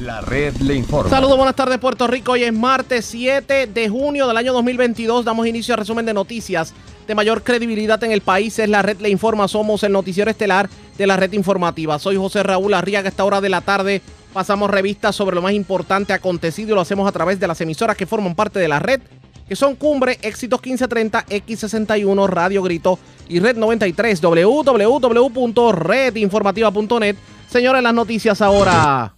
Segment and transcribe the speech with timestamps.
[0.00, 1.10] La red le informa.
[1.10, 2.32] Saludos, buenas tardes Puerto Rico.
[2.32, 5.26] Hoy es martes 7 de junio del año 2022.
[5.26, 6.72] Damos inicio al resumen de noticias
[7.06, 8.58] de mayor credibilidad en el país.
[8.58, 9.46] Es la red le informa.
[9.46, 11.98] Somos el noticiero estelar de la red informativa.
[11.98, 13.08] Soy José Raúl Arriaga.
[13.08, 14.00] A esta hora de la tarde
[14.32, 18.06] pasamos revistas sobre lo más importante acontecido lo hacemos a través de las emisoras que
[18.06, 19.02] forman parte de la red,
[19.48, 22.98] que son Cumbre, Éxitos 1530, X61, Radio Grito
[23.28, 27.16] y Red 93, www.redinformativa.net.
[27.50, 29.12] Señores, las noticias ahora.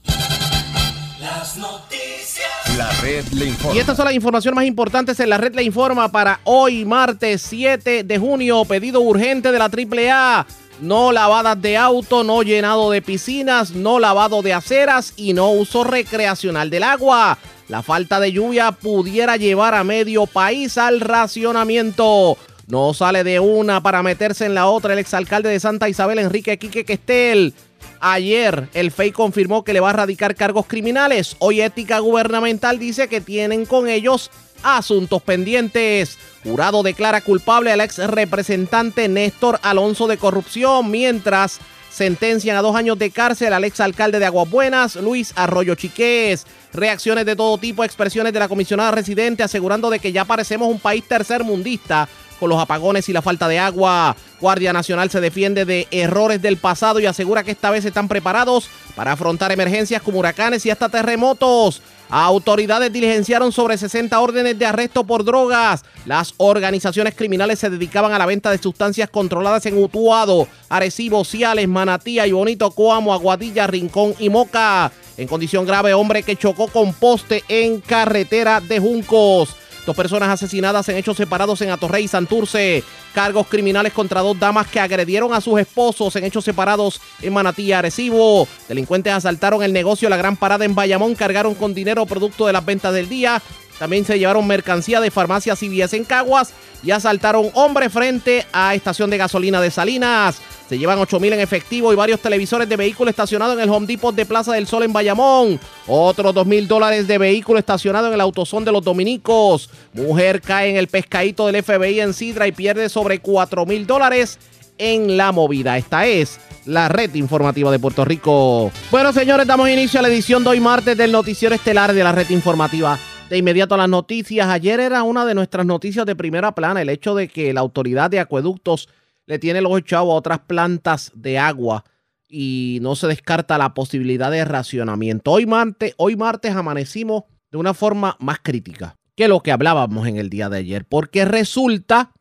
[3.75, 7.43] Y estas son las informaciones más importantes en la red le informa para hoy, martes
[7.43, 8.65] 7 de junio.
[8.65, 10.47] Pedido urgente de la AAA.
[10.81, 15.85] No lavadas de auto, no llenado de piscinas, no lavado de aceras y no uso
[15.85, 17.39] recreacional del agua.
[17.69, 22.37] La falta de lluvia pudiera llevar a medio país al racionamiento.
[22.67, 26.59] No sale de una para meterse en la otra el exalcalde de Santa Isabel, Enrique
[26.59, 27.55] Quique Questel.
[28.01, 31.37] Ayer el FEI confirmó que le va a radicar cargos criminales.
[31.39, 34.31] Hoy Ética Gubernamental dice que tienen con ellos
[34.63, 36.19] asuntos pendientes.
[36.45, 42.99] Jurado declara culpable al ex representante Néstor Alonso de corrupción, mientras sentencian a dos años
[42.99, 46.47] de cárcel al ex alcalde de Aguas Buenas, Luis Arroyo Chiqués.
[46.73, 50.81] Reacciones de todo tipo, expresiones de la comisionada residente asegurando de que ya parecemos un
[50.81, 52.09] país tercermundista
[52.43, 54.17] con los apagones y la falta de agua.
[54.41, 58.69] Guardia Nacional se defiende de errores del pasado y asegura que esta vez están preparados
[58.97, 61.83] para afrontar emergencias como huracanes y hasta terremotos.
[62.11, 65.85] Autoridades diligenciaron sobre 60 órdenes de arresto por drogas.
[66.05, 71.69] Las organizaciones criminales se dedicaban a la venta de sustancias controladas en Utuado, Arecibo, Ciales,
[71.69, 74.91] Manatía y Bonito Coamo, Aguadilla, Rincón y Moca.
[75.17, 79.62] En condición grave, hombre que chocó con poste en carretera de Juncos.
[79.85, 82.85] Dos personas asesinadas en hechos separados en Atorrey y Santurce.
[83.13, 87.65] Cargos criminales contra dos damas que agredieron a sus esposos en hechos separados en Manatí
[87.65, 88.47] y Arecibo.
[88.69, 92.65] Delincuentes asaltaron el negocio La Gran Parada en Bayamón, cargaron con dinero producto de las
[92.65, 93.43] ventas del día.
[93.83, 96.53] También se llevaron mercancía de farmacias CVS en Caguas
[96.85, 100.41] y asaltaron hombre frente a estación de gasolina de Salinas.
[100.69, 103.89] Se llevan 8 mil en efectivo y varios televisores de vehículo estacionado en el Home
[103.89, 105.59] Depot de Plaza del Sol en Bayamón.
[105.89, 109.69] Otros 2 mil dólares de vehículo estacionado en el autosón de los dominicos.
[109.95, 114.39] Mujer cae en el pescadito del FBI en Sidra y pierde sobre 4 mil dólares
[114.79, 115.77] en la movida.
[115.77, 118.71] Esta es la red informativa de Puerto Rico.
[118.93, 122.13] Bueno, señores, damos inicio a la edición de hoy martes del noticiero estelar de la
[122.13, 122.97] red informativa.
[123.33, 124.47] De inmediato a las noticias.
[124.49, 128.11] Ayer era una de nuestras noticias de primera plana el hecho de que la autoridad
[128.11, 128.91] de acueductos
[129.25, 131.83] le tiene los chavos a otras plantas de agua
[132.29, 135.31] y no se descarta la posibilidad de racionamiento.
[135.31, 140.19] Hoy martes, hoy martes amanecimos de una forma más crítica que lo que hablábamos en
[140.19, 142.13] el día de ayer, porque resulta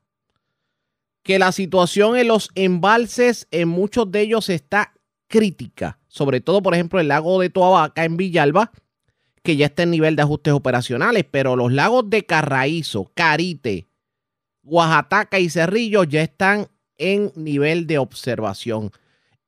[1.24, 4.94] que la situación en los embalses, en muchos de ellos está
[5.28, 8.72] crítica, sobre todo, por ejemplo, el lago de Toabaca en Villalba,
[9.44, 13.88] que ya está en nivel de ajustes operacionales, pero los lagos de Carraízo, Carite,
[14.64, 18.92] Oaxaca y Cerrillo ya están en nivel de observación.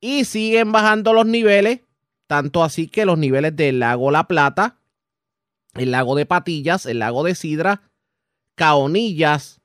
[0.00, 1.80] Y siguen bajando los niveles,
[2.26, 4.78] tanto así que los niveles del lago La Plata,
[5.74, 7.82] el lago de Patillas, el lago de Sidra,
[8.56, 9.60] Caonillas,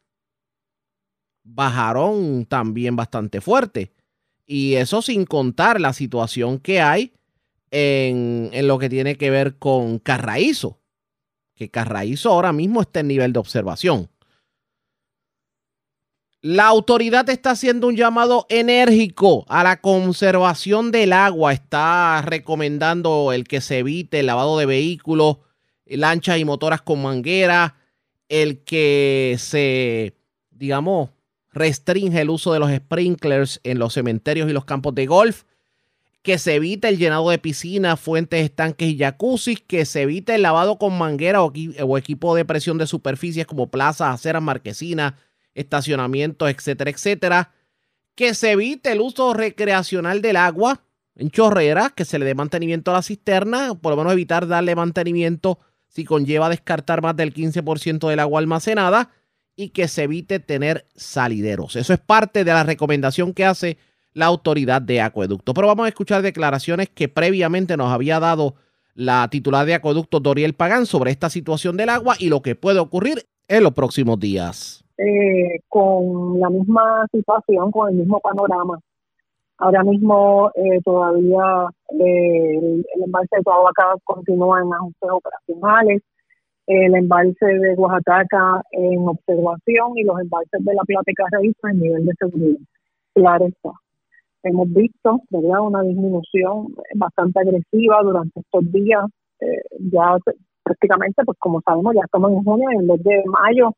[1.44, 3.92] bajaron también bastante fuerte.
[4.46, 7.14] Y eso sin contar la situación que hay
[7.72, 10.80] en, lo que tiene que ver con Carraízo,
[11.56, 14.10] que Carraízo ahora mismo está en nivel de observación.
[16.42, 21.52] La autoridad está haciendo un llamado enérgico a la conservación del agua.
[21.52, 25.40] Está recomendando el que se evite el lavado de vehículos,
[25.86, 27.76] lanchas y motoras con manguera,
[28.30, 30.16] el que se,
[30.50, 31.10] digamos,
[31.52, 35.44] restringe el uso de los sprinklers en los cementerios y los campos de golf,
[36.22, 40.42] que se evite el llenado de piscinas, fuentes, estanques y jacuzzi, que se evite el
[40.42, 45.14] lavado con manguera o, o equipo de presión de superficies como plazas, aceras, marquesinas,
[45.54, 47.52] estacionamientos, etcétera, etcétera.
[48.16, 50.84] Que se evite el uso recreacional del agua
[51.16, 54.76] en chorreras, que se le dé mantenimiento a la cisterna, por lo menos evitar darle
[54.76, 59.10] mantenimiento si conlleva descartar más del 15% del agua almacenada
[59.56, 61.76] y que se evite tener salideros.
[61.76, 63.78] Eso es parte de la recomendación que hace
[64.14, 65.54] la autoridad de acueducto.
[65.54, 68.56] Pero vamos a escuchar declaraciones que previamente nos había dado
[68.96, 72.80] la titular de acueducto Doriel Pagán sobre esta situación del agua y lo que puede
[72.80, 78.80] ocurrir en los próximos días eh, con la misma situación, con el mismo panorama.
[79.58, 81.70] Ahora mismo eh, todavía
[82.00, 86.02] eh, el, embalse de Toabaca continúa en ajustes operacionales,
[86.68, 92.06] el embalse de Oaxaca en observación y los embalses de La Plata y en nivel
[92.06, 92.60] de seguridad.
[93.14, 93.72] Claro está.
[94.44, 95.62] Hemos visto ¿verdad?
[95.62, 99.06] una disminución bastante agresiva durante estos días
[99.42, 100.18] eh, ya
[100.64, 103.72] prácticamente, pues como sabemos, ya estamos en junio, en el mes de mayo,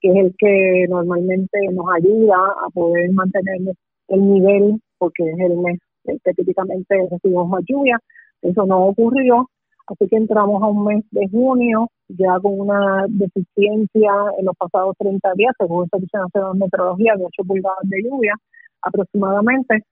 [0.00, 3.74] que es el que normalmente nos ayuda a poder mantener
[4.08, 7.98] el nivel, porque es el mes que típicamente recibimos más lluvia.
[8.42, 9.48] Eso no ocurrió,
[9.88, 14.94] así que entramos a un mes de junio ya con una deficiencia en los pasados
[14.98, 18.34] 30 días, según el Servicio Nacional de Meteorología, de 8 pulgadas de lluvia
[18.82, 19.82] aproximadamente.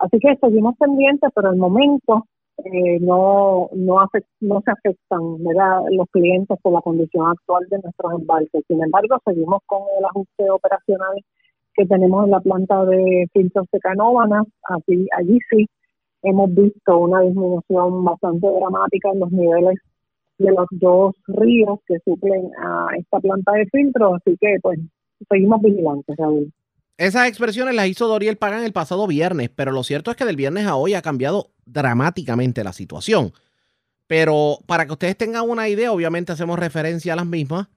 [0.00, 2.24] Así que seguimos pendientes, pero al momento
[2.64, 5.82] eh, no, no, se afectan ¿verdad?
[5.90, 8.64] los clientes por la condición actual de nuestros embalses.
[8.66, 11.16] Sin embargo, seguimos con el ajuste operacional
[11.74, 14.46] que tenemos en la planta de filtros de Canóvanas.
[14.64, 15.66] Así, allí sí
[16.22, 19.78] hemos visto una disminución bastante dramática en los niveles
[20.38, 24.80] de los dos ríos que suplen a esta planta de filtro, así que pues
[25.28, 26.50] seguimos vigilantes, Raúl.
[26.96, 30.36] Esas expresiones las hizo Doriel Pagan el pasado viernes, pero lo cierto es que del
[30.36, 33.32] viernes a hoy ha cambiado dramáticamente la situación.
[34.06, 37.68] Pero para que ustedes tengan una idea, obviamente hacemos referencia a las mismas,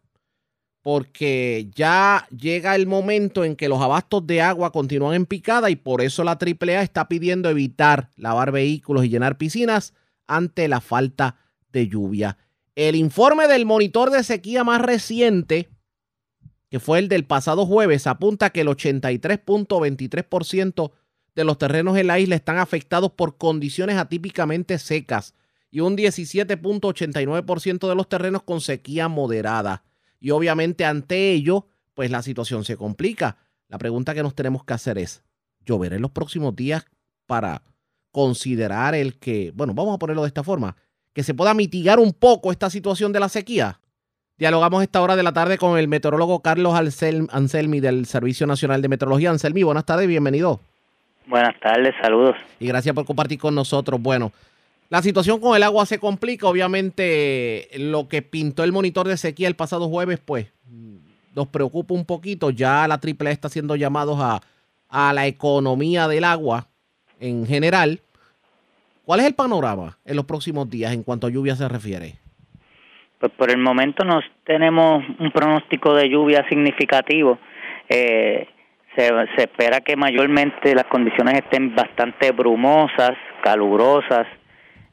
[0.81, 5.77] porque ya llega el momento en que los abastos de agua continúan en picada y
[5.77, 9.93] por eso la AAA está pidiendo evitar lavar vehículos y llenar piscinas
[10.27, 11.37] ante la falta
[11.71, 12.37] de lluvia.
[12.75, 15.69] El informe del monitor de sequía más reciente
[16.73, 20.91] que fue el del pasado jueves, apunta que el 83.23%
[21.35, 25.35] de los terrenos en la isla están afectados por condiciones atípicamente secas
[25.69, 29.83] y un 17.89% de los terrenos con sequía moderada.
[30.19, 33.37] Y obviamente ante ello, pues la situación se complica.
[33.67, 35.21] La pregunta que nos tenemos que hacer es,
[35.63, 36.87] ¿llover en los próximos días
[37.27, 37.61] para
[38.09, 40.75] considerar el que, bueno, vamos a ponerlo de esta forma,
[41.13, 43.79] que se pueda mitigar un poco esta situación de la sequía?
[44.37, 48.89] Dialogamos esta hora de la tarde con el meteorólogo Carlos Anselmi del Servicio Nacional de
[48.89, 49.29] Meteorología.
[49.29, 50.59] Anselmi, buenas tardes, bienvenido.
[51.27, 52.35] Buenas tardes, saludos.
[52.59, 54.01] Y gracias por compartir con nosotros.
[54.01, 54.31] Bueno,
[54.89, 56.47] la situación con el agua se complica.
[56.47, 60.47] Obviamente, lo que pintó el monitor de sequía el pasado jueves, pues
[61.35, 62.49] nos preocupa un poquito.
[62.49, 64.41] Ya la AAA está haciendo llamados a,
[64.89, 66.67] a la economía del agua
[67.19, 68.01] en general.
[69.05, 72.22] ¿Cuál es el panorama en los próximos días en cuanto a lluvia se refiere?
[73.23, 77.39] Pues por el momento no tenemos un pronóstico de lluvia significativo.
[77.87, 78.49] Eh,
[78.97, 83.11] se, espera que mayormente las condiciones estén bastante brumosas,
[83.41, 84.27] calurosas,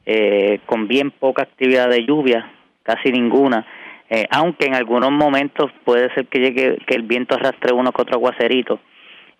[0.05, 2.49] eh, con bien poca actividad de lluvia,
[2.83, 3.67] casi ninguna.
[4.09, 8.01] Eh, aunque en algunos momentos puede ser que llegue que el viento arrastre uno que
[8.01, 8.79] otro aguacerito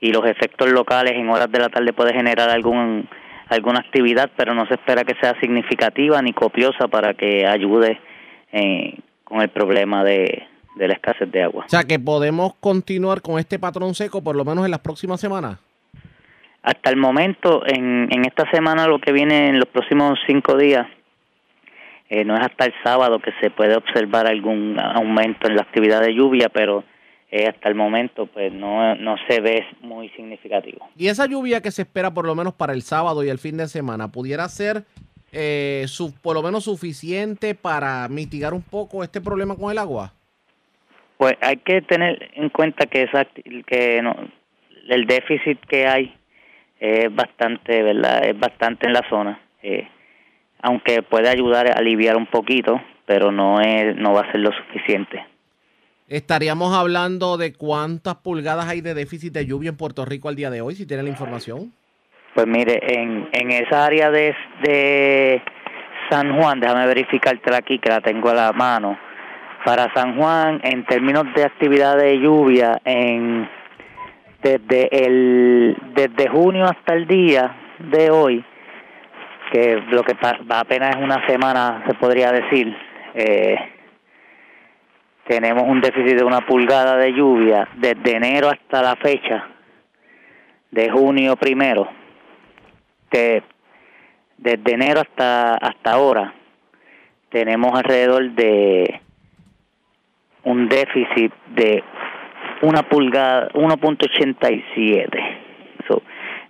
[0.01, 3.07] y los efectos locales en horas de la tarde puede generar algún
[3.47, 7.97] alguna actividad, pero no se espera que sea significativa ni copiosa para que ayude
[8.51, 11.65] eh, con el problema de, la escasez de agua.
[11.65, 15.19] O sea, que podemos continuar con este patrón seco por lo menos en las próximas
[15.19, 15.59] semanas.
[16.63, 20.87] Hasta el momento, en, en esta semana, lo que viene en los próximos cinco días,
[22.13, 26.01] eh, no es hasta el sábado que se puede observar algún aumento en la actividad
[26.01, 26.83] de lluvia, pero
[27.31, 30.89] eh, hasta el momento pues no, no se ve muy significativo.
[30.97, 33.55] ¿Y esa lluvia que se espera por lo menos para el sábado y el fin
[33.55, 34.83] de semana pudiera ser
[35.31, 40.13] eh, su, por lo menos suficiente para mitigar un poco este problema con el agua?
[41.17, 43.25] Pues hay que tener en cuenta que, esa,
[43.67, 44.15] que no,
[44.89, 46.15] el déficit que hay
[46.79, 48.25] es bastante, ¿verdad?
[48.25, 49.39] Es bastante en la zona.
[49.61, 49.87] Eh,
[50.61, 54.51] aunque puede ayudar a aliviar un poquito, pero no es no va a ser lo
[54.51, 55.25] suficiente.
[56.07, 60.49] Estaríamos hablando de cuántas pulgadas hay de déficit de lluvia en Puerto Rico al día
[60.49, 61.71] de hoy, si tiene la información.
[62.33, 65.41] Pues mire, en, en esa área de,
[66.09, 68.97] San Juan, déjame verificártela aquí que la tengo a la mano.
[69.65, 73.49] Para San Juan, en términos de actividad de lluvia, en
[74.41, 78.43] desde el desde junio hasta el día de hoy,
[79.51, 82.75] que lo que va apenas es una semana, se podría decir,
[83.13, 83.55] eh,
[85.27, 89.47] tenemos un déficit de una pulgada de lluvia desde enero hasta la fecha
[90.71, 92.00] de junio primero
[93.11, 96.33] desde enero hasta hasta ahora
[97.29, 99.01] tenemos alrededor de
[100.43, 101.83] un déficit de
[102.61, 105.37] una pulgada 1.87
[105.87, 106.01] so,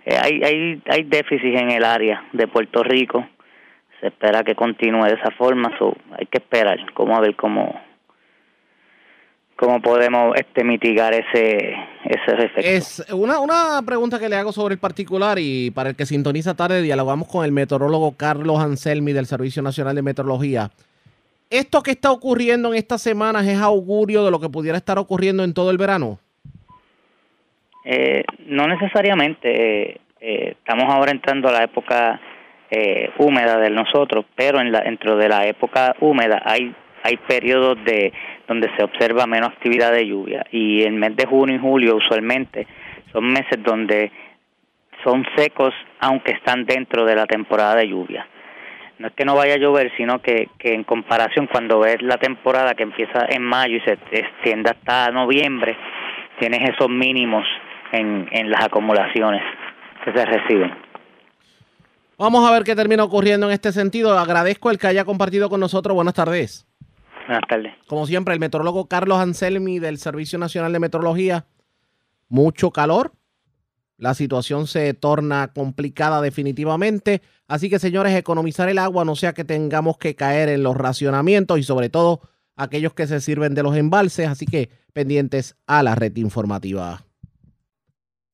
[0.04, 3.26] eh, hay, hay hay déficit en el área de Puerto Rico.
[4.00, 6.78] Se espera que continúe de esa forma so, hay que esperar.
[6.92, 7.80] Cómo a ver cómo
[9.62, 12.60] cómo podemos este mitigar ese ese efecto.
[12.62, 16.56] Es una, una pregunta que le hago sobre el particular y para el que sintoniza
[16.56, 20.70] tarde dialogamos con el meteorólogo Carlos Anselmi del Servicio Nacional de Meteorología.
[21.48, 25.44] ¿Esto que está ocurriendo en estas semanas es augurio de lo que pudiera estar ocurriendo
[25.44, 26.18] en todo el verano?
[27.84, 29.90] Eh, no necesariamente.
[29.90, 32.20] Eh, eh, estamos ahora entrando a la época
[32.68, 37.78] eh, húmeda de nosotros, pero en la, dentro de la época húmeda hay hay periodos
[37.84, 38.12] de
[38.52, 42.66] donde se observa menos actividad de lluvia y el mes de junio y julio usualmente
[43.10, 44.12] son meses donde
[45.02, 48.26] son secos aunque están dentro de la temporada de lluvia.
[48.98, 52.18] No es que no vaya a llover, sino que, que en comparación cuando ves la
[52.18, 55.74] temporada que empieza en mayo y se extiende hasta noviembre,
[56.38, 57.44] tienes esos mínimos
[57.90, 59.42] en, en las acumulaciones
[60.04, 60.72] que se reciben.
[62.18, 64.16] Vamos a ver qué termina ocurriendo en este sentido.
[64.16, 65.94] Agradezco el que haya compartido con nosotros.
[65.94, 66.66] Buenas tardes.
[67.26, 67.72] Buenas tardes.
[67.86, 71.46] Como siempre, el meteorólogo Carlos Anselmi del Servicio Nacional de Meteorología.
[72.28, 73.12] Mucho calor.
[73.98, 77.22] La situación se torna complicada definitivamente.
[77.46, 81.58] Así que, señores, economizar el agua no sea que tengamos que caer en los racionamientos
[81.58, 82.20] y sobre todo
[82.56, 84.28] aquellos que se sirven de los embalses.
[84.28, 87.04] Así que pendientes a la red informativa.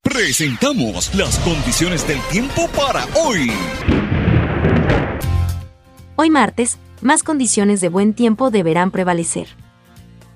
[0.01, 3.51] Presentamos las condiciones del tiempo para hoy.
[6.21, 9.47] Hoy martes, más condiciones de buen tiempo deberán prevalecer.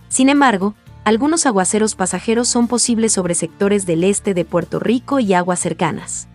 [0.07, 5.33] Sin embargo, algunos aguaceros pasajeros son posibles sobre sectores del este de Puerto Rico y
[5.33, 6.29] aguas cercanas.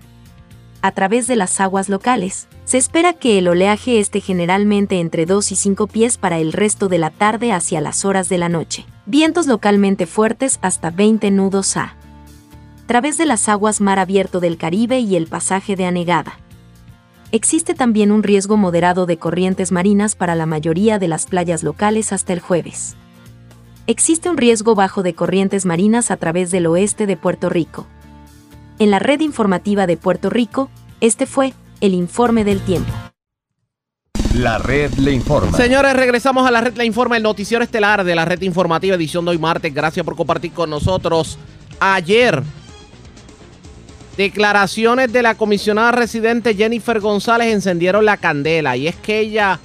[0.83, 5.50] A través de las aguas locales, se espera que el oleaje esté generalmente entre 2
[5.52, 8.85] y 5 pies para el resto de la tarde hacia las horas de la noche.
[9.07, 11.97] Vientos localmente fuertes hasta 20 nudos a
[12.85, 16.38] través de las aguas mar abierto del Caribe y el pasaje de anegada.
[17.31, 22.11] Existe también un riesgo moderado de corrientes marinas para la mayoría de las playas locales
[22.15, 22.97] hasta el jueves.
[23.87, 27.87] Existe un riesgo bajo de corrientes marinas a través del oeste de Puerto Rico.
[28.79, 30.71] En la red informativa de Puerto Rico,
[31.03, 32.93] este fue el informe del tiempo.
[34.35, 35.57] La red le informa.
[35.57, 39.27] Señores, regresamos a la red le informa, el noticiero estelar de la red informativa edición
[39.27, 39.75] de hoy martes.
[39.75, 41.39] Gracias por compartir con nosotros.
[41.79, 42.43] Ayer
[44.19, 49.61] Declaraciones de la comisionada residente Jennifer González encendieron la candela y es que ella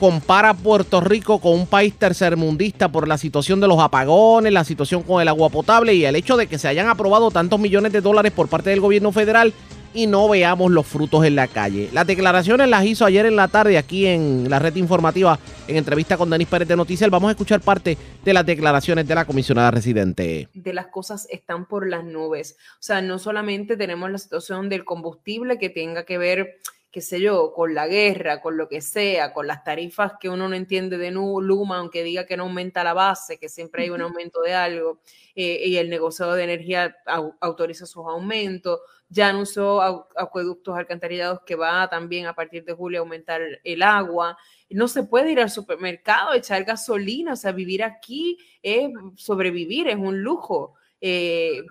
[0.00, 4.64] compara a Puerto Rico con un país tercermundista por la situación de los apagones, la
[4.64, 7.92] situación con el agua potable y el hecho de que se hayan aprobado tantos millones
[7.92, 9.52] de dólares por parte del gobierno federal
[9.94, 11.88] y no veamos los frutos en la calle.
[11.92, 16.16] Las declaraciones las hizo ayer en la tarde aquí en la red informativa en entrevista
[16.16, 17.08] con Denis Pérez de Noticias.
[17.08, 20.48] Vamos a escuchar parte de las declaraciones de la comisionada residente.
[20.52, 22.56] De las cosas están por las nubes.
[22.74, 26.58] O sea, no solamente tenemos la situación del combustible que tenga que ver
[26.94, 30.48] qué sé yo, con la guerra, con lo que sea, con las tarifas que uno
[30.48, 34.00] no entiende de Luma, aunque diga que no aumenta la base, que siempre hay un
[34.00, 35.00] aumento de algo,
[35.34, 36.96] eh, y el negociado de energía
[37.40, 39.80] autoriza sus aumentos, ya anunció
[40.16, 44.36] acueductos alcantarillados que va también a partir de julio a aumentar el agua.
[44.70, 49.96] No se puede ir al supermercado, echar gasolina, o sea, vivir aquí es sobrevivir, es
[49.96, 50.74] un lujo.
[51.00, 51.62] Eh,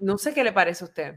[0.00, 1.14] no sé qué le parece a usted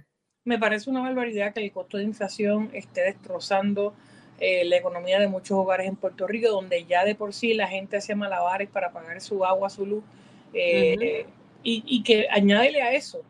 [0.47, 3.93] me parece una barbaridad que el costo de inflación esté destrozando
[4.39, 7.67] eh, la economía de muchos hogares en Puerto Rico, donde ya de por sí la
[7.67, 10.03] gente hacía malabares para pagar su agua, su luz,
[10.53, 11.25] eh,
[11.63, 13.23] y, que añádele a eso,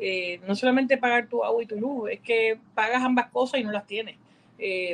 [0.00, 3.64] eh, no solamente pagar tu agua y tu luz, es que pagas ambas cosas y
[3.64, 4.16] no las tienes.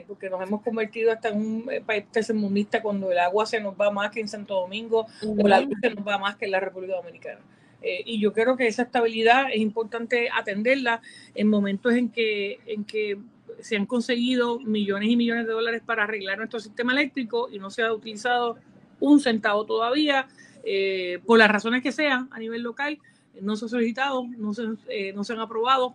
[0.06, 3.90] porque nos hemos convertido hasta en un país tercermundista cuando el agua se nos va
[3.90, 6.60] más que en Santo Domingo o la luz se nos va más que en la
[6.60, 7.40] República Dominicana.
[7.82, 11.02] Eh, y yo creo que esa estabilidad es importante atenderla
[11.36, 13.16] en momentos en que, en que
[13.60, 17.70] se han conseguido millones y millones de dólares para arreglar nuestro sistema eléctrico y no
[17.70, 18.56] se ha utilizado
[18.98, 20.26] un centavo todavía,
[20.64, 22.98] eh, por las razones que sean a nivel local,
[23.40, 25.94] no se ha solicitado, no se, eh, no se han aprobado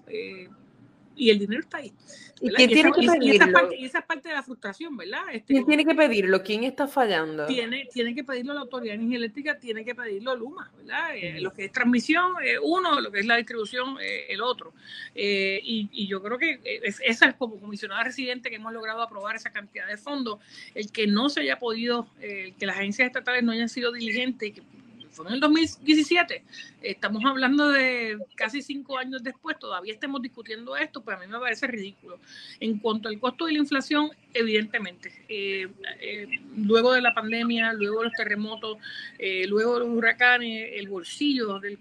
[1.15, 1.93] y el dinero está ahí.
[2.41, 3.23] ¿Y quién tiene que pedirlo?
[3.23, 5.21] Y esa, parte, y esa, parte, de la frustración, ¿verdad?
[5.31, 6.41] Este, ¿Quién tiene que pedirlo?
[6.41, 7.45] ¿Quién está fallando?
[7.45, 11.15] Tiene, tiene que pedirlo la Autoridad de Energía Eléctrica, tiene que pedirlo Luma, ¿verdad?
[11.15, 14.73] Eh, lo que es transmisión, eh, uno, lo que es la distribución, eh, el otro.
[15.13, 16.59] Y, y, yo creo que
[17.03, 20.39] esa es como comisionada residente que hemos logrado aprobar esa cantidad de fondos,
[20.73, 24.63] el que no se haya podido, que las agencias estatales no hayan sido diligentes, que
[25.11, 26.43] fue en el 2017.
[26.81, 31.39] Estamos hablando de casi cinco años después, todavía estamos discutiendo esto, pero a mí me
[31.39, 32.19] parece ridículo.
[32.59, 35.67] En cuanto al costo de la inflación, evidentemente, eh,
[35.99, 38.77] eh, luego de la pandemia, luego de los terremotos,
[39.19, 41.77] eh, luego de los huracanes, el bolsillo del,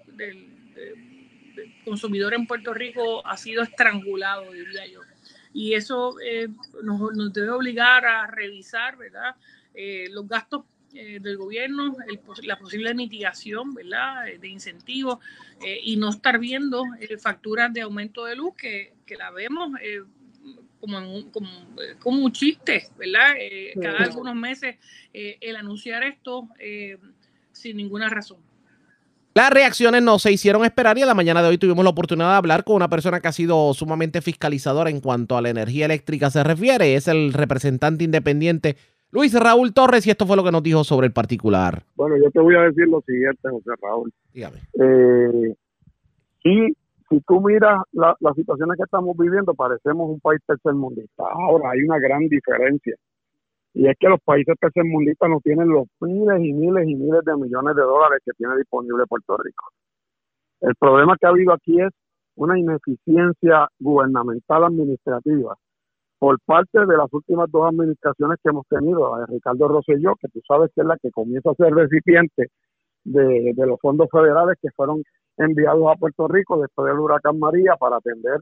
[1.84, 5.00] consumidor en Puerto Rico ha sido estrangulado, diría yo.
[5.52, 6.14] Y eso
[6.82, 9.34] nos, nos, debe obligar a revisar, ¿verdad?
[10.10, 11.96] los gastos eh, del gobierno,
[12.42, 14.24] la posible mitigación, ¿verdad?
[14.40, 15.18] De incentivos
[15.64, 19.70] eh, y no estar viendo eh, facturas de aumento de luz que, que la vemos
[20.80, 21.48] como, un, como,
[22.00, 23.34] como, un chiste, ¿verdad?
[23.80, 24.76] cada algunos meses
[25.12, 26.48] el anunciar esto
[27.52, 28.38] sin ninguna razón.
[29.32, 32.30] Las reacciones no se hicieron esperar y en la mañana de hoy tuvimos la oportunidad
[32.30, 35.84] de hablar con una persona que ha sido sumamente fiscalizadora en cuanto a la energía
[35.84, 36.96] eléctrica se refiere.
[36.96, 38.76] Es el representante independiente
[39.12, 41.82] Luis Raúl Torres y esto fue lo que nos dijo sobre el particular.
[41.96, 44.12] Bueno, yo te voy a decir lo siguiente, José Raúl.
[44.32, 44.58] Dígame.
[44.80, 45.54] Eh,
[46.44, 46.72] y
[47.08, 51.24] si tú miras la, las situaciones que estamos viviendo, parecemos un país tercermundista.
[51.28, 52.94] Ahora hay una gran diferencia.
[53.74, 57.36] Y es que los países tercermundistas no tienen los miles y miles y miles de
[57.36, 59.64] millones de dólares que tiene disponible Puerto Rico.
[60.60, 61.90] El problema que ha habido aquí es
[62.36, 65.56] una ineficiencia gubernamental administrativa
[66.20, 70.28] por parte de las últimas dos administraciones que hemos tenido, la de Ricardo Rosselló, que
[70.28, 72.48] tú sabes que es la que comienza a ser recipiente
[73.04, 75.02] de, de los fondos federales que fueron
[75.38, 78.38] enviados a Puerto Rico después del huracán María para atender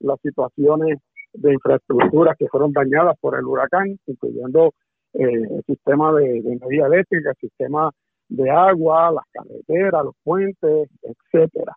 [0.00, 0.98] las situaciones
[1.32, 4.74] de infraestructura que fueron dañadas por el huracán, incluyendo
[5.14, 7.90] eh, el sistema de, de, energía eléctrica, el sistema
[8.28, 11.72] de agua, las carreteras, los puentes, etcétera.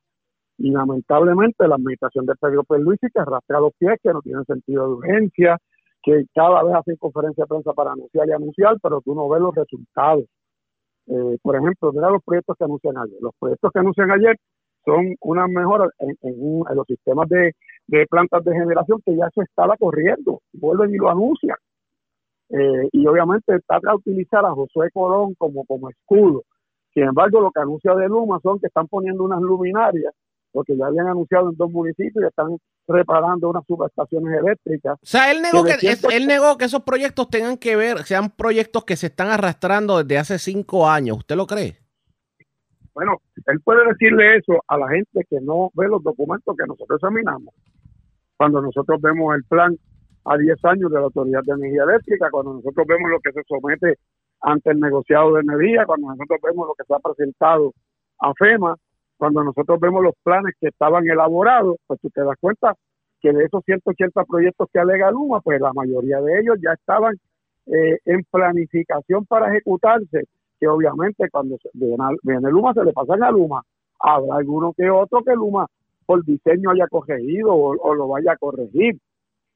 [0.57, 4.87] Y lamentablemente la administración de Pedro Pierluisi que arrastra los pies, que no tiene sentido
[4.87, 5.57] de urgencia,
[6.01, 9.41] que cada vez hacen conferencia de prensa para anunciar y anunciar, pero tú no ves
[9.41, 10.25] los resultados.
[11.07, 13.17] Eh, por ejemplo, mira los proyectos que anuncian ayer.
[13.21, 14.37] Los proyectos que anuncian ayer
[14.85, 17.53] son unas mejoras en, en, en los sistemas de,
[18.09, 21.57] plantas de generación que ya se estaba corriendo, vuelven y lo anuncian.
[22.49, 26.43] Eh, y obviamente trata de utilizar a Josué Colón como escudo.
[26.95, 30.13] Sin embargo, lo que anuncia de Luma son que están poniendo unas luminarias,
[30.55, 32.57] porque ya habían anunciado en dos municipios y están
[32.87, 34.93] reparando unas subestaciones eléctricas.
[34.93, 38.29] O sea, él negó que, es, él negó que esos proyectos tengan que ver, sean
[38.29, 41.17] proyectos que se están arrastrando desde hace cinco años.
[41.17, 41.75] ¿Usted lo cree?
[42.93, 46.99] Bueno, él puede decirle eso a la gente que no ve los documentos que nosotros
[47.01, 47.53] examinamos.
[48.37, 49.77] Cuando nosotros vemos el plan
[50.23, 53.41] a 10 años de la Autoridad de Energía Eléctrica, cuando nosotros vemos lo que se
[53.45, 53.99] somete
[54.39, 57.73] ante el negociado de energía, cuando nosotros vemos lo que se ha presentado
[58.19, 58.75] a FEMA,
[59.17, 62.75] cuando nosotros vemos los planes que estaban elaborados, pues tú te das cuenta
[63.21, 67.15] que de esos 180 proyectos que alega Luma, pues la mayoría de ellos ya estaban
[67.67, 70.27] eh, en planificación para ejecutarse
[70.59, 73.63] que obviamente cuando viene Luma se le pasan a Luma.
[73.99, 75.67] Habrá alguno que otro que Luma
[76.05, 78.97] por diseño haya corregido o, lo vaya a corregir.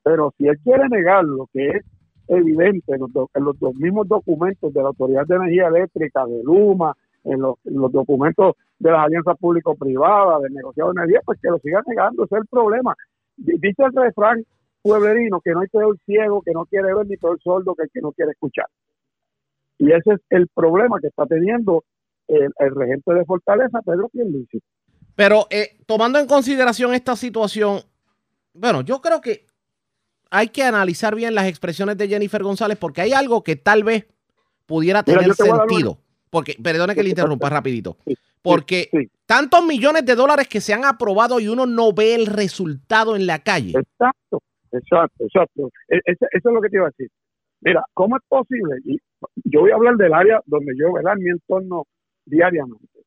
[0.03, 1.85] Pero si él quiere negar lo que es
[2.27, 6.95] evidente en los, en los, mismos documentos de la Autoridad de Energía Eléctrica, de Luma,
[7.23, 11.49] en los, en los documentos de las alianzas público-privadas, del negociado de energía, pues que
[11.49, 12.95] lo siga negando, ese es el problema.
[13.37, 14.43] Dice el refrán
[14.81, 17.89] pueblerino que no hay peor ciego que no quiere ver ni peor sordo que el
[17.91, 18.67] que no quiere escuchar.
[19.77, 21.83] Y ese es el problema que está teniendo
[22.27, 24.61] el, el regente de Fortaleza, Pedro Pierluisi.
[25.15, 27.81] Pero eh, tomando en consideración esta situación,
[28.53, 29.45] bueno, yo creo que
[30.29, 34.07] hay que analizar bien las expresiones de Jennifer González porque hay algo que tal vez
[34.65, 35.97] pudiera tener sentido.
[36.29, 37.97] Porque, perdone que le interrumpa rapidito.
[38.41, 39.11] Porque sí, sí.
[39.25, 43.27] tantos millones de dólares que se han aprobado y uno no ve el resultado en
[43.27, 43.73] la calle.
[43.77, 45.69] Exacto, exacto, exacto.
[45.89, 47.09] E, eso es lo que te iba a decir.
[47.61, 48.77] Mira, ¿cómo es posible?
[48.85, 48.97] Y
[49.43, 51.13] yo voy a hablar del área donde yo, ¿verdad?
[51.17, 51.83] En mi entorno
[52.25, 52.99] diariamente.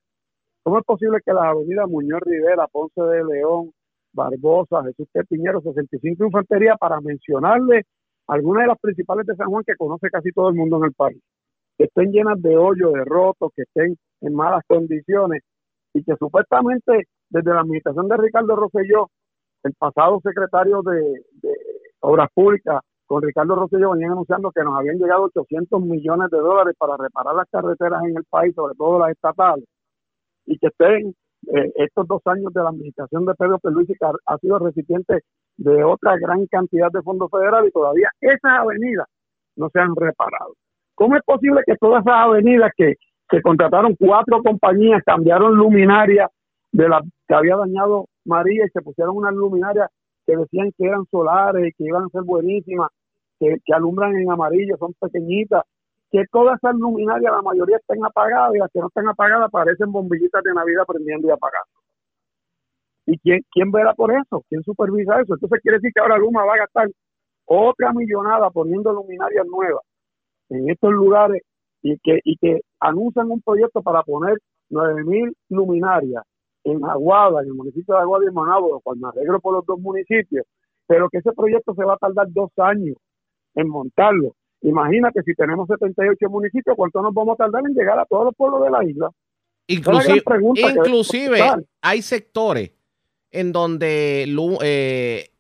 [0.63, 3.73] ¿Cómo es posible que las avenidas Muñoz Rivera, Ponce de León,
[4.13, 5.25] Barbosa, Jesús T.
[5.25, 7.85] Piñero, 65 Infantería, para mencionarle
[8.29, 10.93] algunas de las principales de San Juan que conoce casi todo el mundo en el
[10.93, 11.21] país,
[11.83, 15.43] que estén llenas de hoyos, de rotos, que estén en malas condiciones
[15.93, 19.09] y que supuestamente desde la administración de Ricardo Rosselló,
[19.65, 21.23] el pasado secretario de,
[22.01, 26.75] Obras Públicas, con Ricardo Rosselló venían anunciando que nos habían llegado 800 millones de dólares
[26.79, 29.65] para reparar las carreteras en el país, sobre todo las estatales,
[30.47, 31.15] y que estén
[31.53, 35.21] eh, estos dos años de la administración de Pedro Pierluisi que ha, sido recipiente
[35.57, 39.07] de otra gran cantidad de fondos federales y todavía esas avenidas
[39.57, 40.55] no se han reparado.
[40.95, 42.95] ¿Cómo es posible que todas esas avenidas que
[43.31, 46.31] se contrataron cuatro compañías, cambiaron luminarias
[46.71, 49.89] de la que había dañado María y se pusieron unas luminarias
[50.27, 52.91] que decían que eran solares que iban a ser buenísimas,
[53.41, 55.63] que, que alumbran en amarillo, son pequeñitas,
[56.11, 59.91] que todas esas luminarias, la mayoría estén apagadas y las que no están apagadas parecen
[59.91, 61.73] bombillitas de Navidad prendiendo y apagando.
[63.07, 64.45] ¿Y quién, quién verá por eso?
[64.49, 65.35] ¿Quién supervisa eso?
[65.35, 66.89] Entonces quiere decir que ahora Luma va a gastar
[67.47, 69.83] otra millonada poniendo luminarias nuevas
[70.53, 71.43] en estos lugares
[71.83, 74.39] y que, y que anuncian un proyecto para poner
[74.71, 76.23] 9.000 luminarias
[76.65, 79.67] en Aguada, en el municipio de Aguada y en Manabo, cual me alegro por los
[79.67, 80.47] dos municipios,
[80.87, 82.97] pero que ese proyecto se va a tardar dos años
[83.55, 84.35] en montarlo.
[84.63, 88.35] Imagínate si tenemos 78 municipios, ¿cuánto nos vamos a tardar en llegar a todos los
[88.37, 89.11] pueblos de la isla?
[89.67, 90.23] Inclusive,
[90.55, 91.39] inclusive
[91.81, 92.73] hay sectores
[93.31, 94.27] en donde
[94.63, 95.31] eh,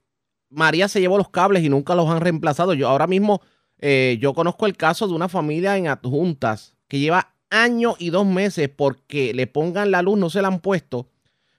[0.50, 2.74] María se llevó los cables y nunca los han reemplazado.
[2.74, 3.40] Yo ahora mismo,
[3.84, 8.24] eh, yo conozco el caso de una familia en adjuntas que lleva año y dos
[8.24, 11.08] meses porque le pongan la luz, no se la han puesto.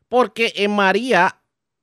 [0.07, 1.35] Porque en María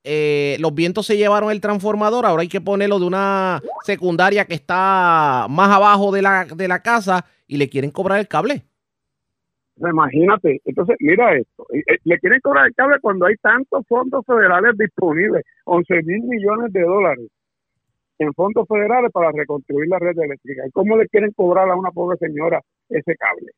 [0.02, 4.54] eh, los vientos se llevaron el transformador, ahora hay que ponerlo de una secundaria que
[4.54, 8.64] está más abajo de la, de la casa y le quieren cobrar el cable.
[9.76, 14.24] Imagínate, entonces mira esto, eh, eh, le quieren cobrar el cable cuando hay tantos fondos
[14.24, 17.28] federales disponibles, 11 mil millones de dólares
[18.20, 20.66] en fondos federales para reconstruir la red eléctrica.
[20.66, 23.50] ¿Y cómo le quieren cobrar a una pobre señora ese cable?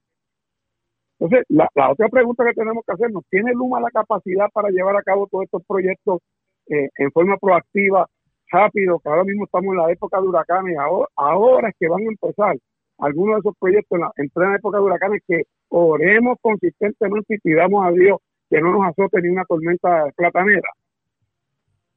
[1.19, 5.03] Entonces, la, otra pregunta que tenemos que hacernos, ¿tiene Luma la capacidad para llevar a
[5.03, 6.21] cabo todos estos proyectos
[6.69, 8.07] eh, en forma proactiva,
[8.53, 12.03] rápido, que ahora mismo estamos en la época de huracanes, ahora, ahora es que van
[12.03, 12.57] a empezar
[12.99, 17.39] algunos de esos proyectos en, la, en plena época de huracanes que oremos consistentemente y
[17.39, 20.69] pidamos a Dios que no nos azote ni una tormenta platanera.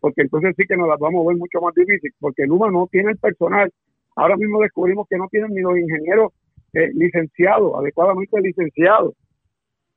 [0.05, 2.85] Porque entonces sí que nos las vamos a ver mucho más difícil, porque Luma no
[2.91, 3.71] tiene el personal.
[4.15, 6.31] Ahora mismo descubrimos que no tienen ni los ingenieros
[6.73, 9.15] eh, licenciados, adecuadamente licenciados.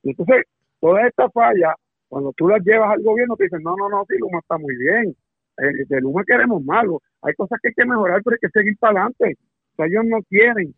[0.03, 0.47] entonces,
[0.81, 1.75] todas estas fallas,
[2.09, 4.75] cuando tú las llevas al gobierno, te dicen, no, no, no, si Luma está muy
[4.79, 5.15] bien.
[5.59, 7.03] Eh, de Luma queremos malo.
[7.21, 9.37] Hay cosas que hay que mejorar, pero hay que seguir para adelante.
[9.73, 10.75] O sea, ellos no quieren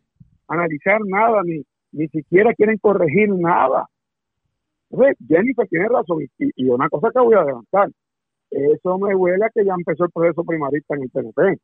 [0.49, 1.63] analizar nada, ni,
[1.93, 3.87] ni siquiera quieren corregir nada.
[4.91, 6.27] Entonces, Jennifer tiene razón.
[6.37, 7.91] Y, una cosa que voy a adelantar,
[8.51, 11.61] eso me huele a que ya empezó el proceso primarista en el PNP.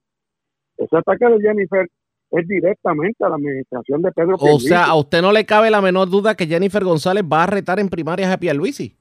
[0.78, 1.88] Ese ataque de Jennifer
[2.30, 5.80] es directamente a la administración de Pedro O sea, a usted no le cabe la
[5.80, 8.96] menor duda que Jennifer González va a retar en primarias a Pierluisi.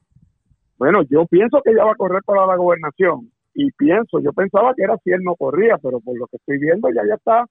[0.78, 3.30] Bueno, yo pienso que ella va a correr para la gobernación.
[3.54, 6.58] Y pienso, yo pensaba que era si él no corría, pero por lo que estoy
[6.58, 7.46] viendo ya ya está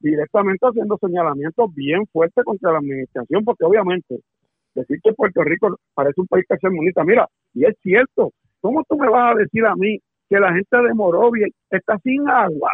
[0.00, 4.20] directamente haciendo señalamientos bien fuertes contra la administración, porque obviamente
[4.74, 8.32] decir que Puerto Rico parece un país tercermundista, mira, y es cierto,
[8.66, 9.96] ¿cómo tú me vas a decir a mí
[10.28, 12.72] que la gente de Morovia está sin agua?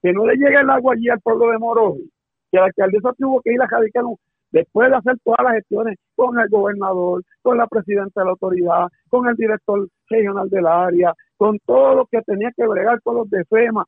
[0.00, 2.06] Que no le llegue el agua allí al pueblo de Morovia,
[2.50, 4.04] que la alcaldesa tuvo que ir a radicar
[4.50, 8.86] después de hacer todas las gestiones con el gobernador, con la presidenta de la autoridad,
[9.10, 13.28] con el director regional del área, con todo lo que tenía que bregar con los
[13.28, 13.84] de FEMA,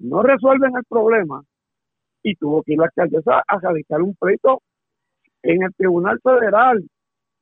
[0.00, 1.42] no resuelven el problema.
[2.22, 4.60] Y tuvo que ir la alcaldesa a radicar un pleito
[5.42, 6.84] en el Tribunal Federal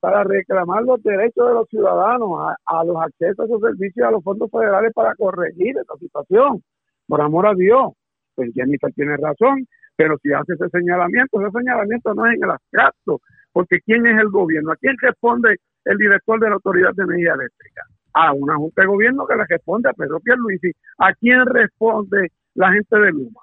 [0.01, 2.31] para reclamar los derechos de los ciudadanos
[2.65, 6.63] a, los accesos a esos servicios a los fondos federales para corregir esta situación.
[7.07, 7.93] Por amor a Dios,
[8.35, 12.51] pues Jennifer tiene razón, pero si hace ese señalamiento, ese señalamiento no es en el
[12.51, 13.21] abstracto,
[13.53, 14.73] porque ¿quién es el gobierno?
[14.73, 17.83] ¿A quién responde el director de la Autoridad de Energía Eléctrica?
[18.15, 20.71] A una junta de gobierno que le responde a Pedro Pierluisi.
[20.99, 23.41] ¿A quién responde la gente de Luma?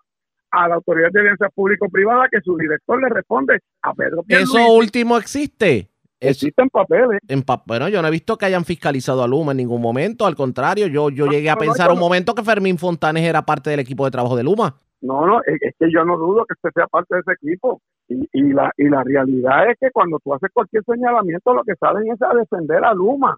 [0.51, 4.57] a la Autoridad de Alianza Público-Privada que su director le responde a Pedro Pierluisi.
[4.57, 5.89] Eso último existe.
[6.19, 7.19] Existen papeles.
[7.27, 10.25] En bueno, yo no he visto que hayan fiscalizado a Luma en ningún momento.
[10.25, 13.79] Al contrario, yo, yo llegué a pensar un momento que Fermín Fontanes era parte del
[13.79, 14.75] equipo de trabajo de Luma.
[15.01, 17.81] No, no, es, que yo no dudo que usted sea parte de ese equipo.
[18.07, 21.75] Y, y, la, y la realidad es que cuando tú haces cualquier señalamiento, lo que
[21.75, 23.37] salen es a defender a Luma.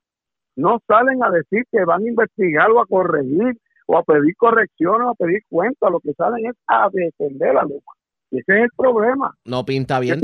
[0.56, 5.08] No salen a decir que van a investigar o a corregir o a pedir correcciones
[5.08, 7.94] o a pedir cuentas, lo que salen es a defender a Luma.
[8.30, 9.34] Y ese es el problema.
[9.46, 10.20] No pinta bien.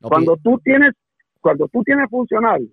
[0.00, 0.94] Cuando, tú tienes,
[1.40, 2.70] cuando tú tienes funcionarios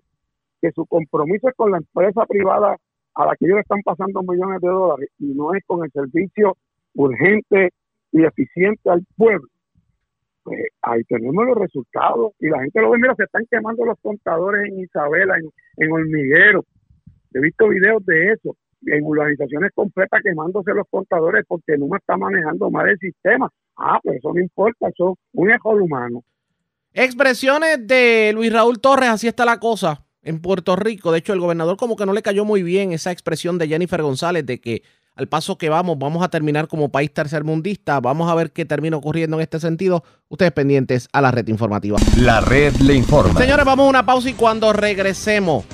[0.60, 2.76] que su compromiso es con la empresa privada
[3.14, 6.56] a la que ellos están pasando millones de dólares y no es con el servicio
[6.94, 7.70] urgente
[8.12, 9.48] y eficiente al pueblo,
[10.42, 13.98] pues ahí tenemos los resultados y la gente lo ve, mira, se están quemando los
[14.00, 16.64] contadores en Isabela, en, en Hormiguero.
[17.34, 22.16] He visto videos de eso en urbanizaciones completas quemándose los contadores porque no me está
[22.16, 23.50] manejando mal el sistema.
[23.76, 26.22] Ah, pues eso no importa, eso es un error humano.
[26.98, 31.12] Expresiones de Luis Raúl Torres, así está la cosa en Puerto Rico.
[31.12, 34.00] De hecho, el gobernador como que no le cayó muy bien esa expresión de Jennifer
[34.00, 34.82] González de que
[35.14, 38.00] al paso que vamos, vamos a terminar como país tercermundista.
[38.00, 40.04] Vamos a ver qué termina ocurriendo en este sentido.
[40.30, 41.98] Ustedes pendientes a la red informativa.
[42.16, 43.38] La red le informa.
[43.38, 45.66] Señores, vamos a una pausa y cuando regresemos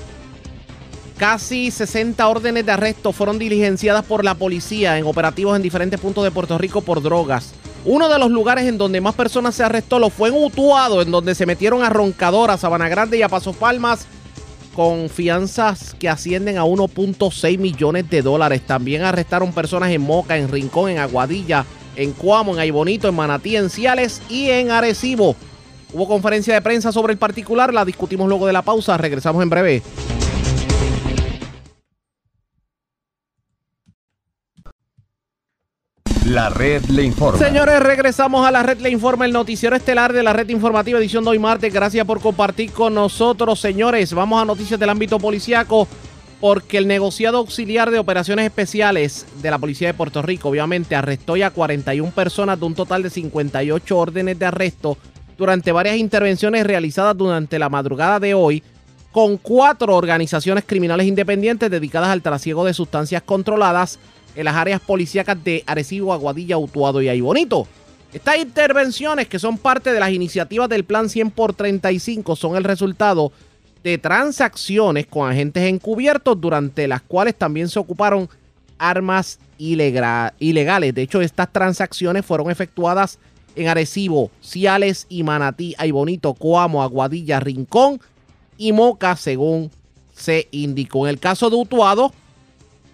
[1.19, 6.25] Casi 60 órdenes de arresto fueron diligenciadas por la policía en operativos en diferentes puntos
[6.25, 7.55] de Puerto Rico por drogas.
[7.85, 11.11] Uno de los lugares en donde más personas se arrestó lo fue en Utuado, en
[11.11, 14.07] donde se metieron a Roncador, a Sabana Grande y a Paso Palmas
[14.75, 18.63] con fianzas que ascienden a 1.6 millones de dólares.
[18.67, 21.67] También arrestaron personas en Moca, en Rincón, en Aguadilla,
[21.97, 25.37] en Cuamo, en Aybonito, en Manatí, en Ciales y en Arecibo.
[25.93, 28.97] Hubo conferencia de prensa sobre el particular, la discutimos luego de la pausa.
[28.97, 29.83] Regresamos en breve.
[36.27, 37.37] La red le informa.
[37.37, 41.25] Señores, regresamos a la red le informa, el noticiero estelar de la red informativa edición
[41.25, 41.75] de hoy martes.
[41.75, 44.15] Gracias por compartir con nosotros, señores.
[44.15, 45.89] Vamos a noticias del ámbito policiaco
[46.41, 51.37] porque el negociado auxiliar de operaciones especiales de la Policía de Puerto Rico, obviamente, arrestó
[51.37, 54.97] ya 41 personas de un total de 58 órdenes de arresto
[55.37, 58.63] durante varias intervenciones realizadas durante la madrugada de hoy
[59.11, 63.99] con cuatro organizaciones criminales independientes dedicadas al trasiego de sustancias controladas
[64.35, 67.67] en las áreas policíacas de Arecibo, Aguadilla, Utuado y Aybonito.
[68.13, 72.65] Estas intervenciones, que son parte de las iniciativas del Plan 100 por 35, son el
[72.65, 73.33] resultado
[73.83, 78.29] de transacciones con agentes encubiertos durante las cuales también se ocuparon
[78.79, 80.95] armas ilegales.
[80.95, 83.19] De hecho, estas transacciones fueron efectuadas
[83.55, 88.01] en Arecibo, Ciales y Manatí, Aybonito, Coamo, Aguadilla, Rincón
[88.59, 89.71] y Moca, según
[90.15, 91.07] se indicó.
[91.07, 92.13] En el caso de Utuado,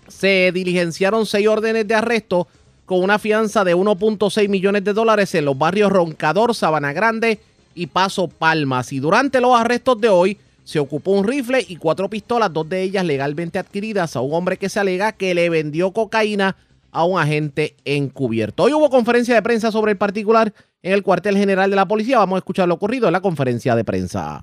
[0.09, 2.49] se diligenciaron seis órdenes de arresto
[2.87, 7.39] con una fianza de 1.6 millones de dólares en los barrios Roncador, Sabana Grande
[7.75, 8.93] y Paso Palmas.
[8.93, 12.83] Y durante los arrestos de hoy se ocupó un rifle y cuatro pistolas, dos de
[12.83, 16.57] ellas legalmente adquiridas a un hombre que se alega que le vendió cocaína
[16.91, 18.65] a un agente encubierto.
[18.65, 22.19] Hoy hubo conferencia de prensa sobre el particular en el cuartel general de la policía.
[22.19, 24.43] Vamos a escuchar lo ocurrido en la conferencia de prensa.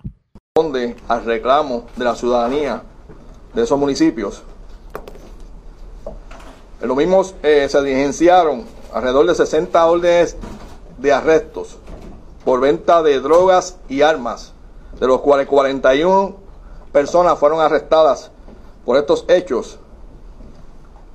[0.55, 2.83] Responde al reclamo de la ciudadanía
[3.53, 4.43] de esos municipios.
[6.81, 10.37] Lo mismo eh, se diligenciaron alrededor de 60 órdenes
[10.97, 11.77] de arrestos
[12.43, 14.53] por venta de drogas y armas,
[14.99, 16.35] de los cuales 41
[16.91, 18.31] personas fueron arrestadas
[18.85, 19.79] por estos hechos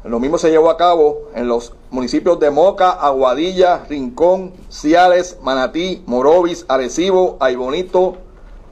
[0.04, 6.02] lo mismo se llevó a cabo en los municipios de Moca, Aguadilla, Rincón, Ciales, Manatí,
[6.06, 8.16] Morovis, Arecibo, Aybonito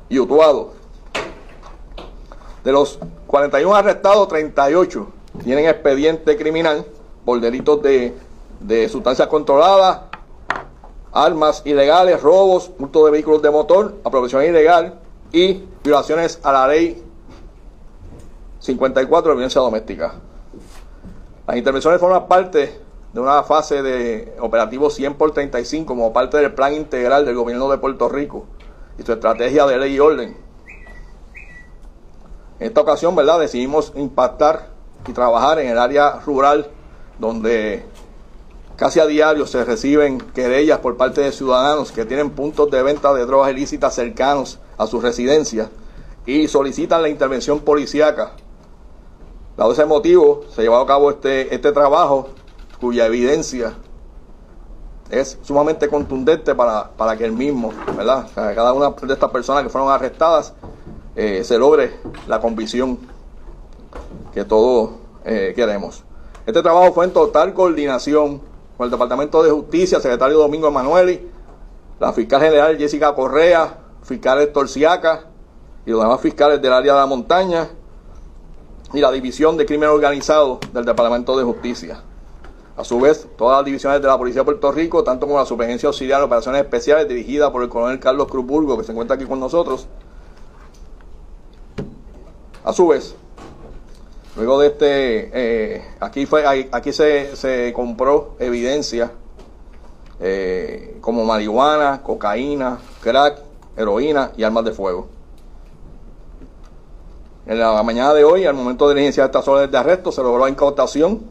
[0.09, 0.73] y Utuado.
[2.65, 5.07] De los 41 arrestados, 38
[5.45, 6.85] tienen expediente criminal
[7.25, 8.15] por delitos de,
[8.61, 10.01] de sustancias controladas,
[11.13, 14.99] armas ilegales, robos, hurto de vehículos de motor, apropiación ilegal
[15.33, 17.03] y violaciones a la ley
[18.61, 20.15] 54 de violencia doméstica.
[21.47, 22.81] Las intervenciones forman parte
[23.13, 27.71] de una fase de operativo 100 por 35 como parte del plan integral del gobierno
[27.71, 28.47] de Puerto Rico
[28.99, 30.37] y su estrategia de ley y orden.
[32.61, 33.39] En esta ocasión, ¿verdad?
[33.39, 36.69] Decidimos impactar y trabajar en el área rural
[37.19, 37.85] donde
[38.77, 43.13] casi a diario se reciben querellas por parte de ciudadanos que tienen puntos de venta
[43.15, 45.69] de drogas ilícitas cercanos a sus residencias
[46.27, 48.33] y solicitan la intervención policíaca
[49.59, 52.29] Dado ese motivo, se llevado a cabo este, este trabajo
[52.81, 53.75] cuya evidencia
[55.11, 58.29] es sumamente contundente para, que el mismo, ¿verdad?
[58.37, 60.55] cada una de estas personas que fueron arrestadas
[61.17, 63.01] eh, se logre la convicción
[64.33, 64.91] que todos
[65.25, 66.05] eh, queremos.
[66.47, 68.41] Este trabajo fue en total coordinación
[68.77, 71.29] con el Departamento de Justicia, secretario Domingo Emanueli,
[72.01, 75.25] la fiscal general Jessica Correa, fiscal Héctor Siaca
[75.85, 77.69] y los demás fiscales del área de la montaña,
[78.93, 82.03] y la División de Crimen Organizado del Departamento de Justicia.
[82.77, 85.45] A su vez, todas las divisiones de la Policía de Puerto Rico, tanto como la
[85.45, 89.27] Superintendencia Auxiliar de Operaciones Especiales, dirigida por el coronel Carlos Cruzburgo, que se encuentra aquí
[89.27, 89.89] con nosotros.
[92.65, 93.17] A su vez,
[94.39, 99.11] luego de este, eh, aquí, fue, aquí se, compró evidencia
[100.21, 103.41] eh, como marihuana, cocaína, crack,
[103.77, 105.09] heroína y armas de fuego.
[107.47, 110.45] En la mañana de hoy, al momento de iniciar estas órdenes de arresto, se logró
[110.45, 111.23] la incautación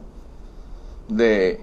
[1.08, 1.62] de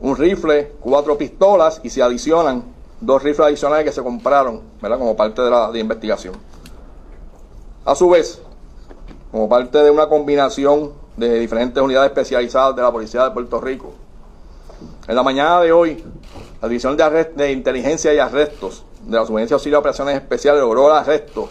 [0.00, 2.62] un rifle, cuatro pistolas y se adicionan
[3.00, 4.98] dos rifles adicionales que se compraron, ¿verdad?
[4.98, 6.34] Como parte de la investigación.
[7.84, 8.42] A su vez,
[9.36, 13.92] como parte de una combinación de diferentes unidades especializadas de la Policía de Puerto Rico,
[15.06, 16.02] en la mañana de hoy,
[16.62, 20.86] la División de, de Inteligencia y Arrestos de la Subvención Auxilio de Operaciones Especiales logró
[20.86, 21.50] el arresto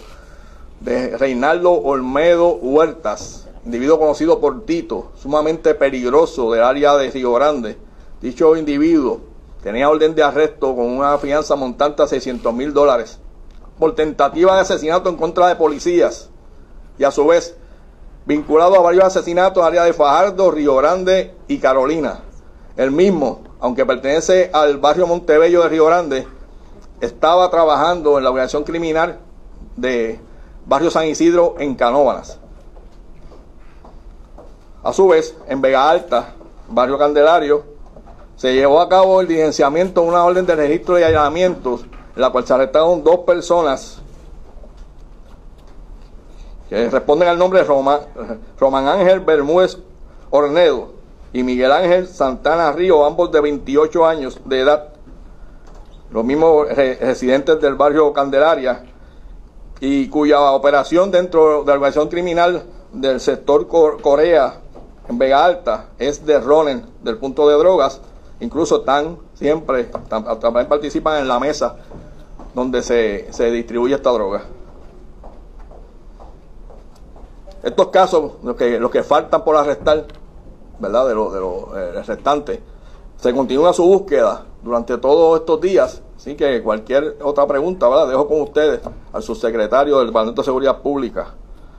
[0.79, 7.77] de Reinaldo Olmedo Huertas, individuo conocido por Tito, sumamente peligroso del área de Río Grande.
[8.19, 9.19] Dicho individuo
[9.61, 13.19] tenía orden de arresto con una fianza montante a 600 mil dólares
[13.77, 16.31] por tentativa de asesinato en contra de policías
[16.97, 17.55] y a su vez
[18.25, 22.21] vinculado a varios asesinatos en área de Fajardo, Río Grande y Carolina.
[22.75, 26.27] El mismo, aunque pertenece al barrio Montebello de Río Grande,
[27.01, 29.19] estaba trabajando en la organización criminal
[29.75, 30.19] de
[30.65, 32.39] barrio San Isidro en Canóvanas.
[34.83, 36.33] A su vez, en Vega Alta,
[36.69, 37.63] barrio Candelario,
[38.35, 41.81] se llevó a cabo el diligenciamiento de una orden de registro de allanamientos,
[42.15, 44.01] en la cual se arrestaron dos personas
[46.69, 47.99] que responden al nombre de Román,
[48.59, 49.77] Román Ángel Bermúdez
[50.29, 50.93] Ornedo
[51.33, 54.89] y Miguel Ángel Santana Río, ambos de 28 años de edad,
[56.11, 58.83] los mismos residentes del barrio Candelaria,
[59.79, 64.61] y cuya operación dentro de la organización criminal del sector Corea
[65.09, 68.01] en Vega Alta es de Ronen, del punto de drogas.
[68.39, 71.75] Incluso están siempre, también participan en la mesa
[72.53, 74.43] donde se, se distribuye esta droga.
[77.65, 80.05] Estos casos, los que, los que faltan por arrestar,
[80.77, 81.07] ¿verdad?
[81.07, 82.59] De los de los eh, restantes,
[83.17, 86.03] se continúa su búsqueda durante todos estos días.
[86.15, 88.07] Así que cualquier otra pregunta, ¿verdad?
[88.07, 91.33] Dejo con ustedes al subsecretario del Departamento de Seguridad Pública,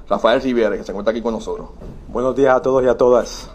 [0.09, 1.69] Rafael Riviere, que se encuentra aquí con nosotros.
[2.09, 3.49] Buenos días a todos y a todas.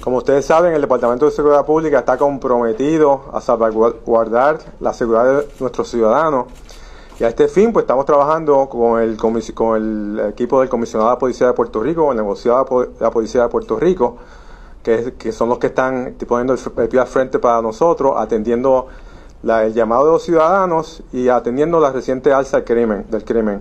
[0.00, 5.48] Como ustedes saben, el Departamento de Seguridad Pública está comprometido a salvaguardar la seguridad de
[5.60, 6.46] nuestros ciudadanos.
[7.20, 9.12] Y a este fin, pues estamos trabajando con el,
[10.30, 13.78] equipo del Comisionado de Policía de Puerto Rico, el negociado de la Policía de Puerto
[13.78, 14.16] Rico,
[14.82, 18.86] que, son los que están poniendo el pie al frente para nosotros, atendiendo
[19.42, 23.04] el llamado de los ciudadanos y atendiendo la reciente alza del crimen.
[23.10, 23.60] Del crimen.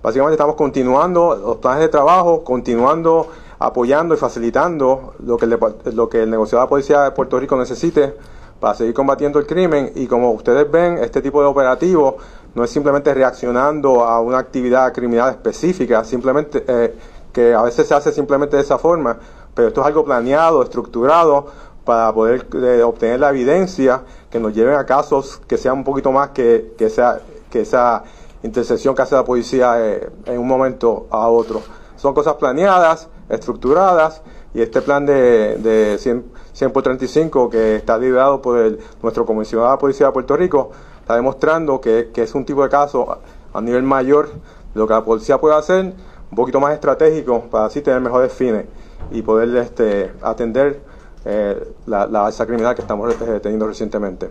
[0.00, 3.26] Básicamente estamos continuando los planes de trabajo, continuando
[3.58, 5.58] apoyando y facilitando lo que, el,
[5.96, 8.14] lo que el negociado de la policía de Puerto Rico necesite
[8.60, 12.18] para seguir combatiendo el crimen y como ustedes ven, este tipo de operativo
[12.54, 16.94] no es simplemente reaccionando a una actividad criminal específica, simplemente eh,
[17.32, 19.18] que a veces se hace simplemente de esa forma,
[19.54, 21.46] pero esto es algo planeado, estructurado
[21.84, 26.12] para poder eh, obtener la evidencia que nos lleven a casos que sean un poquito
[26.12, 28.04] más que, que, esa, que esa
[28.42, 31.60] intercesión que hace la policía eh, en un momento a otro.
[31.96, 34.22] Son cosas planeadas, estructuradas
[34.54, 39.26] y este plan de, de 100, 100 por 35 que está liderado por el, nuestro
[39.26, 40.70] comisionado de Policía de Puerto Rico
[41.04, 43.18] está demostrando que, que, es un tipo de caso
[43.52, 44.30] a nivel mayor
[44.72, 45.92] lo que la policía puede hacer,
[46.30, 48.64] un poquito más estratégico para así tener mejores fines
[49.10, 50.80] y poder este, atender
[51.26, 54.30] eh, la, la alza criminal que estamos eh, teniendo recientemente.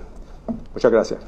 [0.73, 1.19] Muchas gracias.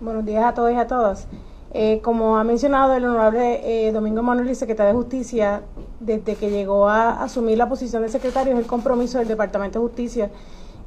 [0.00, 1.28] Buenos días a todos y a todas.
[1.72, 5.62] Eh, como ha mencionado el honorable eh, Domingo Manuel, secretario de Justicia,
[6.00, 9.86] desde que llegó a asumir la posición de secretario, es el compromiso del Departamento de
[9.86, 10.30] Justicia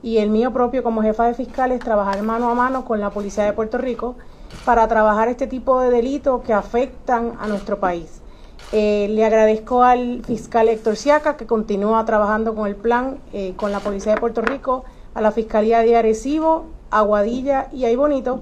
[0.02, 3.44] y el mío propio como jefa de fiscales trabajar mano a mano con la Policía
[3.44, 4.16] de Puerto Rico
[4.66, 8.22] para trabajar este tipo de delitos que afectan a nuestro país.
[8.72, 13.72] Eh, le agradezco al fiscal Héctor Siaca que continúa trabajando con el plan eh, con
[13.72, 18.42] la Policía de Puerto Rico, a la Fiscalía de Arecibo, Aguadilla y Ay Bonito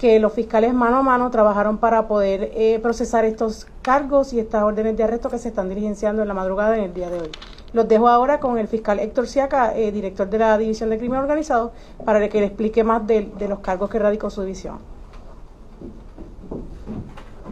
[0.00, 4.62] que los fiscales mano a mano trabajaron para poder eh, procesar estos cargos y estas
[4.62, 7.30] órdenes de arresto que se están diligenciando en la madrugada en el día de hoy.
[7.74, 11.18] Los dejo ahora con el fiscal Héctor Siaca, eh, director de la División de Crimen
[11.18, 14.78] Organizado, para que le explique más de, de los cargos que radicó su división.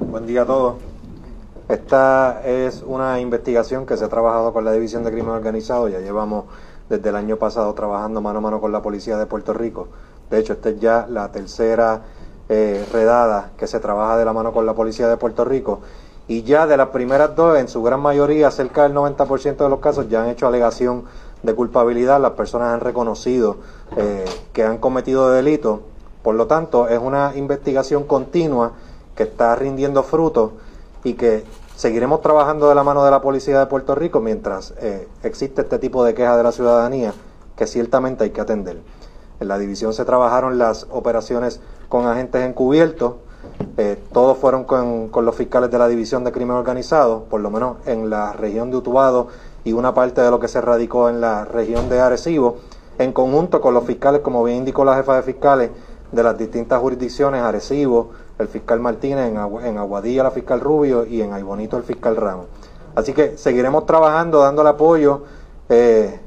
[0.01, 0.77] Buen día a todos.
[1.69, 5.87] Esta es una investigación que se ha trabajado con la División de Crimen Organizado.
[5.91, 6.47] Ya llevamos
[6.89, 9.89] desde el año pasado trabajando mano a mano con la Policía de Puerto Rico.
[10.31, 12.01] De hecho, esta es ya la tercera
[12.49, 15.81] eh, redada que se trabaja de la mano con la Policía de Puerto Rico.
[16.29, 19.81] Y ya de las primeras dos, en su gran mayoría, cerca del 90% de los
[19.81, 21.05] casos, ya han hecho alegación
[21.43, 22.21] de culpabilidad.
[22.21, 23.57] Las personas han reconocido
[23.97, 25.81] eh, que han cometido delitos.
[26.23, 28.73] Por lo tanto, es una investigación continua
[29.15, 30.53] que está rindiendo frutos
[31.05, 31.45] y que
[31.77, 35.79] seguiremos trabajando de la mano de la Policía de Puerto Rico mientras eh, existe este
[35.79, 37.15] tipo de queja de la ciudadanía
[37.57, 38.81] que ciertamente hay que atender.
[39.41, 43.15] En la división se trabajaron las operaciones con agentes encubiertos,
[43.77, 47.77] eh, todos fueron con, los fiscales de la División de Crimen Organizado, por lo menos
[47.87, 49.29] en la región de Utuado
[49.65, 52.57] y una parte de lo que se radicó en la región de Arecibo,
[52.99, 55.71] en conjunto con los fiscales, como bien indicó la jefa de fiscales
[56.11, 61.05] de las distintas jurisdicciones, Arecibo, el fiscal Martínez, en, Agu en Aguadilla la fiscal Rubio
[61.05, 62.47] y en Aybonito el fiscal Ramos.
[62.95, 65.23] Así que seguiremos trabajando, dándole apoyo.
[65.69, 66.19] Eh,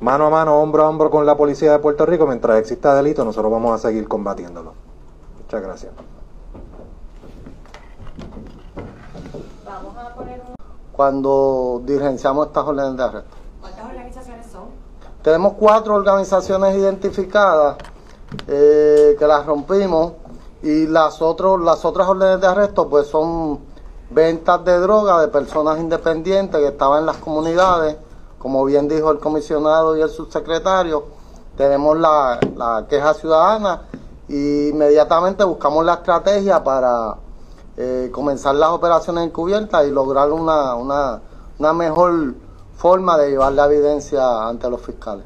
[0.00, 3.24] mano a mano, hombro a hombro con la policía de Puerto Rico, mientras exista delito,
[3.24, 4.74] nosotros vamos a seguir combatiéndolo.
[5.52, 5.92] Muchas gracias.
[9.66, 10.54] Vamos a poner un...
[10.92, 13.36] Cuando diligenciamos estas órdenes de arresto.
[13.60, 14.62] ¿Cuántas organizaciones son?
[15.20, 17.76] Tenemos cuatro organizaciones identificadas
[18.48, 20.12] eh, que las rompimos
[20.62, 23.58] y las, otros, las otras órdenes de arresto pues son
[24.08, 27.98] ventas de droga de personas independientes que estaban en las comunidades,
[28.38, 31.04] como bien dijo el comisionado y el subsecretario,
[31.58, 33.82] tenemos la, la queja ciudadana
[34.28, 37.16] y inmediatamente buscamos la estrategia para
[37.76, 41.20] eh, comenzar las operaciones encubiertas y lograr una, una,
[41.58, 42.34] una mejor
[42.76, 45.24] forma de llevar la evidencia ante los fiscales.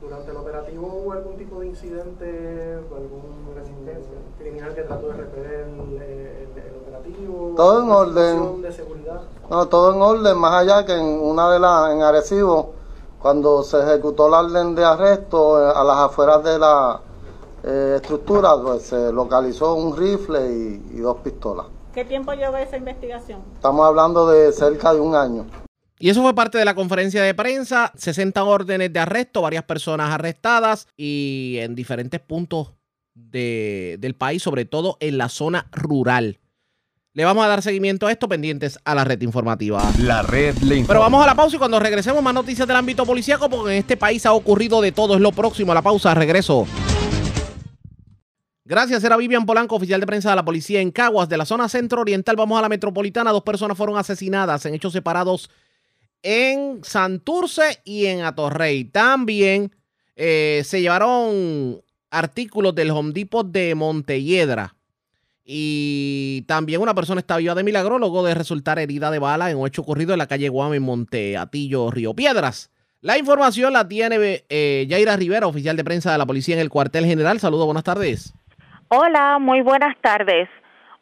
[0.00, 5.60] ¿Durante el operativo hubo algún tipo de incidente, alguna resistencia criminal que trató de repeler
[5.60, 7.54] el, el, el operativo?
[7.56, 8.62] Todo en orden.
[8.62, 9.20] de seguridad?
[9.50, 12.72] No, todo en orden, más allá que en una de las, en Arecibo,
[13.20, 17.00] cuando se ejecutó la orden de arresto eh, a las afueras de la
[17.68, 20.40] eh, estructura, pues se localizó un rifle
[20.92, 21.66] y, y dos pistolas.
[21.94, 23.40] ¿Qué tiempo lleva esa investigación?
[23.54, 25.46] Estamos hablando de cerca de un año.
[25.98, 27.92] Y eso fue parte de la conferencia de prensa.
[27.96, 32.72] 60 órdenes de arresto, varias personas arrestadas y en diferentes puntos
[33.14, 36.38] de- del país, sobre todo en la zona rural.
[37.14, 39.82] Le vamos a dar seguimiento a esto pendientes a la red informativa.
[39.98, 40.86] La red le informa.
[40.86, 43.78] Pero vamos a la pausa y cuando regresemos más noticias del ámbito policíaco porque en
[43.78, 45.16] este país ha ocurrido de todo.
[45.16, 46.14] Es lo próximo a la pausa.
[46.14, 46.64] Regreso.
[48.68, 51.70] Gracias, era Vivian Polanco, oficial de prensa de la policía en Caguas, de la zona
[51.70, 52.36] centro oriental.
[52.36, 53.32] Vamos a la metropolitana.
[53.32, 55.48] Dos personas fueron asesinadas en hechos separados
[56.22, 58.84] en Santurce y en Atorrey.
[58.84, 59.74] También
[60.16, 64.76] eh, se llevaron artículos del Home Depot de Montelledra.
[65.46, 69.56] Y también una persona está viva de milagro luego de resultar herida de bala en
[69.56, 72.68] un hecho ocurrido en la calle Guam en Monteatillo, Río Piedras.
[73.00, 76.68] La información la tiene eh, Yaira Rivera, oficial de prensa de la policía en el
[76.68, 77.40] cuartel general.
[77.40, 78.34] Saludos, buenas tardes.
[78.90, 80.48] Hola, muy buenas tardes.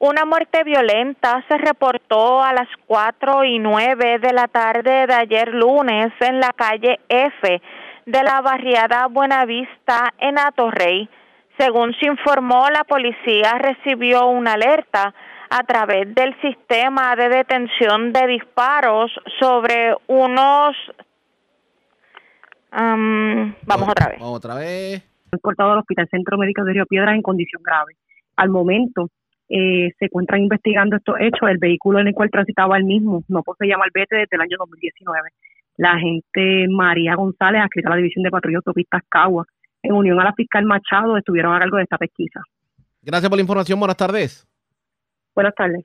[0.01, 5.55] Una muerte violenta se reportó a las 4 y 9 de la tarde de ayer
[5.55, 7.63] lunes en la calle F
[8.07, 11.09] de la barriada Buenavista en Atorrey.
[11.59, 15.15] Según se informó, la policía recibió una alerta
[15.49, 20.75] a través del sistema de detención de disparos sobre unos...
[22.73, 24.19] am, vamos otra vez.
[24.19, 25.16] Vamos otra vez.
[25.37, 27.95] Transportado al Hospital Centro Médico de Río Piedras en condición grave.
[28.37, 29.09] Al momento
[29.49, 31.49] eh, se encuentran investigando estos hechos.
[31.49, 35.31] El vehículo en el cual transitaba el mismo no posee malvete desde el año 2019.
[35.77, 39.45] La agente María González, adscrita a la División de Patrulla Autopistas Cagua,
[39.83, 42.41] en unión a la fiscal Machado, estuvieron a cargo de esta pesquisa.
[43.03, 43.79] Gracias por la información.
[43.79, 44.49] Buenas tardes.
[45.35, 45.83] Buenas tardes.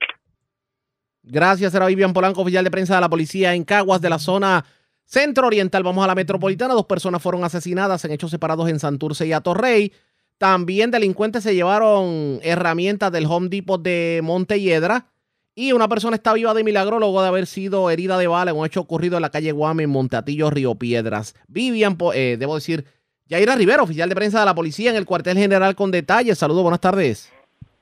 [1.22, 4.64] Gracias, era Vivian Polanco, oficial de prensa de la policía en Caguas, de la zona
[5.12, 5.82] centro oriental.
[5.82, 6.72] Vamos a la metropolitana.
[6.72, 9.92] Dos personas fueron asesinadas en hechos separados en Santurce y Atorrey.
[10.38, 15.06] También delincuentes se llevaron herramientas del Home Depot de Montelledra.
[15.54, 18.56] Y una persona está viva de milagro luego de haber sido herida de bala en
[18.56, 21.34] un hecho ocurrido en la calle Guame en Monteatillo, Río Piedras.
[21.46, 22.86] Vivian, eh, debo decir,
[23.26, 26.38] Yaira Rivera, oficial de prensa de la policía en el cuartel general con detalles.
[26.38, 27.30] Saludos, buenas tardes.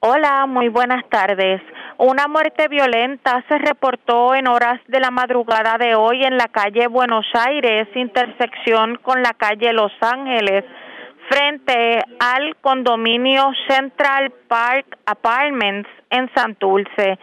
[0.01, 1.63] Hola, muy buenas tardes.
[2.03, 6.87] Una muerte violenta se reportó en horas de la madrugada de hoy en la calle
[6.87, 10.65] Buenos Aires, intersección con la calle Los Ángeles,
[11.29, 17.19] frente al condominio Central Park Apartments en Santurce.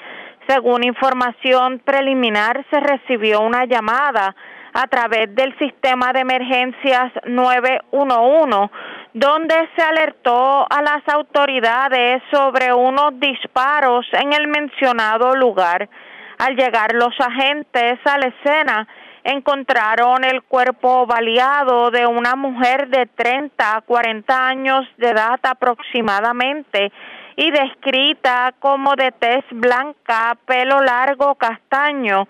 [0.48, 4.36] Según información preliminar, se recibió una llamada
[4.78, 8.70] a través del sistema de emergencias 911,
[9.12, 15.90] donde se alertó a las autoridades sobre unos disparos en el mencionado lugar.
[16.38, 18.88] Al llegar los agentes a la escena,
[19.24, 26.92] encontraron el cuerpo baleado de una mujer de 30 a 40 años de edad aproximadamente
[27.36, 32.28] y descrita como de tez blanca, pelo largo castaño,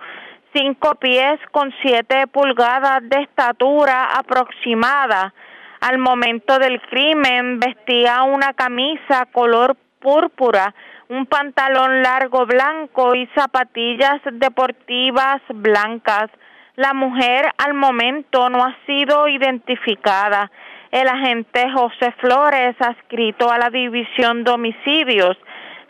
[0.57, 5.33] cinco pies con siete pulgadas de estatura aproximada.
[5.81, 10.73] Al momento del crimen vestía una camisa color púrpura,
[11.09, 16.31] un pantalón largo blanco y zapatillas deportivas blancas.
[16.75, 20.51] La mujer al momento no ha sido identificada.
[20.89, 25.37] El agente José Flores, adscrito a la División de Homicidios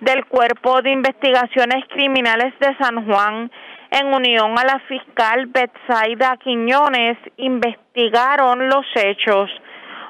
[0.01, 3.49] del Cuerpo de Investigaciones Criminales de San Juan,
[3.92, 9.50] en unión a la fiscal Betsaida Quiñones, investigaron los hechos.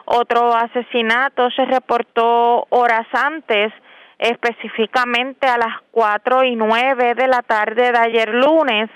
[0.05, 3.73] Otro asesinato se reportó horas antes,
[4.19, 8.89] específicamente a las cuatro y nueve de la tarde de ayer lunes,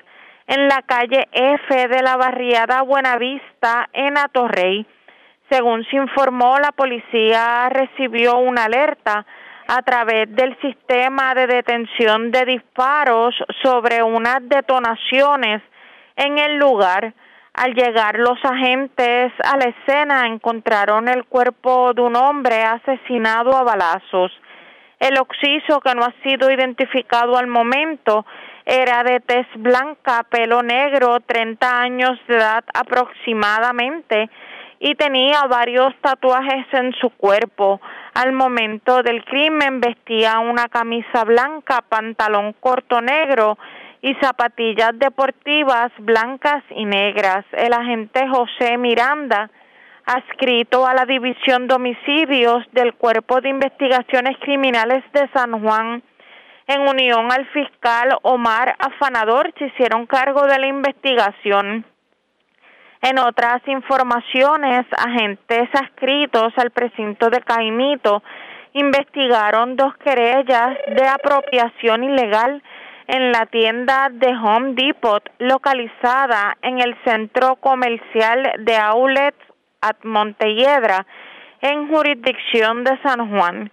[0.48, 4.86] en la calle F de la barriada Buenavista en Atorrey.
[5.50, 9.26] Según se informó, la policía recibió una alerta
[9.74, 15.62] a través del sistema de detención de disparos sobre unas detonaciones
[16.18, 17.14] en el lugar.
[17.54, 23.64] Al llegar los agentes a la escena encontraron el cuerpo de un hombre asesinado a
[23.64, 24.34] balazos.
[25.00, 28.26] El occiso, que no ha sido identificado al momento,
[28.66, 34.30] era de tez blanca, pelo negro, 30 años de edad aproximadamente,
[34.84, 37.80] y tenía varios tatuajes en su cuerpo.
[38.16, 43.60] Al momento del crimen vestía una camisa blanca, pantalón corto negro
[44.02, 47.46] y zapatillas deportivas blancas y negras.
[47.52, 49.52] El agente José Miranda,
[50.04, 56.02] adscrito a la División de Homicidios del Cuerpo de Investigaciones Criminales de San Juan,
[56.66, 61.86] en unión al fiscal Omar Afanador, se hicieron cargo de la investigación.
[63.02, 68.22] En otras informaciones, agentes adscritos al precinto de Caimito
[68.74, 72.62] investigaron dos querellas de apropiación ilegal
[73.08, 79.38] en la tienda de Home Depot localizada en el centro comercial de Outlets
[79.82, 81.06] at Montelledra
[81.62, 83.72] en jurisdicción de San Juan.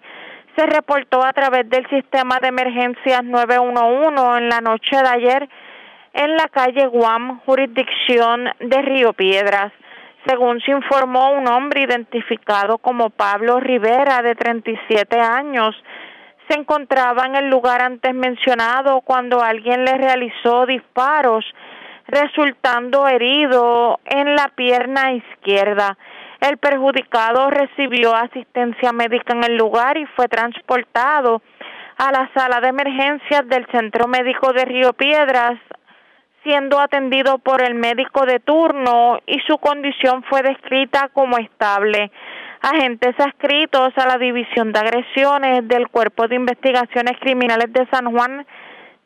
[0.56, 5.50] se reportó a través del sistema de emergencias 911 en la noche de ayer
[6.14, 9.74] en la calle Guam, jurisdicción de Río Piedras.
[10.28, 15.76] Según se informó, un hombre identificado como Pablo Rivera, de 37 años,
[16.48, 21.46] se encontraba en el lugar antes mencionado cuando alguien le realizó disparos,
[22.08, 25.98] resultando herido en la pierna izquierda.
[26.42, 31.42] El perjudicado recibió asistencia médica en el lugar y fue transportado
[31.98, 35.58] a la sala de emergencias del Centro Médico de Río Piedras,
[36.44, 42.12] siendo atendido por el médico de turno y su condición fue descrita como estable
[42.64, 48.48] agentes adscritos a la División de Agresiones del Cuerpo de Investigaciones Criminales de San Juan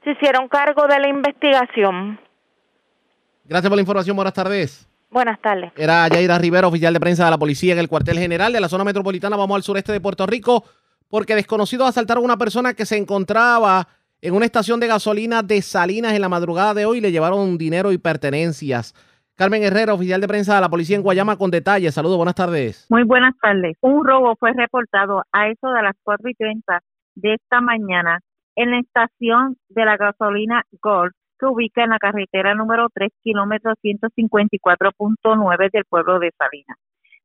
[0.03, 2.20] se hicieron cargo de la investigación.
[3.43, 4.16] Gracias por la información.
[4.16, 4.88] Buenas tardes.
[5.10, 5.72] Buenas tardes.
[5.76, 8.70] Era Yaira Rivera, oficial de prensa de la policía en el cuartel general de la
[8.70, 9.36] zona metropolitana.
[9.36, 10.64] Vamos al sureste de Puerto Rico
[11.10, 13.88] porque desconocidos asaltaron a una persona que se encontraba
[14.22, 17.91] en una estación de gasolina de Salinas en la madrugada de hoy le llevaron dinero
[17.91, 18.93] y pertenencias.
[19.38, 21.93] Carmen Herrera, oficial de prensa de la policía en Guayama, con detalles.
[21.93, 22.88] Saludos, buenas tardes.
[22.89, 23.77] Muy buenas tardes.
[23.81, 26.81] Un robo fue reportado a eso de las 4 y 30
[27.13, 28.21] de esta mañana
[28.55, 33.73] en la estación de la gasolina Golf, que ubica en la carretera número 3, kilómetro
[33.83, 36.77] 154.9 del pueblo de Salinas.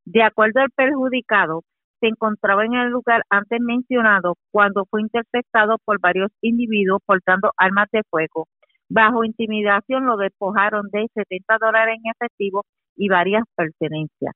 [0.04, 1.62] De acuerdo al perjudicado,
[2.00, 7.88] se encontraba en el lugar antes mencionado cuando fue interceptado por varios individuos portando armas
[7.90, 8.48] de fuego
[8.95, 14.34] Bajo intimidación lo despojaron de 70 dólares en efectivo y varias pertenencias.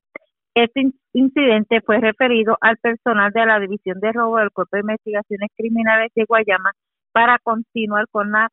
[0.54, 5.50] Este incidente fue referido al personal de la División de Robo del Cuerpo de Investigaciones
[5.54, 6.72] Criminales de Guayama
[7.12, 8.48] para continuar con la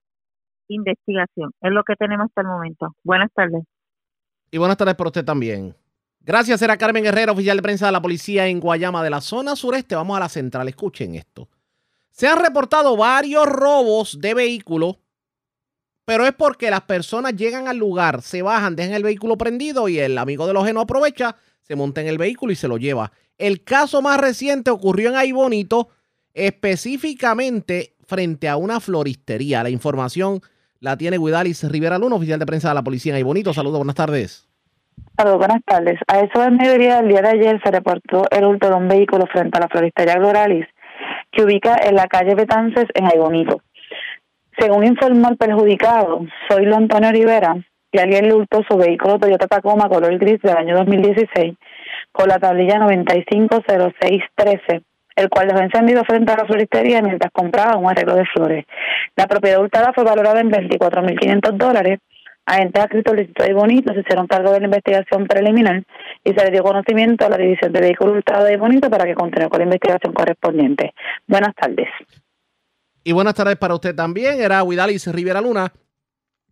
[0.67, 1.51] investigación.
[1.61, 2.93] Es lo que tenemos hasta el momento.
[3.05, 3.63] Buenas tardes.
[4.51, 5.73] Y buenas tardes para usted también.
[6.19, 9.55] Gracias, era Carmen Guerrero, oficial de prensa de la policía en Guayama de la zona
[9.55, 9.95] sureste.
[9.95, 10.67] Vamos a la central.
[10.67, 11.47] Escuchen esto.
[12.11, 14.97] Se han reportado varios robos de vehículos
[16.05, 19.99] pero es porque las personas llegan al lugar, se bajan, dejan el vehículo prendido y
[19.99, 23.11] el amigo de los no aprovecha, se monta en el vehículo y se lo lleva.
[23.37, 25.89] El caso más reciente ocurrió en Aybonito,
[26.33, 29.63] específicamente frente a una floristería.
[29.63, 30.41] La información
[30.79, 33.53] la tiene Guidalis Rivera Luna, oficial de prensa de la policía en Aybonito.
[33.53, 34.47] Saludos, buenas tardes.
[35.17, 35.99] Saludos, buenas tardes.
[36.07, 39.25] A eso del mediodía del día de ayer se reportó el hurto de un vehículo
[39.27, 40.65] frente a la floristería Gloralis,
[41.31, 43.61] que ubica en la calle Betances en Aybonito.
[44.57, 47.55] Según informó el perjudicado, soy Antonio Rivera,
[47.93, 51.53] y alguien le hurtó su vehículo Toyota Tacoma color gris del año 2016
[52.11, 54.81] con la tablilla 950613,
[55.15, 58.65] el cual dejó encendido frente a la floristería mientras compraba un arreglo de flores.
[59.15, 61.99] La propiedad hurtada fue valorada en 24.500 dólares.
[62.45, 65.81] Agentes adscritos Licito y Bonito se hicieron cargo de la investigación preliminar
[66.25, 69.13] y se le dio conocimiento a la División de Vehículos Hurtados de Bonito para que
[69.13, 70.93] continúe con la investigación correspondiente.
[71.25, 71.87] Buenas tardes.
[73.03, 74.41] Y buenas tardes para usted también.
[74.41, 75.73] Era Huidalis Rivera Luna,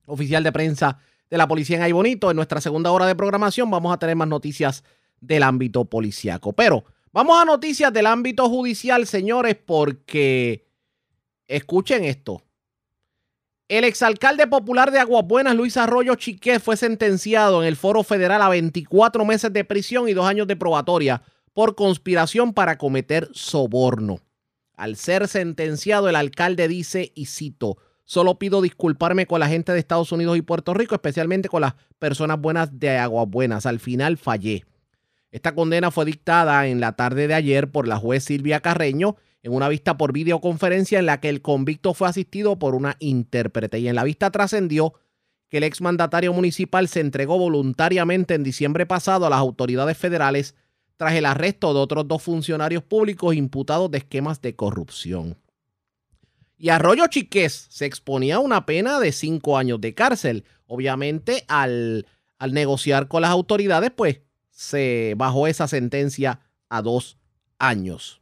[0.06, 1.00] oficial de prensa
[1.30, 2.30] de la policía en Aybonito.
[2.30, 4.84] En nuestra segunda hora de programación vamos a tener más noticias
[5.22, 6.54] del ámbito policiaco.
[6.54, 6.84] Pero
[7.14, 10.68] vamos a noticias del ámbito judicial, señores, porque
[11.48, 12.44] escuchen esto.
[13.70, 18.42] El exalcalde popular de Aguas Buenas, Luis Arroyo Chiquet, fue sentenciado en el foro federal
[18.42, 21.22] a 24 meses de prisión y dos años de probatoria
[21.54, 24.20] por conspiración para cometer soborno.
[24.82, 29.78] Al ser sentenciado, el alcalde dice, y cito, solo pido disculparme con la gente de
[29.78, 33.68] Estados Unidos y Puerto Rico, especialmente con las personas buenas de Aguas Buenas.
[33.68, 34.66] Al final fallé.
[35.30, 39.54] Esta condena fue dictada en la tarde de ayer por la juez Silvia Carreño en
[39.54, 43.78] una vista por videoconferencia en la que el convicto fue asistido por una intérprete.
[43.78, 44.96] Y en la vista trascendió
[45.50, 50.56] que el exmandatario municipal se entregó voluntariamente en diciembre pasado a las autoridades federales
[51.02, 55.36] tras el arresto de otros dos funcionarios públicos imputados de esquemas de corrupción.
[56.60, 60.46] Y Arroyo Chiqués se exponía a una pena de cinco años de cárcel.
[60.68, 62.06] Obviamente, al,
[62.38, 64.20] al negociar con las autoridades, pues
[64.52, 67.18] se bajó esa sentencia a dos
[67.58, 68.22] años.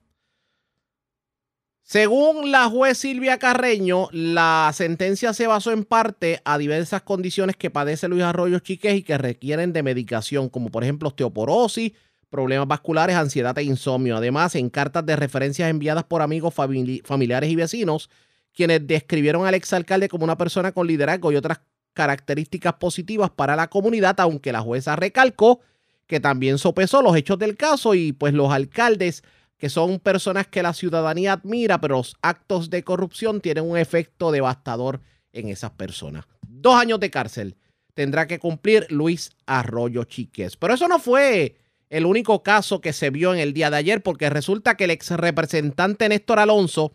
[1.84, 7.72] Según la juez Silvia Carreño, la sentencia se basó en parte a diversas condiciones que
[7.72, 11.92] padece Luis Arroyo Chiqués y que requieren de medicación, como por ejemplo osteoporosis,
[12.30, 14.18] problemas vasculares, ansiedad e insomnio.
[14.18, 18.10] Además, en cartas de referencias enviadas por amigos, familiares y vecinos,
[18.54, 21.62] quienes describieron al exalcalde como una persona con liderazgo y otras
[21.94, 25.62] características positivas para la comunidad, aunque la jueza recalcó
[26.08, 29.24] que también sopesó los hechos del caso y pues los alcaldes,
[29.58, 34.32] que son personas que la ciudadanía admira, pero los actos de corrupción tienen un efecto
[34.32, 35.02] devastador
[35.34, 36.26] en esas personas.
[36.48, 37.58] Dos años de cárcel
[37.94, 40.58] tendrá que cumplir Luis Arroyo Chiques.
[40.58, 41.59] Pero eso no fue
[41.90, 44.92] el único caso que se vio en el día de ayer, porque resulta que el
[44.92, 46.92] ex representante Néstor Alonso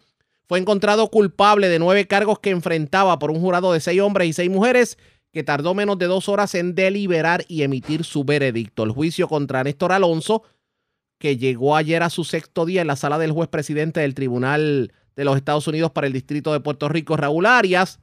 [0.47, 4.33] fue encontrado culpable de nueve cargos que enfrentaba por un jurado de seis hombres y
[4.33, 4.99] seis mujeres
[5.33, 8.85] que tardó menos de dos horas en deliberar y emitir su veredicto.
[8.85, 10.45] El juicio contra Néstor Alonso,
[11.19, 14.93] que llegó ayer a su sexto día en la sala del juez presidente del Tribunal
[15.17, 17.99] de los Estados Unidos para el Distrito de Puerto Rico, Raúl Arias,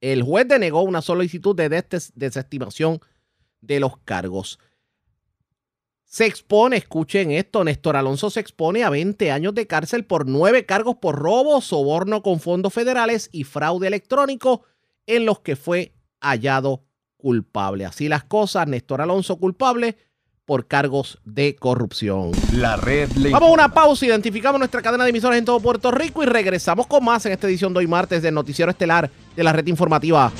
[0.00, 1.68] el juez denegó una solicitud de
[2.14, 3.00] desestimación
[3.60, 4.58] de los cargos.
[6.10, 10.64] Se expone, escuchen esto, Néstor Alonso se expone a 20 años de cárcel por nueve
[10.64, 14.62] cargos por robo, soborno con fondos federales y fraude electrónico
[15.06, 16.82] en los que fue hallado
[17.18, 17.84] culpable.
[17.84, 19.98] Así las cosas, Néstor Alonso culpable
[20.46, 22.32] por cargos de corrupción.
[22.54, 26.22] La red Vamos a una pausa, identificamos nuestra cadena de emisoras en todo Puerto Rico
[26.22, 29.52] y regresamos con más en esta edición de hoy martes del Noticiero Estelar de la
[29.52, 30.32] Red Informativa.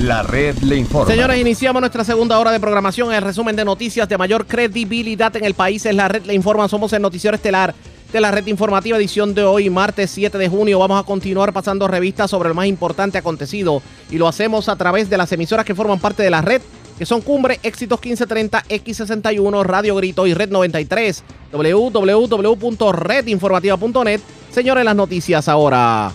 [0.00, 1.12] La red le informa.
[1.12, 3.12] Señores, iniciamos nuestra segunda hora de programación.
[3.12, 6.66] El resumen de noticias de mayor credibilidad en el país es la red le informa.
[6.68, 7.74] Somos el Noticiero Estelar
[8.10, 10.78] de la red informativa edición de hoy, martes 7 de junio.
[10.78, 15.10] Vamos a continuar pasando revistas sobre lo más importante acontecido y lo hacemos a través
[15.10, 16.62] de las emisoras que forman parte de la red,
[16.96, 24.20] que son Cumbre, Éxitos 1530, X61, Radio Grito y Red 93, www.redinformativa.net.
[24.50, 26.10] Señores, las noticias ahora.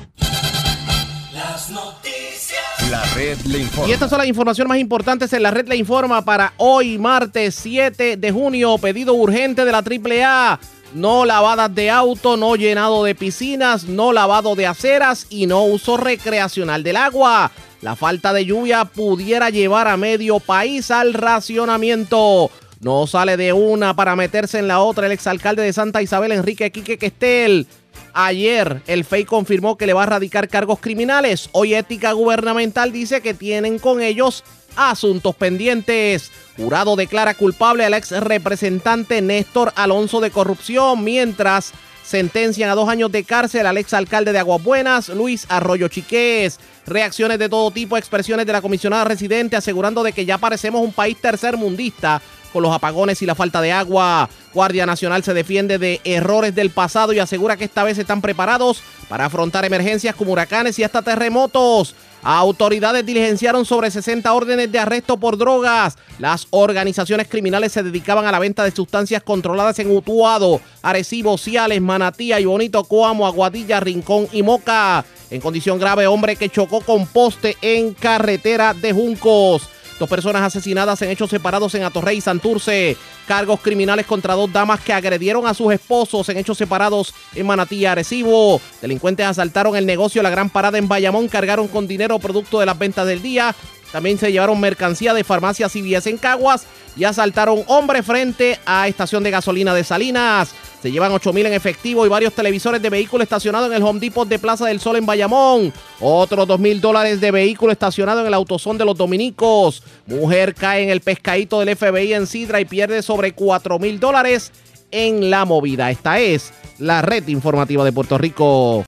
[3.88, 7.56] Y estas son las informaciones más importantes en la red le informa para hoy, martes
[7.56, 8.78] 7 de junio.
[8.78, 10.60] Pedido urgente de la AAA
[10.96, 15.98] no lavadas de auto, no llenado de piscinas, no lavado de aceras y no uso
[15.98, 17.52] recreacional del agua.
[17.82, 22.50] La falta de lluvia pudiera llevar a medio país al racionamiento.
[22.80, 26.72] No sale de una para meterse en la otra el exalcalde de Santa Isabel, Enrique
[26.72, 27.68] Quique Questel.
[28.14, 31.50] Ayer el FEI confirmó que le va a radicar cargos criminales.
[31.52, 34.44] Hoy Ética Gubernamental dice que tienen con ellos
[34.76, 36.32] asuntos pendientes.
[36.58, 41.74] Jurado declara culpable al ex representante Néstor Alonso de corrupción, mientras
[42.04, 46.60] sentencian a dos años de cárcel al ex alcalde de Aguas Buenas, Luis Arroyo Chiqués.
[46.86, 50.94] Reacciones de todo tipo, expresiones de la comisionada residente asegurando de que ya parecemos un
[50.94, 52.22] país tercermundista
[52.56, 54.30] con los apagones y la falta de agua.
[54.54, 58.82] Guardia Nacional se defiende de errores del pasado y asegura que esta vez están preparados
[59.10, 61.96] para afrontar emergencias como huracanes y hasta terremotos.
[62.24, 65.98] Autoridades diligenciaron sobre 60 órdenes de arresto por drogas.
[66.18, 71.82] Las organizaciones criminales se dedicaban a la venta de sustancias controladas en Utuado, Arecibo, Ciales,
[71.82, 75.04] Manatía y Bonito Coamo, Aguadilla, Rincón y Moca.
[75.30, 79.75] En condición grave, hombre que chocó con poste en carretera de Juncos.
[80.00, 82.98] Dos personas asesinadas en hechos separados en Atorrey y Santurce.
[83.28, 87.78] Cargos criminales contra dos damas que agredieron a sus esposos en hechos separados en Manatí
[87.78, 88.60] y Arecibo.
[88.82, 92.78] Delincuentes asaltaron el negocio La Gran Parada en Bayamón, cargaron con dinero producto de las
[92.78, 93.56] ventas del día.
[93.94, 96.66] También se llevaron mercancía de farmacias CVS en Caguas
[96.98, 100.54] y asaltaron hombre frente a estación de gasolina de Salinas.
[100.86, 104.00] Se llevan 8 mil en efectivo y varios televisores de vehículo estacionado en el Home
[104.00, 105.74] Depot de Plaza del Sol en Bayamón.
[106.00, 109.82] Otros 2 mil dólares de vehículo estacionado en el autosón de los dominicos.
[110.06, 114.52] Mujer cae en el pescadito del FBI en Sidra y pierde sobre 4 mil dólares
[114.92, 115.90] en la movida.
[115.90, 118.86] Esta es la red informativa de Puerto Rico.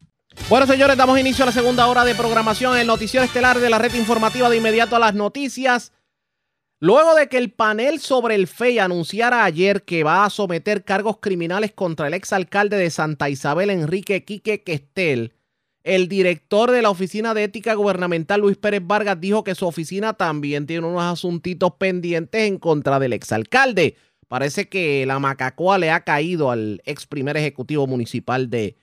[0.49, 3.79] Bueno, señores, damos inicio a la segunda hora de programación, el noticiero estelar de la
[3.79, 5.93] red informativa de inmediato a las noticias.
[6.80, 11.17] Luego de que el panel sobre el FEI anunciara ayer que va a someter cargos
[11.19, 15.34] criminales contra el exalcalde de Santa Isabel, Enrique Quique Questel,
[15.84, 20.13] el director de la Oficina de Ética Gubernamental, Luis Pérez Vargas, dijo que su oficina
[20.13, 23.95] también tiene unos asuntitos pendientes en contra del exalcalde.
[24.28, 28.75] Parece que la macacoa le ha caído al ex primer ejecutivo municipal de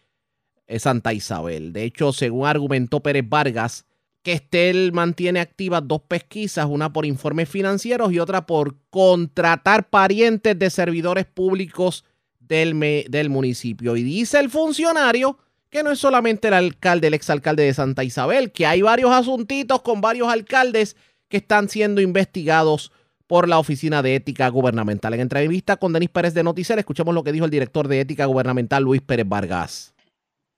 [0.67, 1.75] eh, Santa Isabel.
[1.75, 3.85] De hecho, según argumentó Pérez Vargas,
[4.25, 10.59] que Estel mantiene activas dos pesquisas, una por informes financieros y otra por contratar parientes
[10.59, 12.07] de servidores públicos
[12.41, 13.97] del, del municipio.
[13.97, 18.51] Y dice el funcionario que no es solamente el alcalde, el exalcalde de Santa Isabel,
[18.51, 20.97] que hay varios asuntitos con varios alcaldes
[21.29, 22.93] que están siendo investigados
[23.27, 25.13] por la Oficina de Ética Gubernamental.
[25.13, 28.25] En entrevista con Denis Pérez de Noticiero, escuchemos lo que dijo el director de Ética
[28.25, 29.95] Gubernamental, Luis Pérez Vargas.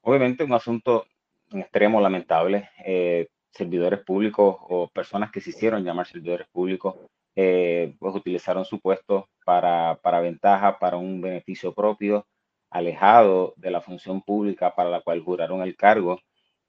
[0.02, 1.06] Obviamente un asunto
[1.50, 2.70] en extremo lamentable.
[2.84, 6.96] Eh, servidores públicos o personas que se hicieron llamar servidores públicos,
[7.34, 12.26] eh, pues utilizaron su puesto para, para ventaja, para un beneficio propio,
[12.70, 16.20] alejado de la función pública para la cual juraron el cargo.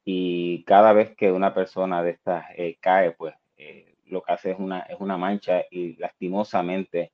[0.04, 4.52] Y cada vez que una persona de estas eh, cae, pues eh, lo que hace
[4.52, 7.12] es una, es una mancha y lastimosamente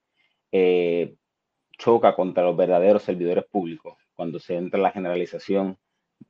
[1.77, 3.97] choca contra los verdaderos servidores públicos.
[4.13, 5.77] Cuando se entra la generalización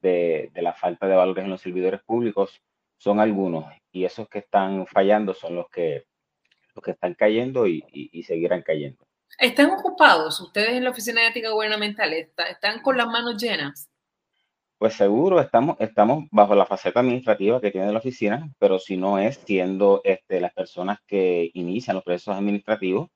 [0.01, 2.61] de, de la falta de valores en los servidores públicos,
[3.03, 6.05] son algunos y esos que están fallando son los que,
[6.73, 7.83] los que están cayendo y,
[8.25, 9.05] seguirán cayendo.
[9.37, 12.13] ¿Están ocupados ustedes en la Oficina de Ética Gubernamental?
[12.13, 13.89] ¿Están con las manos llenas?
[14.77, 19.19] Pues seguro, estamos, estamos bajo la faceta administrativa que tiene la oficina, pero si no
[19.19, 23.09] es siendo este, las personas que inician los procesos administrativos,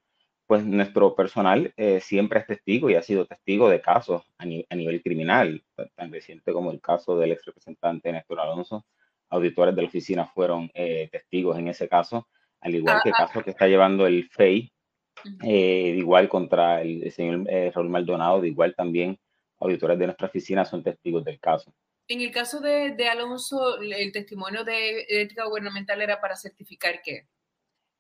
[0.48, 4.76] pues nuestro personal eh, siempre es testigo y ha sido testigo de casos a, a,
[4.76, 5.64] nivel criminal,
[5.96, 8.86] tan reciente como el caso del ex representante Néstor Alonso,
[9.30, 12.28] auditores de la oficina fueron eh, testigos en ese caso,
[12.61, 14.71] al igual que el caso que está llevando el FEI,
[15.43, 19.17] eh, igual contra el, señor eh, Raúl Maldonado, de igual también
[19.59, 21.73] auditores de nuestra oficina son testigos del caso.
[22.07, 27.28] En el caso de, de Alonso, el testimonio de ética gubernamental era para certificar qué?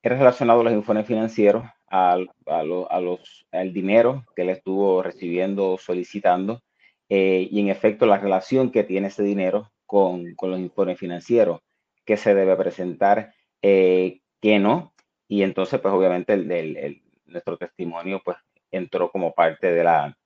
[0.01, 5.03] Era relacionado a los informes financieros, al, a, a los, al dinero que él estuvo
[5.03, 6.61] recibiendo, solicitando,
[7.09, 11.61] y en efecto la relación que tiene ese dinero con, con los informes financieros,
[12.05, 14.93] que se debe presentar, eh, que no.
[15.27, 18.37] Y entonces, pues obviamente el, el, nuestro testimonio pues
[18.69, 20.17] entró como parte de la,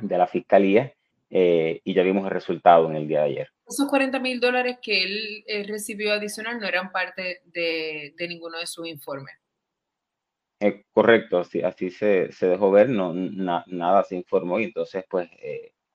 [0.00, 0.92] de la fiscalía
[1.30, 3.48] eh, y ya vimos el resultado en el día de ayer.
[3.66, 8.58] Esos 40 mil dólares que él eh, recibió adicional no eran parte de, de ninguno
[8.58, 9.34] de sus informes.
[10.92, 15.30] correcto, así, así se, se, dejó ver, no, nada se informó y entonces pues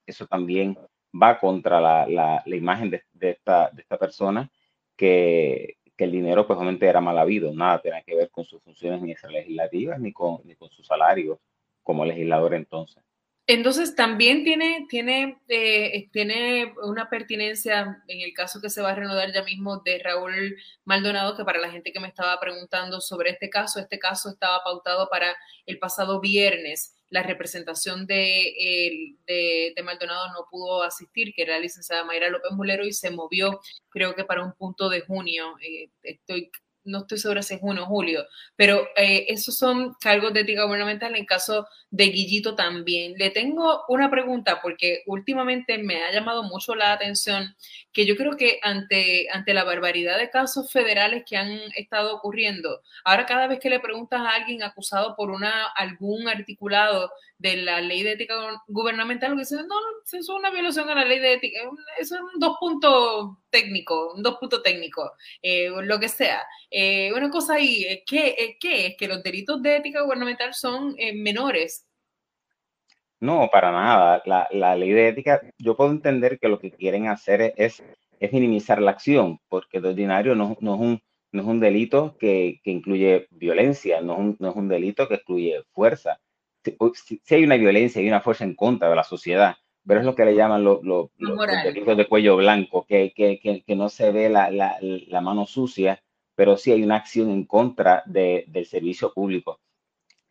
[0.08, 0.76] eso también
[1.14, 4.50] va contra la, la, imagen de, esta, de esta persona
[4.96, 8.62] que, que el dinero pues obviamente era mal habido, nada tiene que ver con sus
[8.64, 11.40] funciones ni legislativas ni con, ni con su salario
[11.84, 13.04] como legislador entonces.
[13.48, 18.96] Entonces también tiene, tiene, eh, tiene una pertinencia en el caso que se va a
[18.96, 20.56] reanudar ya mismo de Raúl
[20.86, 24.64] Maldonado, que para la gente que me estaba preguntando sobre este caso, este caso estaba
[24.64, 25.36] pautado para
[25.66, 32.04] el pasado viernes la representación de, de, Maldonado no pudo asistir, que era la licenciada
[32.04, 35.56] Mayra López Mulero, y se movió, creo que para un punto de junio.
[35.62, 36.52] Eh, estoy
[36.90, 38.26] no estoy segura si es junio o julio,
[38.56, 43.14] pero eh, esos son cargos de ética gubernamental en caso de Guillito también.
[43.18, 47.56] Le tengo una pregunta porque últimamente me ha llamado mucho la atención
[47.94, 52.82] que yo creo que ante, ante la barbaridad de casos federales que han estado ocurriendo,
[53.04, 57.80] ahora cada vez que le preguntas a alguien acusado por una, algún articulado de la
[57.80, 58.36] ley de ética
[58.68, 59.76] gubernamental, que dice, no,
[60.06, 61.60] eso es una violación a la ley de ética,
[61.98, 66.46] es un dos puntos técnico, un dos puntos técnico, eh, lo que sea.
[66.70, 68.98] Eh, una cosa ahí, eh, ¿qué, ¿qué, es?
[68.98, 71.88] Que los delitos de ética gubernamental son menores.
[73.22, 74.22] No, para nada.
[74.26, 77.82] La, la, ley de ética, yo puedo entender que lo que quieren hacer es,
[78.20, 82.18] es minimizar la acción, porque de ordinario no, no, es, un, no es un delito
[82.18, 86.20] que, que incluye violencia, no es, un, no es un delito que incluye fuerza.
[86.94, 89.56] Si, si, hay una violencia y una fuerza en contra de la sociedad,
[89.86, 93.64] pero es lo que le llaman los, los, los de cuello blanco, que, que, que,
[93.64, 96.02] que no se ve la, la, la, mano sucia,
[96.36, 99.60] pero sí hay una acción en contra de, del servicio público.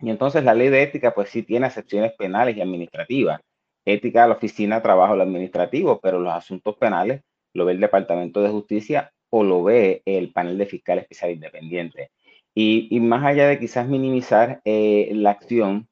[0.00, 3.40] Y entonces la ley de ética, pues sí tiene excepciones penales y administrativas.
[3.84, 7.22] Ética la oficina trabajo lo administrativo, pero los asuntos penales
[7.54, 12.10] lo ve el Departamento de Justicia o lo ve el panel de fiscal especial independiente.
[12.54, 15.88] Y, y más allá de quizás minimizar eh, la acción,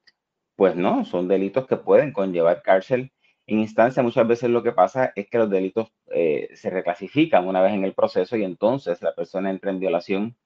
[0.57, 3.13] pues no, son delitos que pueden conllevar cárcel
[3.47, 7.63] en instancia, muchas veces lo que pasa es que los delitos eh, se reclasifican una
[7.63, 10.37] vez en el proceso y entonces la persona entra en violación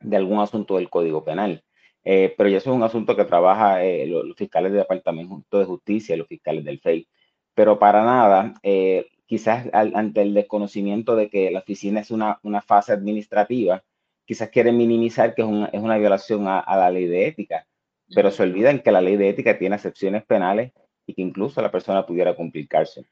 [0.00, 1.64] de algún asunto del Código Penal.
[2.04, 5.58] Eh, pero ya eso es un asunto que trabaja eh, los, los, fiscales del Departamento
[5.58, 7.08] de Justicia, los fiscales del FEI.
[7.54, 12.40] Pero para nada, eh, quizás al, ante el desconocimiento de que la oficina es una,
[12.42, 13.84] una fase administrativa,
[14.24, 17.66] quizás quieren minimizar que es una, es una violación a, la ley de ética,
[18.14, 20.72] pero se olvidan que la ley de ética tiene excepciones penales
[21.06, 23.06] y que incluso la persona pudiera cumplir cárcel.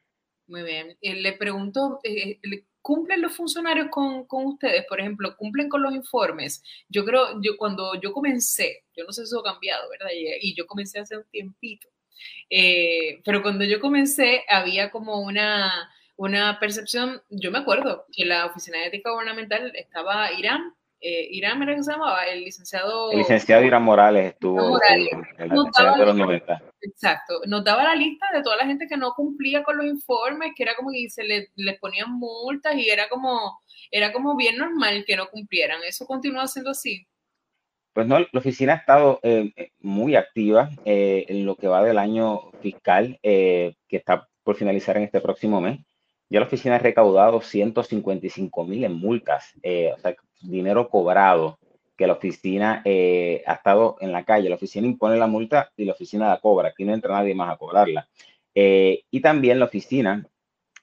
[0.47, 0.97] Muy bien.
[1.01, 2.39] le pregunto, eh,
[2.81, 4.85] ¿cumplen los funcionarios con, con, ustedes?
[4.87, 6.63] Por ejemplo, ¿cumplen con los informes?
[6.89, 10.09] Yo creo, yo cuando yo comencé, yo no sé si eso ha cambiado, ¿verdad?
[10.41, 11.87] Y yo comencé hace un tiempito.
[12.49, 18.45] Eh, pero cuando yo comencé, había como una, una percepción, yo me acuerdo que la
[18.45, 23.11] Oficina de Ética Gubernamental estaba Irán, eh, Irán era que se llamaba, el licenciado.
[23.11, 25.09] El licenciado Irán Morales estuvo Morales.
[25.37, 26.63] en la notaba, de los 90.
[26.81, 30.51] Exacto, nos daba la lista de toda la gente que no cumplía con los informes,
[30.55, 34.57] que era como que se le, les ponían multas y era como, era como bien
[34.57, 35.81] normal que no cumplieran.
[35.83, 37.07] ¿Eso continúa siendo así?
[37.93, 41.97] Pues no, la oficina ha estado eh, muy activa eh, en lo que va del
[41.97, 45.79] año fiscal eh, que está por finalizar en este próximo mes.
[46.29, 51.57] Ya la oficina ha recaudado 155 mil en multas, o sea, dinero cobrado
[51.97, 54.49] que la oficina eh, ha estado en la calle.
[54.49, 56.69] La oficina impone la multa y la oficina la cobra.
[56.69, 58.07] Aquí no entra nadie más a cobrarla.
[58.55, 60.25] Eh, y también la oficina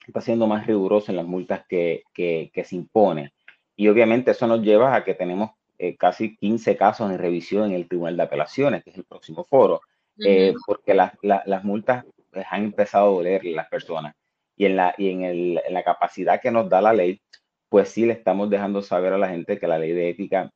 [0.07, 3.33] está siendo más rigurosa en las multas que, que, que, se impone.
[3.75, 7.73] Y obviamente eso nos lleva a que tenemos eh, casi 15 casos en revisión en
[7.73, 9.81] el Tribunal de Apelaciones, que es el próximo foro,
[10.17, 10.55] uh -huh.
[10.65, 14.15] porque la, la, las multas pues, han empezado a doler las personas.
[14.55, 17.21] Y en la, y en, el, en la capacidad que nos da la ley,
[17.69, 20.51] pues sí le estamos dejando saber a la gente que la ley de ética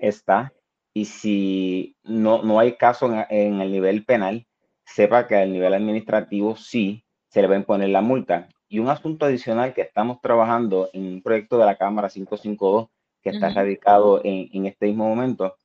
[0.00, 0.52] está
[0.92, 4.46] y si no, no hay caso en, en, el nivel penal,
[4.84, 8.48] sepa que al nivel administrativo sí se le va a imponer la multa.
[8.68, 12.88] Y un asunto adicional que estamos trabajando en un proyecto de la Cámara 552
[13.22, 13.54] que está uh -huh.
[13.54, 15.56] radicado en, en, este mismo momento,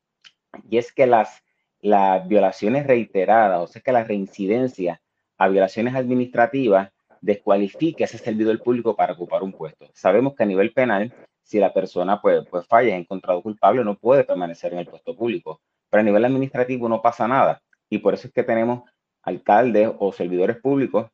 [0.69, 1.43] y es que las,
[1.82, 5.01] las violaciones reiteradas, o sea que la reincidencia
[5.38, 6.91] a violaciones administrativas
[7.22, 9.89] descualifique a ese servidor público para ocupar un puesto.
[9.93, 11.13] Sabemos que a nivel penal,
[11.43, 15.15] si la persona pues, pues falla, es encontrado culpable, no puede permanecer en el puesto
[15.15, 15.61] público.
[15.89, 17.61] Pero a nivel administrativo no pasa nada.
[17.89, 18.84] Y por eso es que tenemos
[19.24, 21.09] alcaldes o servidores públicos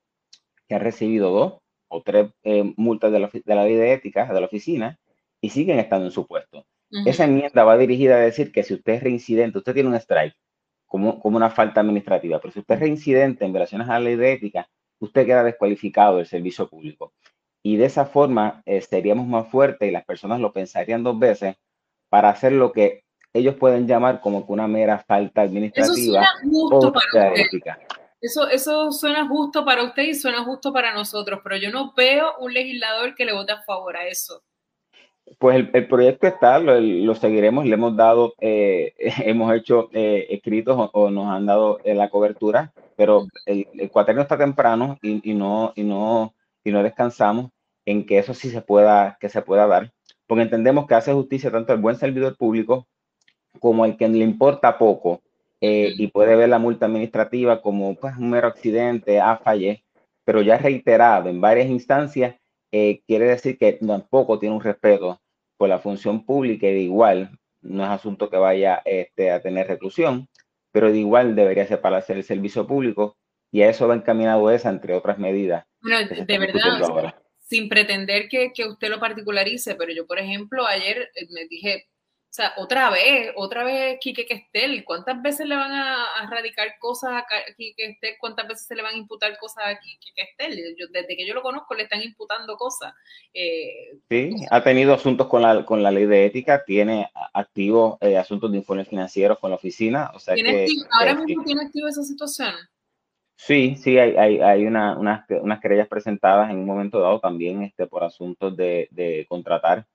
[0.68, 1.53] que han recibido dos
[1.88, 4.99] o tres eh, multas de la, de la ley de ética de la oficina
[5.39, 6.66] y siguen estando en su puesto.
[6.91, 7.08] Uh -huh.
[7.10, 10.36] Esa enmienda va dirigida a decir que si usted es reincidente, usted tiene un strike
[10.86, 14.16] como, como una falta administrativa, pero si usted es reincidente en violaciones a la ley
[14.16, 14.70] de ética,
[15.06, 17.14] usted queda descualificado del servicio público.
[17.64, 21.56] Y de esa forma eh, seríamos más fuertes y las personas lo pensarían dos veces
[22.10, 26.24] para hacer lo que ellos pueden llamar como que una mera falta administrativa
[26.72, 26.93] o
[27.36, 27.80] ética.
[28.22, 32.38] Eso, eso suena justo para usted y suena justo para nosotros, pero yo no veo
[32.39, 34.41] un legislador que le vote a favor a eso.
[35.39, 38.93] Pues el, el proyecto está, lo, lo, seguiremos, le hemos dado, eh,
[39.26, 43.89] hemos hecho eh, escritos o, o, nos han dado eh, la cobertura, pero el, el
[43.91, 47.51] cuaterno está temprano y, y, no, y, no, y no descansamos
[47.86, 49.91] en que eso sí se pueda, que se pueda dar,
[50.28, 52.88] porque entendemos que hace justicia tanto el buen servidor público
[53.59, 55.21] como el que le importa poco
[55.61, 59.84] eh, y puede ver la multa administrativa como pues, un mero accidente, a ah, fallé,
[60.23, 62.36] pero ya reiterado en varias instancias,
[62.78, 65.21] eh, quiere decir que tampoco tiene un respeto
[65.55, 69.67] por la función pública y de igual no es asunto que vaya este, a tener
[69.67, 70.28] reclusión,
[70.73, 73.15] pero de igual debería separarse del servicio público
[73.49, 75.65] y a eso va encaminado esa, entre otras medidas.
[75.82, 81.09] Bueno, de verdad, sin pretender que, que, usted lo particularice, pero yo, por ejemplo, ayer
[81.15, 81.86] eh, me dije,
[82.36, 87.12] sea, otra vez, otra vez Quique Questel, ¿cuántas veces le van a, a radicar cosas
[87.14, 87.26] a
[87.56, 88.16] Quique Questel?
[88.20, 90.76] ¿Cuántas veces se le van a imputar cosas a Quique Questel?
[90.78, 92.94] Yo, desde que yo lo conozco le están imputando cosas.
[93.34, 98.18] Eh, sí, ha tenido asuntos con la, con la ley de ética, tiene activos eh,
[98.18, 100.12] asuntos de informes financieros con la oficina.
[100.14, 102.54] O sea ¿Tiene que, activo, ¿Ahora mismo tiene activo esa situación?
[103.38, 107.64] Sí, sí, hay, hay, hay una, unas, unas querellas presentadas en un momento dado también
[107.64, 109.86] este, por asuntos de, de contratar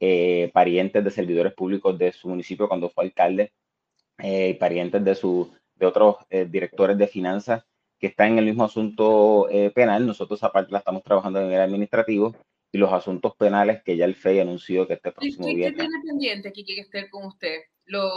[0.00, 3.52] eh, parientes de servidores públicos de su municipio cuando fue alcalde,
[4.18, 7.64] eh, parientes de, su, de otros eh, directores de finanzas
[7.98, 10.06] que están en el mismo asunto eh, penal.
[10.06, 12.34] Nosotros aparte la estamos trabajando a nivel administrativo
[12.72, 15.80] y los asuntos penales que ya el FEI anunció que este próximo ¿Qué, viernes.
[15.80, 17.58] ¿Qué tiene pendiente aquí que esté con usted?
[17.84, 18.12] Los,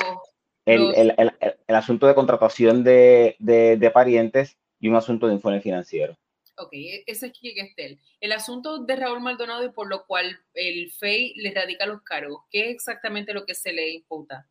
[0.65, 0.95] el.
[0.95, 1.31] El, el,
[1.67, 6.15] el, asunto de contratación de, de, de parientes y un asunto de informe financiero.
[6.63, 6.71] Ok,
[7.07, 7.99] ese es Quique Estel.
[8.21, 12.43] El asunto de Raúl Maldonado y por lo cual el FEI le radica los cargos,
[12.49, 14.47] ¿qué es exactamente lo que se le imputa?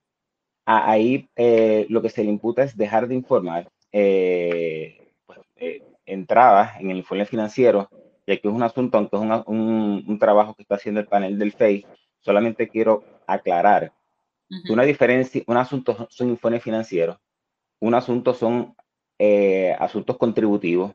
[0.66, 6.78] Ahí eh, lo que se le imputa es dejar de informar eh, pues, eh, entradas
[6.80, 7.88] en el informe financiero,
[8.26, 11.08] y aquí es un asunto, aunque es una, un, un, trabajo que está haciendo el
[11.08, 11.86] panel del FEI,
[12.20, 13.92] solamente quiero aclarar
[14.68, 17.16] Una diferencia, un asunto son informes financieros,
[17.80, 18.76] un asunto son
[19.18, 20.92] eh, asuntos contributivos,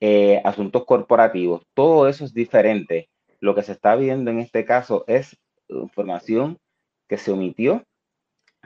[0.00, 3.08] eh, asuntos corporativos, todo eso es diferente.
[3.40, 5.36] Lo que se está viendo en este caso es
[5.68, 6.58] información
[7.08, 7.84] que se omitió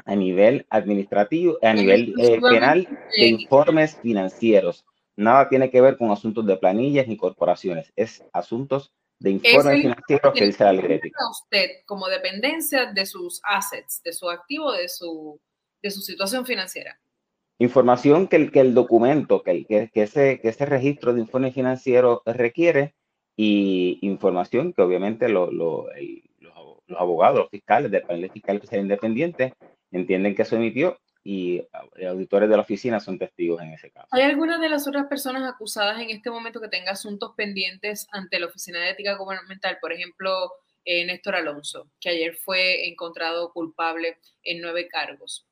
[0.05, 4.85] a nivel administrativo, a nivel eh, penal de informes financieros.
[5.17, 10.35] Nada tiene que ver con asuntos de planillas ni corporaciones, es asuntos de informes financieros
[10.35, 15.41] que dice la ley usted como dependencia de sus assets, de su activo, de su,
[15.83, 16.99] de su situación financiera.
[17.63, 21.55] Información que el, que el documento, que, que, que, ese, que ese registro de informes
[21.55, 22.97] financieros requiere
[23.37, 25.87] y información que obviamente lo, lo,
[26.41, 26.55] los,
[26.89, 29.55] los, abogados, los fiscales del panel fiscal que sea independiente
[29.93, 31.63] entienden que se emitió y
[32.05, 34.09] auditores de la oficina son testigos en ese caso.
[34.11, 38.41] ¿Hay alguna de las otras personas acusadas en este momento que tenga asuntos pendientes ante
[38.41, 39.79] la Oficina de Ética Gubernamental?
[39.81, 40.51] Por ejemplo,
[40.85, 45.47] eh, Néstor Alonso, que ayer fue encontrado culpable en nueve cargos.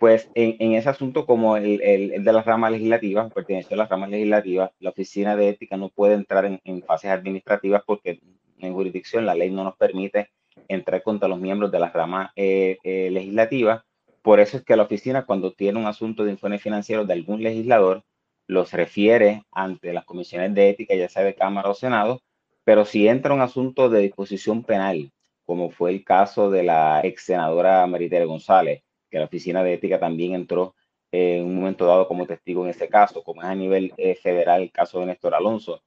[0.00, 4.70] Pues en, ese asunto, como el, de las ramas legislativas, pertenece a las ramas legislativas,
[4.78, 8.18] la Oficina de Ética no puede entrar en, en fases administrativas porque
[8.60, 10.30] en jurisdicción la ley no nos permite
[10.68, 13.82] entrar contra los miembros de las ramas eh, eh, legislativas.
[14.22, 17.42] Por eso es que la oficina, cuando tiene un asunto de informe financiero de algún
[17.42, 18.02] legislador,
[18.46, 22.22] los refiere ante las comisiones de ética, ya sea de Cámara o Senado,
[22.64, 25.12] pero si entra un asunto de disposición penal,
[25.44, 29.98] como fue el caso de la ex senadora Maritere González, que la oficina de ética
[29.98, 30.74] también entró
[31.12, 34.62] en un momento dado como testigo en ese caso, como es a nivel eh, federal
[34.62, 35.82] el caso de Néstor Alonso,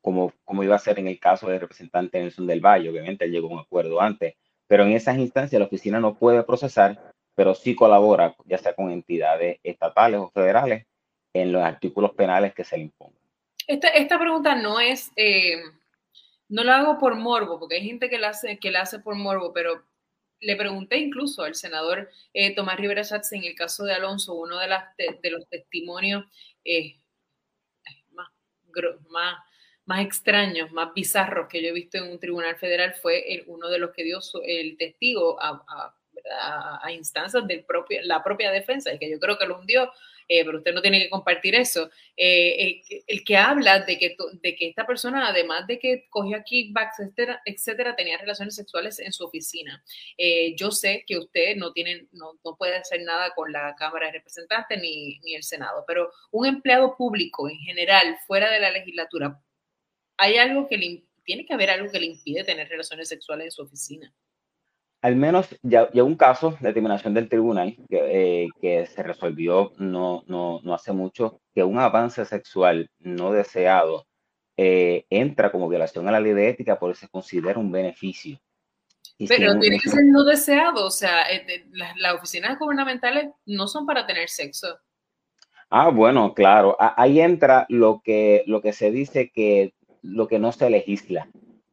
[0.00, 3.32] como, como iba a ser en el caso del representante Nelson del Valle, obviamente él
[3.32, 4.34] llegó a un acuerdo antes,
[4.66, 6.98] pero en esas instancias la oficina no puede procesar
[7.40, 10.86] pero sí colabora, ya sea con entidades estatales o federales,
[11.32, 13.18] en los artículos penales que se le impongan.
[13.66, 15.56] Esta, esta pregunta no es, eh,
[16.50, 19.14] no la hago por morbo, porque hay gente que la hace, que la hace por
[19.14, 19.82] morbo, pero
[20.40, 24.58] le pregunté incluso al senador eh, Tomás Rivera Schatz en el caso de Alonso, uno
[24.58, 26.24] de, las, de, los testimonios
[26.64, 26.96] eh,
[28.12, 28.28] más,
[29.84, 33.68] más, extraños, más bizarros que yo he visto en un tribunal federal fue el, uno
[33.68, 35.94] de los que dio su, el testigo a, a
[36.82, 39.92] a, instancias de propio, la propia defensa, y que yo creo que lo hundió,
[40.30, 41.90] eh, pero usted no tiene que compartir eso.
[42.16, 47.00] Eh, el, que habla de que, de que esta persona, además de que cogió kickbacks,
[47.00, 49.82] etcétera, etcétera tenía relaciones sexuales en su oficina.
[50.16, 54.06] Eh, yo sé que usted no, tiene, no, no, puede hacer nada con la Cámara
[54.06, 58.70] de Representantes ni, ni el Senado, pero un empleado público en general, fuera de la
[58.70, 59.42] legislatura,
[60.16, 63.50] hay algo que le, tiene que haber algo que le impide tener relaciones sexuales en
[63.50, 64.14] su oficina
[65.02, 69.72] al menos ya, ya, un caso de determinación del tribunal que, eh, que se resolvió
[69.78, 74.06] no, no, no, hace mucho, que un avance sexual no deseado
[74.56, 78.38] eh, entra como violación a la ley de ética porque se considera un beneficio.
[79.16, 83.68] Y Pero tiene que ser no deseado, o sea, eh, las, las oficinas gubernamentales no
[83.68, 84.78] son para tener sexo.
[85.70, 89.72] Ah, bueno, claro, ahí entra lo que, lo que se dice que
[90.02, 91.28] lo que no se legisla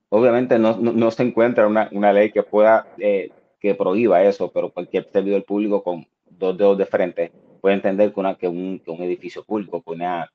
[0.09, 4.51] obviamente no, no, no se encuentra una, una, ley que pueda, eh, que prohíba eso,
[4.51, 7.31] pero cualquier servidor público con dos dedos de frente
[7.61, 10.31] puede entender que, una, que, un, que un edificio público, una,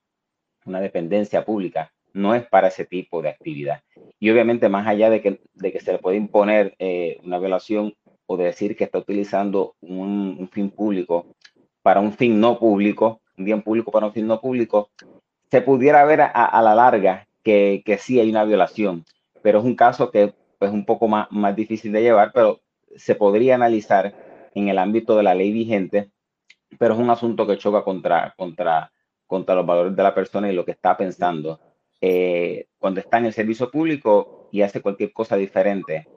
[0.65, 3.83] una dependencia pública no es para ese tipo de actividad.
[4.21, 7.95] Y obviamente más allá de que, de que se le puede imponer eh, una violación
[8.27, 11.27] o de decir que está utilizando un, un, fin público
[11.83, 14.91] para un fin no público, un bien público para un fin no público,
[15.51, 19.05] se pudiera ver a, a la larga que, que sí hay una violación
[19.43, 22.63] pero es un caso que es pues, un poco más, más difícil de llevar, pero
[22.97, 26.11] se podría analizar en el ámbito de la ley vigente,
[26.79, 28.93] pero es un asunto que choca contra, contra,
[29.27, 31.61] contra los valores de la persona y lo que está pensando
[32.01, 36.09] eh, cuando está en el servicio público y hace cualquier cosa diferente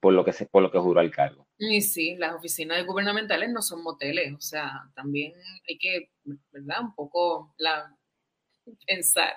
[0.00, 1.46] por lo que se, por lo que juró al cargo.
[1.56, 5.32] Y sí, las oficinas gubernamentales no son moteles, o sea, también
[5.68, 6.10] hay que,
[6.50, 6.82] ¿verdad?
[6.82, 7.94] Un poco la,
[8.86, 9.34] pensar.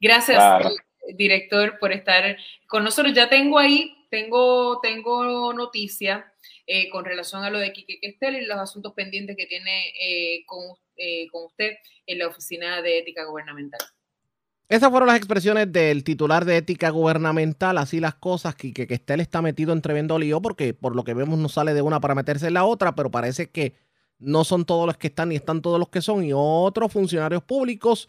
[0.00, 0.38] Gracias.
[0.38, 0.70] Claro
[1.14, 2.36] director, por estar
[2.66, 3.14] con nosotros.
[3.14, 6.32] Ya tengo ahí, tengo, tengo noticia
[6.66, 10.44] eh, con relación a lo de Quique Questel y los asuntos pendientes que tiene eh,
[10.46, 10.60] con,
[10.96, 11.74] eh, con usted
[12.06, 13.80] en la Oficina de Ética Gubernamental.
[14.68, 19.40] Esas fueron las expresiones del titular de ética gubernamental, así las cosas, que, que, está
[19.40, 22.48] metido en tremendo lío porque por lo que vemos no sale de una para meterse
[22.48, 23.74] en la otra, pero parece que
[24.18, 27.44] no son todos los que están ni están todos los que son y otros funcionarios
[27.44, 28.08] públicos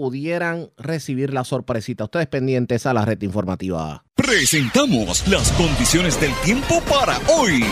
[0.00, 2.04] pudieran recibir la sorpresita.
[2.04, 4.02] Ustedes pendientes a la red informativa.
[4.14, 7.62] Presentamos las condiciones del tiempo para hoy.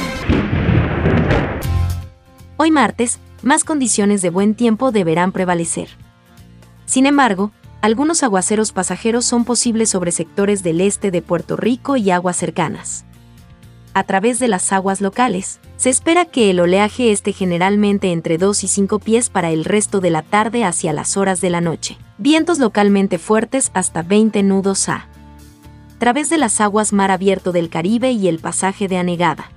[2.58, 5.88] Hoy martes, más condiciones de buen tiempo deberán prevalecer.
[6.84, 7.50] Sin embargo,
[7.80, 13.06] algunos aguaceros pasajeros son posibles sobre sectores del este de Puerto Rico y aguas cercanas.
[13.94, 15.58] a través de las aguas locales.
[15.76, 20.00] Se espera que el oleaje esté generalmente entre 2 y 5 pies para el resto
[20.00, 21.96] de la tarde hacia las horas de la noche.
[22.20, 25.06] Vientos localmente fuertes hasta 20 nudos a
[25.98, 29.52] través de las aguas mar abierto del Caribe y el pasaje de anegada.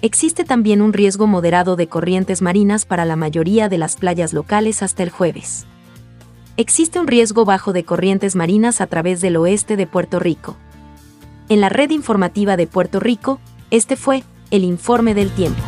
[0.00, 4.82] Existe también un riesgo moderado de corrientes marinas para la mayoría de las playas locales
[4.82, 5.66] hasta el jueves.
[6.56, 10.56] Existe un riesgo bajo de corrientes marinas a través del oeste de Puerto Rico.
[11.50, 13.38] En la red informativa de Puerto Rico,
[13.70, 15.62] este fue el informe del tiempo.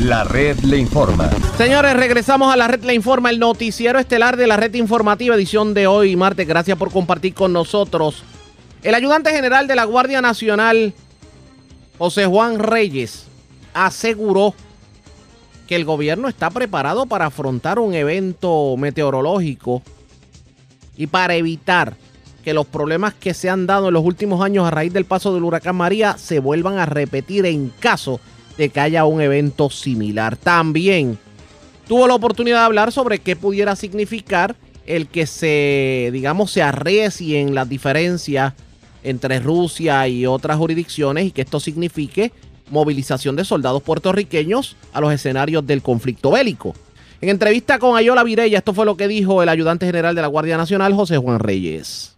[0.00, 1.28] La red le informa.
[1.56, 5.74] Señores, regresamos a la red le informa, el noticiero estelar de la red informativa edición
[5.74, 6.46] de hoy, martes.
[6.46, 8.22] Gracias por compartir con nosotros.
[8.84, 10.94] El ayudante general de la Guardia Nacional,
[11.98, 13.24] José Juan Reyes,
[13.74, 14.54] aseguró
[15.66, 19.82] que el gobierno está preparado para afrontar un evento meteorológico
[20.96, 21.96] y para evitar
[22.44, 25.34] que los problemas que se han dado en los últimos años a raíz del paso
[25.34, 30.36] del huracán María se vuelvan a repetir en caso de que haya un evento similar.
[30.36, 31.18] También
[31.86, 34.56] tuvo la oportunidad de hablar sobre qué pudiera significar
[34.86, 38.54] el que se, digamos, se arrecien las diferencias
[39.04, 42.32] entre Rusia y otras jurisdicciones y que esto signifique
[42.70, 46.74] movilización de soldados puertorriqueños a los escenarios del conflicto bélico.
[47.20, 50.28] En entrevista con Ayola Virella, esto fue lo que dijo el ayudante general de la
[50.28, 52.17] Guardia Nacional, José Juan Reyes.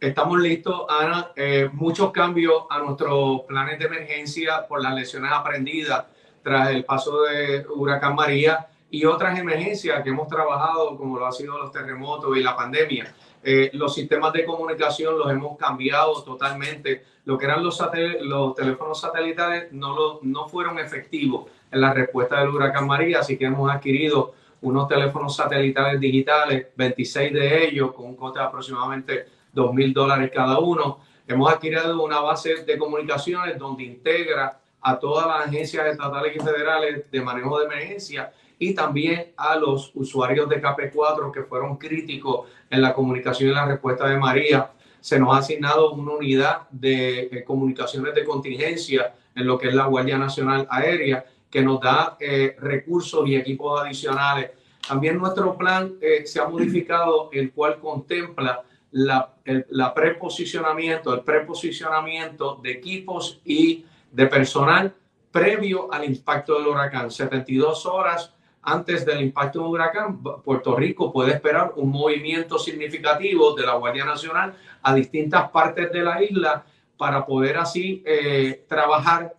[0.00, 1.32] Estamos listos, Ana.
[1.34, 6.04] Eh, muchos cambios a nuestros planes de emergencia por las lesiones aprendidas
[6.42, 11.32] tras el paso de Huracán María y otras emergencias que hemos trabajado, como lo ha
[11.32, 13.12] sido los terremotos y la pandemia.
[13.42, 17.02] Eh, los sistemas de comunicación los hemos cambiado totalmente.
[17.24, 17.82] Lo que eran los,
[18.20, 23.36] los teléfonos satelitales no, lo, no fueron efectivos en la respuesta del huracán María, así
[23.36, 29.37] que hemos adquirido unos teléfonos satelitales digitales, 26 de ellos, con un coste de aproximadamente
[29.58, 31.00] 2 mil dólares cada uno.
[31.26, 37.10] Hemos adquirido una base de comunicaciones donde integra a todas las agencias estatales y federales
[37.10, 42.82] de manejo de emergencia y también a los usuarios de KP4 que fueron críticos en
[42.82, 44.70] la comunicación y la respuesta de María.
[45.00, 49.74] Se nos ha asignado una unidad de eh, comunicaciones de contingencia en lo que es
[49.74, 54.52] la Guardia Nacional Aérea, que nos da eh, recursos y equipos adicionales.
[54.86, 61.20] También nuestro plan eh, se ha modificado, el cual contempla la, el la preposicionamiento, el
[61.20, 64.94] preposicionamiento de equipos y de personal
[65.30, 67.10] previo al impacto del huracán.
[67.10, 73.64] 72 horas antes del impacto del huracán, Puerto Rico puede esperar un movimiento significativo de
[73.64, 76.64] la Guardia Nacional a distintas partes de la isla
[76.96, 79.34] para poder así eh, trabajar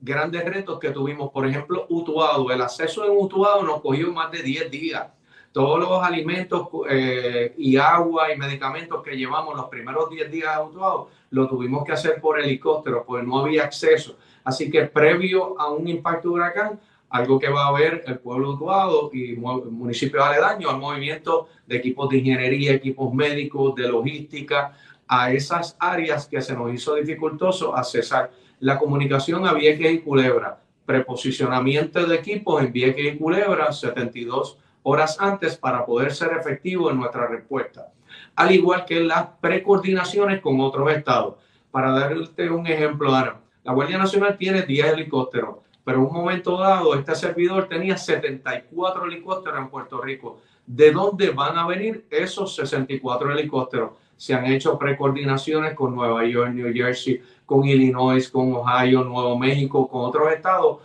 [0.00, 1.30] grandes retos que tuvimos.
[1.30, 2.50] Por ejemplo, Utuado.
[2.50, 5.06] El acceso en Utuado nos cogió más de 10 días.
[5.54, 10.64] Todos los alimentos eh, y agua y medicamentos que llevamos los primeros 10 días de
[10.64, 14.16] Utuado lo tuvimos que hacer por helicóptero, porque no había acceso.
[14.42, 18.48] Así que previo a un impacto de huracán, algo que va a ver el pueblo
[18.48, 24.76] de Utuado y municipios aledaños al movimiento de equipos de ingeniería, equipos médicos, de logística,
[25.06, 28.32] a esas áreas que se nos hizo dificultoso accesar.
[28.58, 35.18] La comunicación a Vieques y Culebra, preposicionamiento de equipos en Vieques y Culebra 72 horas
[35.20, 37.88] antes para poder ser efectivo en nuestra respuesta.
[38.36, 41.34] Al igual que las precoordinaciones con otros estados.
[41.70, 46.58] Para darte un ejemplo, Ana, la Guardia Nacional tiene 10 helicópteros pero en un momento
[46.58, 50.40] dado este servidor tenía 74 helicópteros en Puerto Rico.
[50.66, 53.92] ¿De dónde van a venir esos 64 helicópteros?
[54.16, 59.86] Se han hecho precoordinaciones con Nueva York, New Jersey, con Illinois, con Ohio, Nuevo México,
[59.86, 60.78] con otros estados,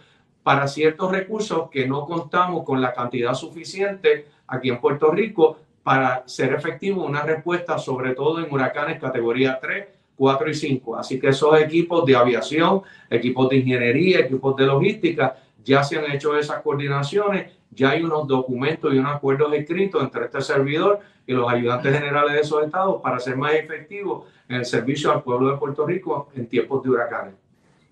[0.43, 6.27] para ciertos recursos que no contamos con la cantidad suficiente aquí en Puerto Rico para
[6.27, 10.97] ser efectivo una respuesta, sobre todo en huracanes categoría 3 4 y 5.
[10.97, 16.11] Así que esos equipos de aviación, equipos de ingeniería, equipos de logística, ya se han
[16.11, 21.31] hecho esas coordinaciones, ya hay unos documentos y unos acuerdos escritos entre este servidor y
[21.31, 25.51] los ayudantes generales de esos estados para ser más efectivos en el servicio al pueblo
[25.51, 27.35] de Puerto Rico en tiempos de huracanes.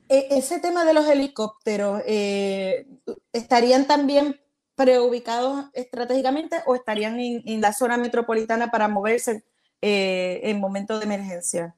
[0.10, 2.88] E, ese tema de los helicópteros, eh,
[3.34, 4.40] ¿estarían también
[4.76, 9.44] preubicados estratégicamente o estarían en, la zona metropolitana para moverse
[9.82, 11.76] eh, en momentos de emergencia?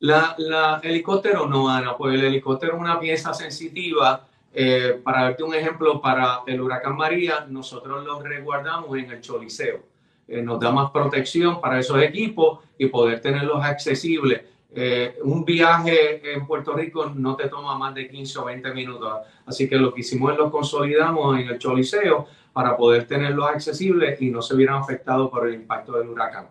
[0.00, 4.26] La, la, helicóptero no, Ana, pues el helicóptero es una pieza sensitiva.
[4.54, 9.80] Eh, para darte un ejemplo, para el huracán María, nosotros los resguardamos en el Choliseo.
[10.28, 14.42] Eh, nos da más protección para esos equipos y poder tenerlos accesibles.
[14.74, 19.20] Eh, un viaje en Puerto Rico no te toma más de 15 o 20 minutos.
[19.44, 24.20] Así que lo que hicimos es lo consolidamos en el Choliseo para poder tenerlos accesibles
[24.20, 26.48] y no se vieran afectados por el impacto del huracán.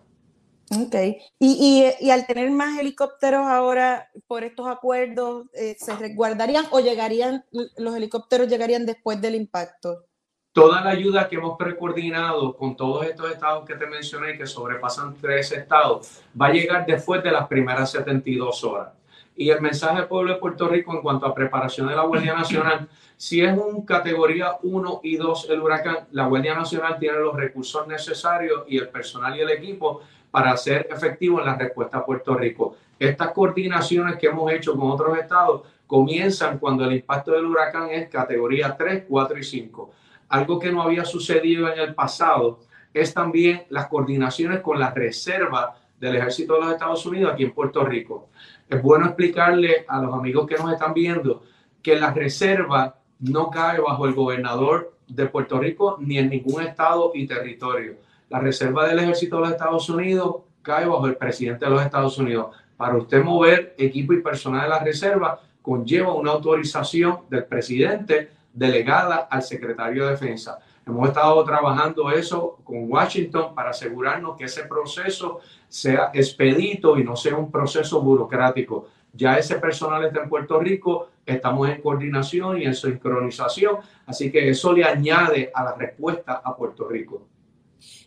[0.71, 0.95] Ok.
[1.39, 6.79] Y, y, y al tener más helicópteros ahora por estos acuerdos, eh, ¿se resguardarían o
[6.79, 7.43] llegarían,
[7.77, 10.05] los helicópteros llegarían después del impacto?
[10.53, 15.15] Toda la ayuda que hemos precoordinado con todos estos estados que te mencioné, que sobrepasan
[15.15, 18.89] tres estados, va a llegar después de las primeras 72 horas.
[19.37, 22.33] Y el mensaje al pueblo de Puerto Rico en cuanto a preparación de la Guardia
[22.33, 27.33] Nacional, si es un categoría 1 y 2 el huracán, la Guardia Nacional tiene los
[27.33, 30.01] recursos necesarios y el personal y el equipo
[30.31, 32.75] para ser efectivo en la respuesta a Puerto Rico.
[32.99, 38.09] Estas coordinaciones que hemos hecho con otros estados comienzan cuando el impacto del huracán es
[38.09, 39.91] categoría 3, 4 y 5.
[40.31, 42.61] Algo que no había sucedido en el pasado
[42.93, 47.51] es también las coordinaciones con la reserva del ejército de los Estados Unidos aquí en
[47.51, 48.29] Puerto Rico.
[48.67, 51.43] Es bueno explicarle a los amigos que nos están viendo
[51.83, 57.11] que la reserva no cae bajo el gobernador de Puerto Rico ni en ningún estado
[57.13, 57.97] y territorio
[58.31, 62.17] la reserva del ejército de los Estados Unidos cae bajo el presidente de los Estados
[62.17, 62.55] Unidos.
[62.77, 69.27] Para usted mover equipo y personal de la reserva conlleva una autorización del presidente delegada
[69.29, 70.59] al secretario de defensa.
[70.85, 77.15] Hemos estado trabajando eso con Washington para asegurarnos que ese proceso sea expedito y no
[77.15, 78.87] sea un proceso burocrático.
[79.13, 84.49] Ya ese personal está en Puerto Rico, estamos en coordinación y en sincronización, así que
[84.49, 87.27] eso le añade a la respuesta a Puerto Rico.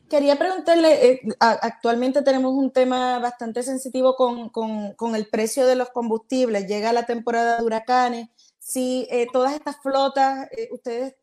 [0.09, 5.77] Quería preguntarle, eh, actualmente tenemos un tema bastante sensitivo con, con, con, el precio de
[5.77, 8.29] los combustibles, llega la temporada de huracanes,
[8.65, 11.15] si eh, todas estas flotas, eh, ustedes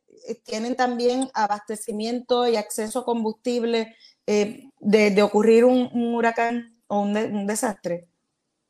[0.45, 3.95] tienen también abastecimiento y acceso a combustible
[4.27, 8.07] de, de, ocurrir un, huracán o un, un desastre.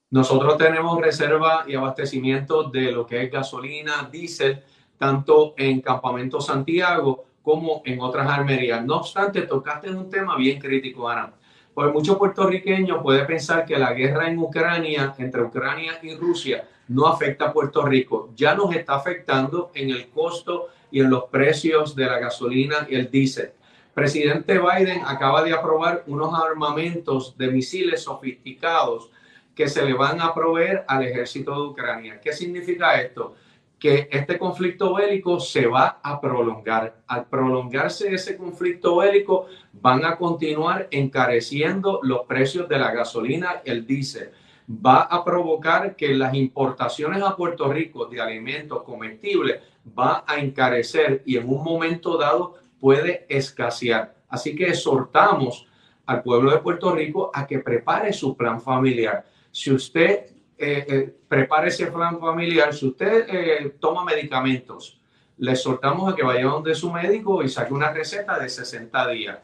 [0.10, 4.64] Nosotros tenemos reserva y abastecimiento de lo que es gasolina, diésel,
[4.98, 8.86] tanto en Campamento Santiago como en otras armerías.
[8.86, 11.34] No obstante, tocaste un tema bien crítico, Ana.
[11.74, 17.08] Porque muchos puertorriqueños pueden pensar que la guerra en Ucrania, entre Ucrania y Rusia, no
[17.08, 18.32] afecta a Puerto Rico.
[18.36, 22.96] Ya nos está afectando en el costo y en los precios de la gasolina y
[22.96, 23.52] el diésel.
[23.94, 29.10] Presidente Biden acaba de aprobar unos armamentos de misiles sofisticados
[29.56, 32.20] que se le van a proveer al ejército de Ucrania.
[32.22, 33.36] ¿Qué significa esto?
[33.82, 36.98] que este conflicto bélico se va a prolongar.
[37.08, 43.72] Al prolongarse ese conflicto bélico, van a continuar encareciendo los precios de la gasolina y
[43.72, 44.30] el diésel.
[44.70, 49.62] Va a provocar que las importaciones a Puerto Rico de alimentos comestibles
[49.98, 54.16] va a encarecer y en un momento dado puede escasear.
[54.30, 55.68] Así que exhortamos
[56.06, 59.26] al pueblo de Puerto Rico a que prepare su plan familiar.
[59.52, 60.32] Si usted
[60.64, 62.72] eh, eh, prepare ese plan familiar.
[62.72, 65.02] Si usted eh, toma medicamentos,
[65.40, 69.40] le soltamos a que vaya donde su médico y saque una receta de 60 días.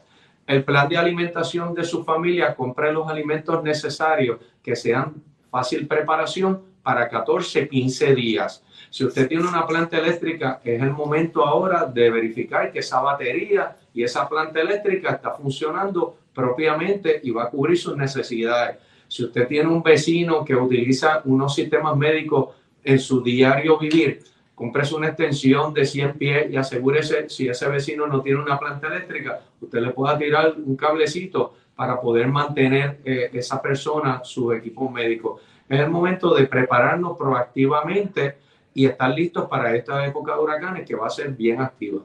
[0.48, 6.62] El plan de alimentación de su familia, compre los alimentos necesarios que sean fácil preparación
[6.82, 8.64] para 14, 15 días.
[8.88, 13.76] Si usted tiene una planta eléctrica, es el momento ahora de verificar que esa batería
[13.92, 18.78] y esa planta eléctrica está funcionando propiamente y va a cubrir sus necesidades.
[19.06, 24.22] Si usted tiene un vecino que utiliza unos sistemas médicos en su diario vivir,
[24.58, 28.88] cómprese una extensión de 100 pies y asegúrese, si ese vecino no tiene una planta
[28.88, 34.90] eléctrica, usted le pueda tirar un cablecito para poder mantener eh, esa persona su equipo
[34.90, 35.38] médico.
[35.68, 38.38] Es el momento de prepararnos proactivamente
[38.74, 42.00] y estar listos para esta época de huracanes que va a ser bien activa.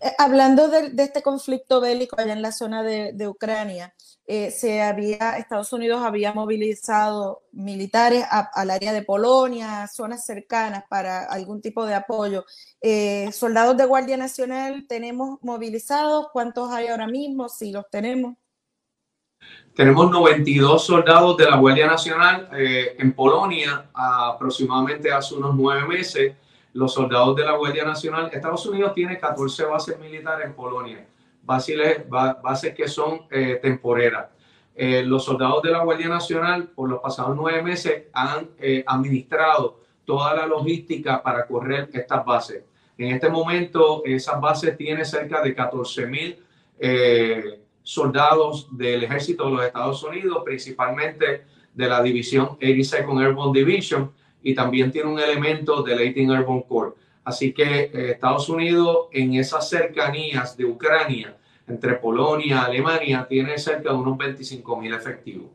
[0.00, 3.94] Eh, hablando de, este conflicto bélico allá en la zona de, Ucrania,
[4.26, 11.24] eh, se había, Estados Unidos había movilizado militares al área de Polonia, zonas cercanas para
[11.24, 12.44] algún tipo de apoyo.
[12.80, 17.48] Eh, soldados de Guardia Nacional tenemos movilizados, ¿cuántos hay ahora mismo?
[17.48, 18.36] Si los tenemos.
[19.74, 26.34] Tenemos 92 soldados de la Guardia Nacional en Polonia aproximadamente hace unos nueve meses
[26.72, 28.30] los soldados de la Guardia Nacional.
[28.32, 31.06] Estados Unidos tiene 14 bases militares en Polonia,
[31.42, 34.26] bases, bases que son eh, temporeras.
[34.74, 39.80] Eh, los soldados de la Guardia Nacional por los pasados nueve meses han eh, administrado
[40.04, 42.62] toda la logística para correr estas bases.
[42.96, 46.44] En este momento, esas bases tienen cerca de 14 mil
[47.82, 54.12] soldados del ejército de los Estados Unidos, principalmente de la división 82nd Airborne Division,
[54.42, 56.94] y también tiene un elemento del 18 Airborne Corps.
[57.24, 61.36] Así que eh, Estados Unidos en esas cercanías de Ucrania,
[61.66, 65.50] entre Polonia, Alemania, tiene cerca de unos 25 mil efectivos.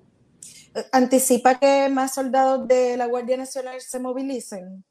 [0.92, 4.84] ¿Anticipa que más soldados de la Guardia Nacional se movilicen?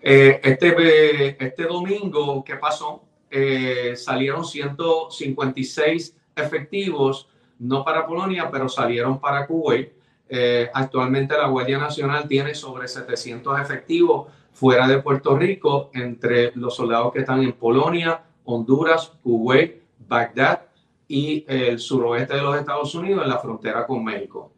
[0.00, 7.28] Eh, este, este domingo que pasó, eh, salieron 156 efectivos
[7.58, 9.92] no para Polonia, pero salieron para Kuwait.
[10.28, 16.76] Eh, actualmente la Guardia Nacional tiene sobre 700 efectivos fuera de Puerto Rico entre los
[16.76, 20.62] soldados que están en Polonia, Honduras, Kuwait, Bagdad
[21.08, 24.52] y el suroeste de los Estados Unidos en la frontera con México.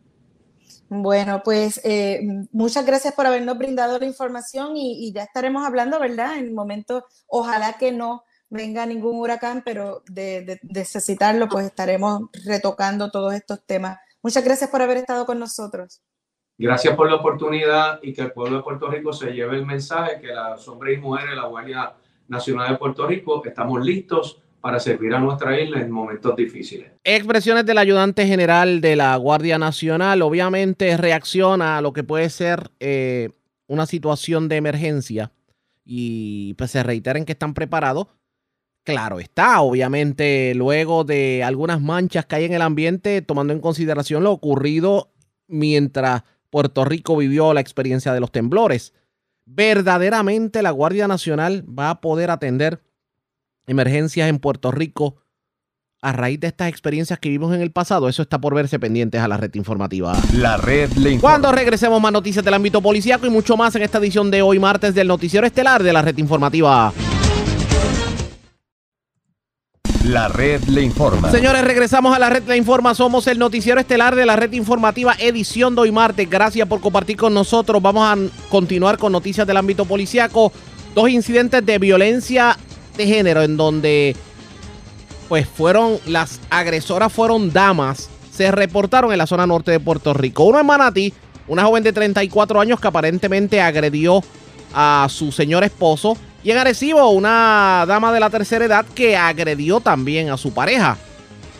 [0.88, 2.20] Bueno, pues eh,
[2.52, 6.38] muchas gracias por habernos brindado la información y, ya estaremos hablando, ¿verdad?
[6.38, 12.22] En el momento, ojalá que no venga ningún huracán, pero de, de, necesitarlo, pues estaremos
[12.44, 13.98] retocando todos estos temas.
[14.26, 16.02] Muchas gracias por haber estado con nosotros.
[16.58, 20.20] Gracias por la oportunidad y que el pueblo de Puerto Rico se lleve el mensaje
[20.20, 21.94] que las hombres y mujeres de la Guardia
[22.26, 26.90] Nacional de Puerto Rico estamos listos para servir a nuestra isla en momentos difíciles.
[27.04, 32.72] Expresiones del ayudante general de la Guardia Nacional obviamente reacciona a lo que puede ser
[32.80, 33.30] eh,
[33.68, 35.30] una situación de emergencia
[35.84, 38.08] y pues se reiteren que están preparados.
[38.86, 44.22] Claro está, obviamente luego de algunas manchas que hay en el ambiente, tomando en consideración
[44.22, 45.12] lo ocurrido
[45.48, 48.94] mientras Puerto Rico vivió la experiencia de los temblores.
[49.44, 52.80] Verdaderamente la Guardia Nacional va a poder atender
[53.66, 55.16] emergencias en Puerto Rico
[56.00, 58.08] a raíz de estas experiencias que vivimos en el pasado.
[58.08, 60.16] Eso está por verse pendientes a la red informativa.
[60.32, 61.32] La red le informa.
[61.32, 64.60] Cuando regresemos más noticias del ámbito policíaco y mucho más en esta edición de hoy
[64.60, 66.92] martes del noticiero estelar de la red informativa.
[70.06, 71.32] La red le informa.
[71.32, 72.94] Señores, regresamos a la red le informa.
[72.94, 76.30] Somos el noticiero estelar de la red informativa edición de hoy martes.
[76.30, 77.82] Gracias por compartir con nosotros.
[77.82, 78.16] Vamos a
[78.48, 80.52] continuar con noticias del ámbito policíaco.
[80.94, 82.56] Dos incidentes de violencia
[82.96, 84.14] de género en donde
[85.28, 90.44] pues fueron las agresoras fueron damas se reportaron en la zona norte de Puerto Rico.
[90.44, 91.12] Uno en Manatí,
[91.48, 94.22] una joven de 34 años que aparentemente agredió
[94.72, 96.16] a su señor esposo
[96.46, 100.96] y en Arecibo una dama de la tercera edad que agredió también a su pareja.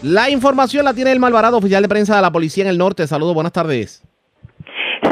[0.00, 3.04] La información la tiene el Malvarado, oficial de prensa de la policía en el norte.
[3.08, 4.04] Saludos, buenas tardes.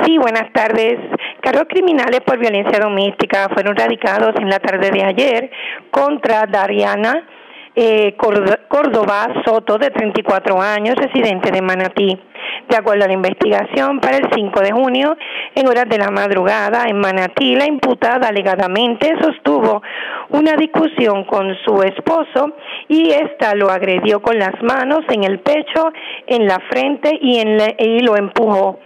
[0.05, 0.95] Sí, buenas tardes.
[1.43, 5.51] Cargos criminales por violencia doméstica fueron radicados en la tarde de ayer
[5.91, 7.27] contra Dariana
[7.75, 12.21] eh, Córdoba Soto, de 34 años, residente de Manatí.
[12.69, 15.17] De acuerdo a la investigación, para el 5 de junio,
[15.55, 19.83] en horas de la madrugada, en Manatí, la imputada alegadamente sostuvo
[20.31, 22.53] una discusión con su esposo
[22.89, 25.93] y ésta lo agredió con las manos en el pecho,
[26.27, 28.79] en la frente y, en y lo empujó.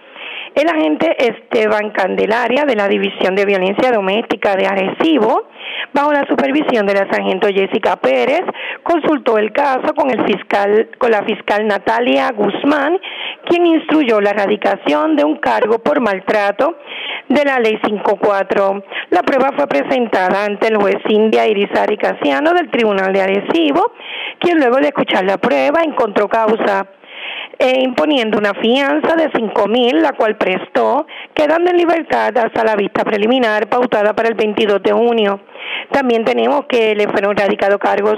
[0.54, 5.48] El agente Esteban Candelaria de la División de Violencia Doméstica de Arecibo,
[5.92, 8.42] bajo la supervisión de la sargento Jessica Pérez,
[8.82, 12.98] consultó el caso con el fiscal con la fiscal Natalia Guzmán,
[13.46, 16.76] quien instruyó la erradicación de un cargo por maltrato
[17.28, 18.84] de la Ley 54.
[19.10, 23.92] La prueba fue presentada ante el juez India Irizarry Casiano del Tribunal de Arecibo,
[24.38, 26.86] quien luego de escuchar la prueba encontró causa
[27.58, 32.76] e imponiendo una fianza de cinco mil, la cual prestó, quedando en libertad hasta la
[32.76, 35.40] vista preliminar pautada para el 22 de junio.
[35.90, 38.16] También tenemos que le fueron radicados cargos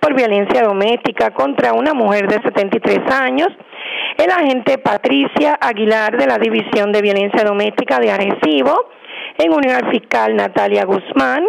[0.00, 3.48] por violencia doméstica contra una mujer de 73 años,
[4.18, 8.90] el agente Patricia Aguilar de la División de Violencia Doméstica de Arecibo,
[9.38, 11.44] en unión al fiscal Natalia Guzmán,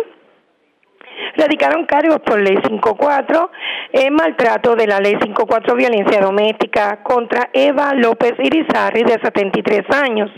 [1.36, 3.52] radicaron cargos por ley 54,
[3.94, 10.30] en maltrato de la ley 54 violencia doméstica contra Eva López Irizarri de 73 años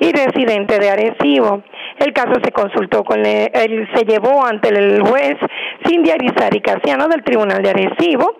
[0.00, 1.62] y residente de Arecibo.
[1.98, 5.36] El caso se consultó con el, se llevó ante el juez
[5.86, 8.36] Cindy Arizari Casiano del Tribunal de Arecibo,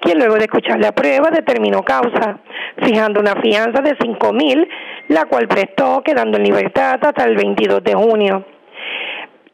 [0.00, 2.38] quien luego de escuchar la prueba determinó causa,
[2.82, 4.68] fijando una fianza de cinco mil,
[5.08, 8.44] la cual prestó quedando en libertad hasta el 22 de junio.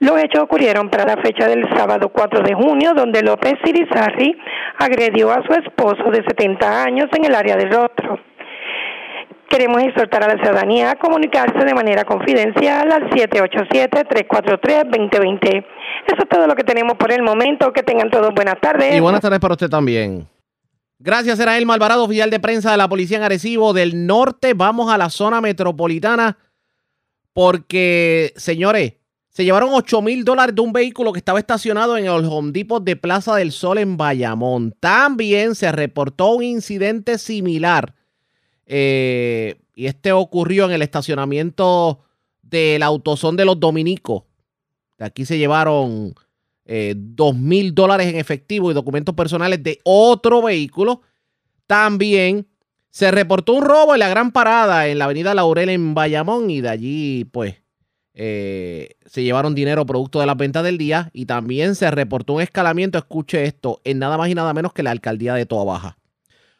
[0.00, 4.38] Los hechos ocurrieron para la fecha del sábado 4 de junio, donde López Irizarri
[4.78, 8.20] agredió a su esposo de 70 años en el área del rostro.
[9.48, 15.66] Queremos exhortar a la ciudadanía a comunicarse de manera confidencial al 787-343-2020.
[16.06, 17.72] Eso es todo lo que tenemos por el momento.
[17.72, 18.94] Que tengan todos buenas tardes.
[18.94, 20.28] Y buenas tardes para usted también.
[21.00, 24.52] Gracias, era el Malvarado, oficial de prensa de la Policía en Arecibo del Norte.
[24.54, 26.36] Vamos a la zona metropolitana
[27.32, 28.97] porque, señores,
[29.38, 32.82] se llevaron 8 mil dólares de un vehículo que estaba estacionado en el Home Depot
[32.82, 34.74] de Plaza del Sol en Bayamón.
[34.80, 37.94] También se reportó un incidente similar.
[38.66, 42.00] Eh, y este ocurrió en el estacionamiento
[42.42, 44.24] del autosón de los dominicos.
[44.98, 46.16] De aquí se llevaron
[46.64, 51.02] eh, 2 mil dólares en efectivo y documentos personales de otro vehículo.
[51.68, 52.48] También
[52.90, 56.60] se reportó un robo en la gran parada en la avenida Laurel en Bayamón y
[56.60, 57.54] de allí pues
[58.20, 62.42] eh, se llevaron dinero producto de las ventas del día y también se reportó un
[62.42, 65.96] escalamiento, escuche esto, en nada más y nada menos que la alcaldía de Toa Baja.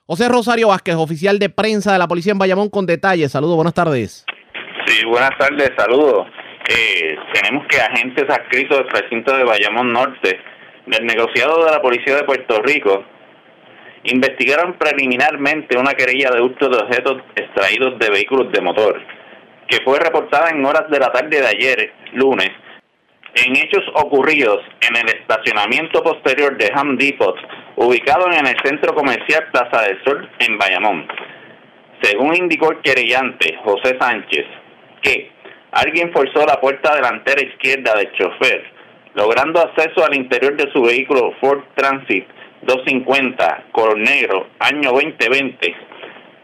[0.07, 3.33] José Rosario Vázquez, oficial de prensa de la policía en Bayamón, con detalles.
[3.33, 4.25] Saludos, buenas tardes.
[4.87, 6.29] Sí, buenas tardes, saludos.
[6.71, 10.39] Eh, tenemos que agentes adscritos del precinto de Bayamón Norte,
[10.87, 13.05] del negociado de la Policía de Puerto Rico,
[14.05, 19.01] investigaron preliminarmente una querella de hurto de objetos extraídos de vehículos de motor,
[19.69, 22.51] que fue reportada en horas de la tarde de ayer, lunes,
[23.35, 27.37] en hechos ocurridos en el estacionamiento posterior de Ham Depot,
[27.77, 31.07] ubicado en el centro comercial Plaza del Sol en Bayamón.
[32.03, 34.47] Según indicó el querellante José Sánchez,
[35.03, 35.31] que
[35.73, 38.65] alguien forzó la puerta delantera izquierda del chofer,
[39.15, 42.27] logrando acceso al interior de su vehículo Ford Transit
[42.63, 45.75] 250 color negro, año 2020,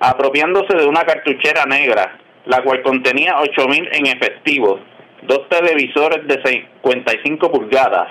[0.01, 4.81] apropiándose de una cartuchera negra, la cual contenía 8.000 en efectivo,
[5.23, 8.09] dos televisores de 55 pulgadas,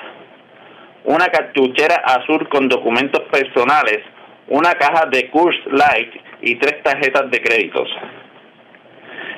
[1.05, 3.99] una cartuchera azul con documentos personales,
[4.47, 7.89] una caja de Curse Light y tres tarjetas de créditos.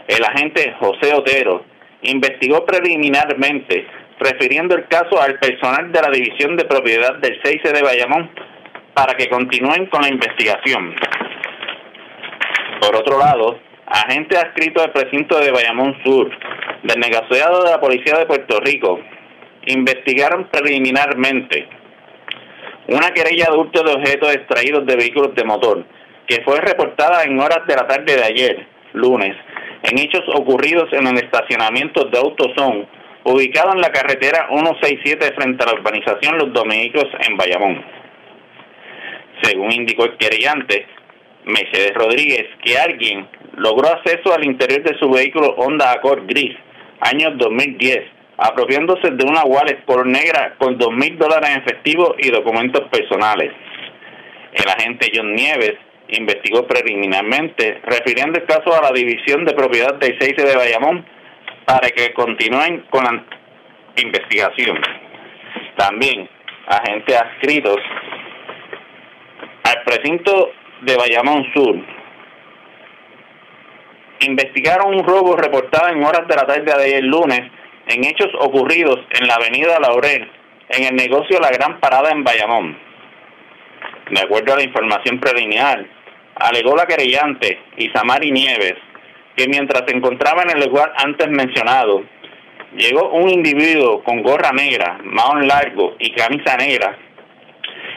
[0.08, 1.66] El agente José Otero
[2.04, 3.88] investigó preliminarmente,
[4.20, 8.30] refiriendo el caso al personal de la División de Propiedad del 6 de Bayamón
[8.94, 10.96] para que continúen con la investigación.
[12.80, 16.30] Por otro lado, agentes adscritos al precinto de Bayamón Sur,
[16.84, 19.00] del negociado de la Policía de Puerto Rico,
[19.68, 21.68] investigaron preliminarmente
[22.88, 25.86] una querella de hurto de objetos extraídos de vehículos de motor,
[26.28, 29.36] que fue reportada en horas de la tarde de ayer, lunes,
[29.84, 32.88] en hechos ocurridos en el estacionamiento de AutoZone,
[33.24, 37.84] ubicado en la carretera 167 frente a la urbanización Los Dominicos en Bayamón.
[39.42, 40.88] Según indicó el querellante,
[41.46, 46.56] Mercedes Rodríguez, que alguien logró acceso al interior de su vehículo Honda Accord gris,
[47.00, 48.00] año 2010,
[48.38, 53.52] apropiándose de una wallet por negra con dos mil dólares en efectivo y documentos personales.
[54.54, 55.76] El agente John Nieves
[56.10, 61.06] investigó preliminarmente, refiriendo el caso a la División de Propiedad del 6 de Bayamón
[61.66, 63.24] para que continúen con la
[64.02, 64.80] investigación.
[65.78, 66.30] También
[66.68, 67.78] agentes adscritos
[69.64, 70.52] al precinto
[70.82, 71.95] de Bayamón Sur
[74.22, 77.42] investigaron un robo reportado en horas de la tarde de ayer lunes
[77.88, 80.30] en hechos ocurridos en la avenida Laurel,
[80.70, 82.78] en el negocio La Gran Parada en Bayamón.
[84.10, 85.86] De acuerdo a la información preliminar,
[86.36, 88.76] alegó la querellante Isamari Nieves
[89.36, 92.04] que mientras se encontraba en el lugar antes mencionado,
[92.76, 96.98] llegó un individuo con gorra negra, maón largo y camisa negra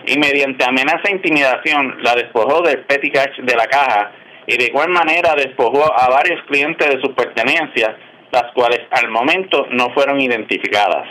[0.07, 4.13] y mediante amenaza e intimidación la despojó del petty cash de la caja
[4.49, 7.91] y de igual manera despojó a varios clientes de sus pertenencias,
[8.33, 11.07] las cuales al momento no fueron identificadas.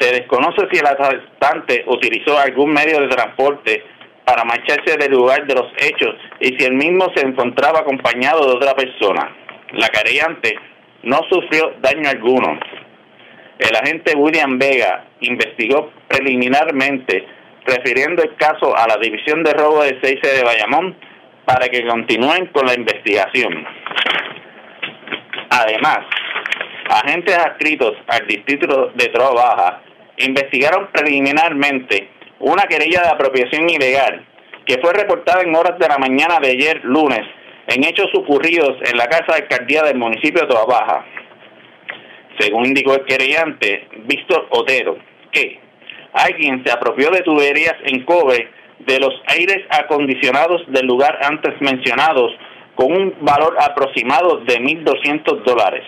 [0.00, 3.84] Se desconoce si el asaltante utilizó algún medio de transporte
[4.24, 8.56] para marcharse del lugar de los hechos y si el mismo se encontraba acompañado de
[8.56, 9.34] otra persona.
[9.74, 10.58] La querellante
[11.04, 12.58] no sufrió daño alguno.
[13.60, 17.26] El agente William Vega investigó preliminarmente
[17.64, 20.96] refiriendo el caso a la División de Robo de 6 de Bayamón
[21.48, 23.64] para que continúen con la investigación.
[25.48, 26.00] Además,
[26.90, 29.82] agentes adscritos al Distrito de Troa Baja
[30.18, 32.10] investigaron preliminarmente
[32.40, 34.26] una querella de apropiación ilegal
[34.66, 37.22] que fue reportada en horas de la mañana de ayer lunes
[37.66, 41.06] en hechos ocurridos en la casa de alcaldía del municipio de Troa Baja.
[42.38, 44.98] Según indicó el querellante Víctor Otero,
[45.32, 45.58] que
[46.12, 52.32] alguien se apropió de tuberías en cobre de los aires acondicionados del lugar antes mencionados
[52.74, 55.84] con un valor aproximado de 1.200 dólares.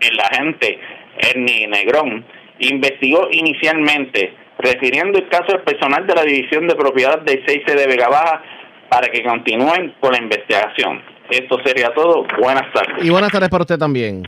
[0.00, 0.78] El agente
[1.18, 2.24] Ernie Negrón
[2.60, 7.86] investigó inicialmente, refiriendo el caso al personal de la División de Propiedad del 6 de
[7.86, 8.42] Vega Baja
[8.88, 11.02] para que continúen con la investigación.
[11.30, 12.26] Esto sería todo.
[12.40, 13.04] Buenas tardes.
[13.04, 14.24] Y buenas tardes para usted también.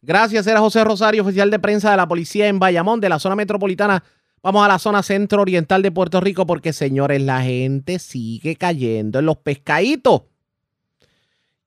[0.00, 3.36] Gracias, era José Rosario, oficial de prensa de la policía en Bayamón, de la zona
[3.36, 4.02] metropolitana.
[4.42, 9.26] Vamos a la zona centro-oriental de Puerto Rico porque, señores, la gente sigue cayendo en
[9.26, 10.22] los pescaditos.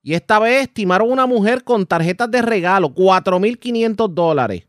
[0.03, 4.68] Y esta vez estimaron una mujer con tarjetas de regalo, 4.500 dólares.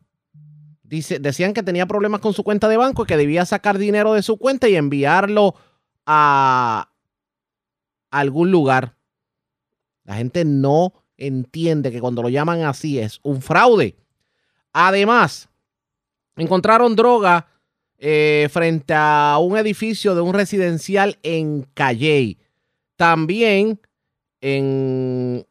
[0.84, 4.12] Dice, decían que tenía problemas con su cuenta de banco y que debía sacar dinero
[4.12, 5.56] de su cuenta y enviarlo
[6.06, 6.88] a
[8.12, 8.96] algún lugar.
[10.04, 13.96] La gente no entiende que cuando lo llaman así es un fraude.
[14.72, 15.48] Además,
[16.36, 17.48] encontraron droga
[17.98, 22.38] eh, frente a un edificio de un residencial en Calley.
[22.96, 23.80] También
[24.40, 25.46] en,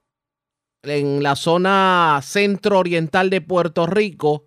[0.84, 4.46] en la zona centro-oriental de Puerto Rico,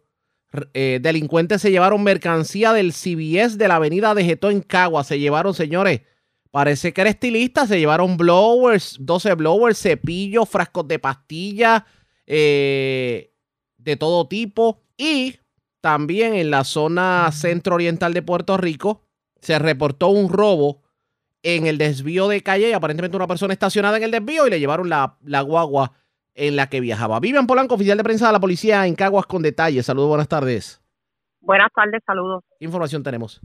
[0.73, 5.05] eh, delincuentes se llevaron mercancía del CBS de la avenida de Getó en Cagua.
[5.05, 6.01] Se llevaron, señores,
[6.51, 7.67] Parece que era estilista.
[7.67, 11.83] Se llevaron blowers, 12 blowers, cepillos, frascos de pastillas
[12.27, 13.33] eh,
[13.77, 14.83] de todo tipo.
[14.97, 15.37] Y
[15.81, 19.03] también en la zona centro-oriental de Puerto Rico
[19.41, 20.83] se reportó un robo
[21.43, 22.75] en el desvío de calle.
[22.75, 25.93] Aparentemente una persona estacionada en el desvío y le llevaron la, la guagua
[26.35, 27.21] en la que viajaba.
[27.21, 29.87] Vivian Polanco, oficial de prensa de la policía en Caguas con detalles.
[29.87, 30.81] Saludos, buenas tardes.
[31.41, 32.45] Buenas tardes, saludos.
[32.59, 33.41] ¿Qué información tenemos?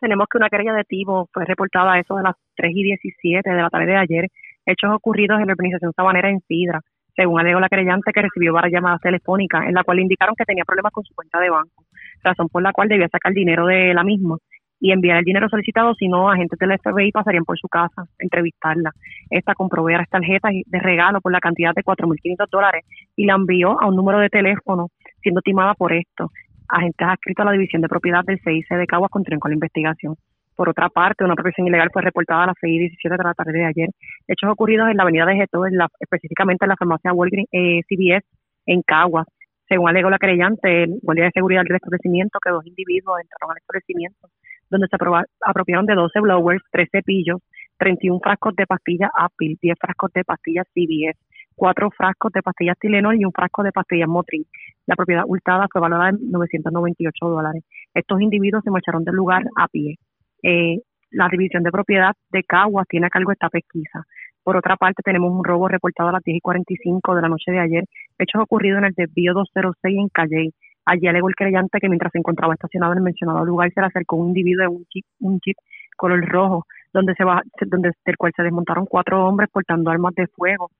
[0.00, 3.50] Tenemos que una querella de timo fue reportada a eso de las 3 y 17
[3.50, 4.28] de la tarde de ayer,
[4.66, 6.82] hechos ocurridos en la organización Sabanera en Sidra,
[7.16, 10.64] según alegó la querellante que recibió varias llamadas telefónicas en la cual indicaron que tenía
[10.64, 11.84] problemas con su cuenta de banco,
[12.22, 14.36] razón por la cual debía sacar dinero de la misma
[14.80, 18.90] y enviar el dinero solicitado, si no, agentes del FBI pasarían por su casa, entrevistarla.
[19.30, 22.84] Esta comprobó las tarjetas de regalo por la cantidad de 4.500 dólares
[23.16, 24.88] y la envió a un número de teléfono,
[25.22, 26.30] siendo timada por esto.
[26.68, 30.16] Agentes adscritos a la División de Propiedad del CIC de Caguas continúan con la investigación.
[30.56, 33.34] Por otra parte, una protección ilegal fue reportada a las 6 y 17 de la
[33.34, 33.88] tarde de ayer.
[34.28, 37.80] Hechos ocurridos en la avenida de Geto, en la, específicamente en la farmacia Walgreens eh,
[37.88, 38.26] CBS
[38.66, 39.26] en Caguas.
[39.68, 43.58] Según alegó la querellante, el guardia de seguridad del establecimiento que dos individuos entraron al
[43.58, 44.28] establecimiento
[44.70, 44.96] donde se
[45.44, 47.40] apropiaron de 12 blowers, 3 cepillos,
[47.78, 51.18] 31 frascos de pastillas Apple, 10 frascos de pastillas CBS,
[51.54, 54.44] 4 frascos de pastillas Tylenol y un frasco de pastillas Motrin.
[54.86, 57.62] La propiedad hurtada fue valorada en 998 dólares.
[57.94, 59.96] Estos individuos se marcharon del lugar a pie.
[60.44, 60.78] Eh,
[61.10, 64.04] la división de propiedad de Caguas tiene a cargo esta pesquisa.
[64.42, 67.50] Por otra parte, tenemos un robo reportado a las 10 y 45 de la noche
[67.50, 67.84] de ayer,
[68.18, 70.50] hechos ocurridos en el desvío 206 en Calle.
[70.84, 73.86] Allí alegó el creyente que mientras se encontraba estacionado en el mencionado lugar se le
[73.86, 75.56] acercó un individuo en un jeep, un jeep
[75.96, 80.26] color rojo, donde se va, donde del cual se desmontaron cuatro hombres portando armas de
[80.26, 80.70] fuego.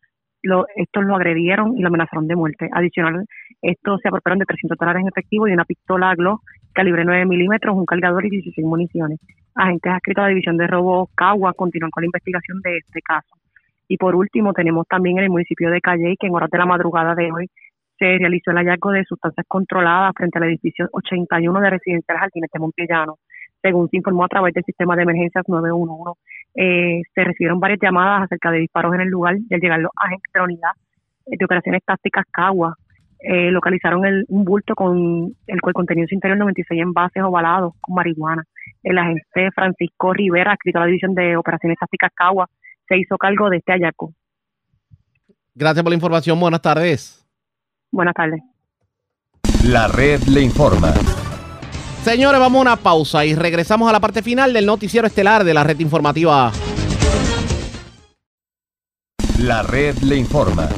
[0.45, 2.69] Lo, estos lo agredieron y lo amenazaron de muerte.
[2.73, 3.25] Adicional,
[3.63, 6.43] estos se apropiaron de 300 dólares en efectivo y una pistola Glock
[6.75, 9.21] calibre 9 milímetros, un cargador y 16 municiones.
[9.55, 13.37] Agentes adscritos a la División de Robo Cagua continúan con la investigación de este caso.
[13.89, 16.67] Y por último, tenemos también en el municipio de Calle, que en horas de la
[16.67, 17.49] madrugada de hoy
[17.99, 22.59] se realizó el hallazgo de sustancias controladas frente al edificio 81 de Residencial Jardines de
[22.59, 23.17] Montellano.
[23.65, 26.21] Según se informó a través del sistema de emergencias 911,
[26.55, 29.91] eh, se recibieron varias llamadas acerca de disparos en el lugar y al llegar los
[29.97, 30.71] agentes de la unidad
[31.25, 32.77] de operaciones tácticas Cagua
[33.21, 37.95] eh, localizaron el, un bulto con el cual contenido su interior 96 envases ovalados con
[37.95, 38.45] marihuana.
[38.83, 42.51] El agente Francisco Rivera, escrito a la División de Operaciones Tácticas Cagua,
[42.87, 44.13] se hizo cargo de este hallazgo.
[45.55, 46.39] Gracias por la información.
[46.39, 47.27] Buenas tardes.
[47.91, 48.43] Buenas tardes.
[49.65, 50.93] La red le informa.
[52.05, 55.55] Señores, vamos a una pausa y regresamos a la parte final del noticiero estelar de
[55.55, 56.53] la red informativa.
[59.39, 60.69] La red le informa.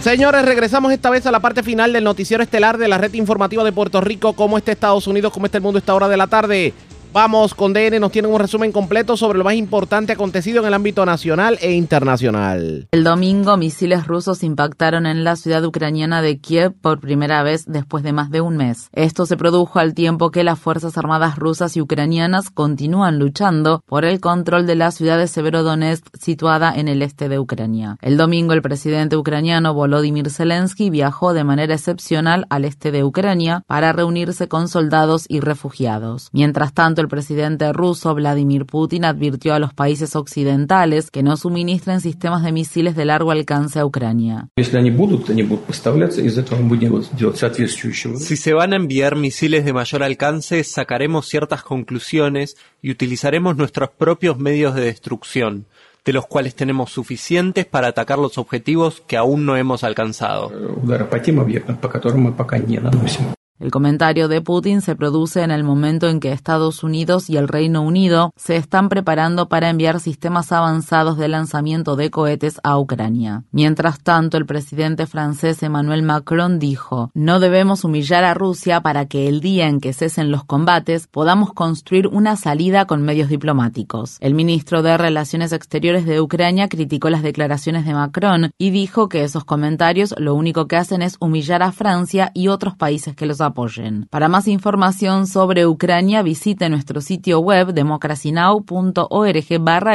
[0.00, 3.62] Señores, regresamos esta vez a la parte final del noticiero estelar de la red informativa
[3.62, 4.32] de Puerto Rico.
[4.32, 5.32] ¿Cómo está Estados Unidos?
[5.32, 6.74] ¿Cómo está el mundo a esta hora de la tarde?
[7.16, 10.74] Vamos con DN, nos tienen un resumen completo sobre lo más importante acontecido en el
[10.74, 12.88] ámbito nacional e internacional.
[12.90, 18.04] El domingo, misiles rusos impactaron en la ciudad ucraniana de Kiev por primera vez después
[18.04, 18.90] de más de un mes.
[18.92, 24.04] Esto se produjo al tiempo que las Fuerzas Armadas rusas y ucranianas continúan luchando por
[24.04, 27.96] el control de la ciudad de Severodonetsk situada en el este de Ucrania.
[28.02, 33.62] El domingo, el presidente ucraniano Volodymyr Zelensky viajó de manera excepcional al este de Ucrania
[33.66, 36.28] para reunirse con soldados y refugiados.
[36.34, 42.00] Mientras tanto, el presidente ruso Vladimir Putin advirtió a los países occidentales que no suministren
[42.00, 44.48] sistemas de misiles de largo alcance a Ucrania.
[48.18, 53.90] Si se van a enviar misiles de mayor alcance, sacaremos ciertas conclusiones y utilizaremos nuestros
[53.90, 55.66] propios medios de destrucción
[56.06, 60.52] de los cuales tenemos suficientes para atacar los objetivos que aún no hemos alcanzado.
[63.58, 67.48] El comentario de Putin se produce en el momento en que Estados Unidos y el
[67.48, 73.44] Reino Unido se están preparando para enviar sistemas avanzados de lanzamiento de cohetes a Ucrania.
[73.52, 79.26] Mientras tanto, el presidente francés Emmanuel Macron dijo, no debemos humillar a Rusia para que
[79.26, 84.18] el día en que cesen los combates podamos construir una salida con medios diplomáticos.
[84.20, 89.24] El ministro de Relaciones Exteriores de Ucrania criticó las declaraciones de Macron y dijo que
[89.24, 93.40] esos comentarios lo único que hacen es humillar a Francia y otros países que los
[93.46, 94.06] apoyen.
[94.10, 99.46] Para más información sobre Ucrania, visite nuestro sitio web democracynow.org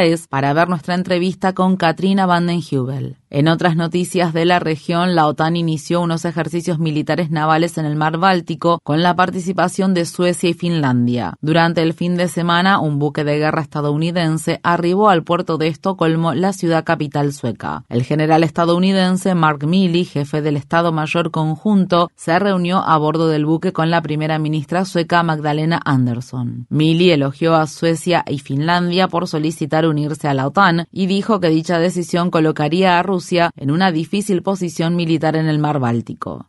[0.03, 3.20] es para ver nuestra entrevista con Katrina Vandenhubel.
[3.34, 7.95] En otras noticias de la región, la OTAN inició unos ejercicios militares navales en el
[7.95, 11.36] mar Báltico con la participación de Suecia y Finlandia.
[11.40, 16.34] Durante el fin de semana, un buque de guerra estadounidense arribó al puerto de Estocolmo,
[16.34, 17.86] la ciudad capital sueca.
[17.88, 23.45] El general estadounidense Mark Milley, jefe del Estado Mayor Conjunto, se reunió a bordo del
[23.45, 26.68] buque con la primera ministra sueca Magdalena Andersson.
[26.68, 31.48] Milley elogió a Suecia y Finlandia por solicitar unirse a la OTAN y dijo que
[31.48, 33.20] dicha decisión colocaría a Rusia
[33.56, 36.48] en una difícil posición militar en el mar Báltico.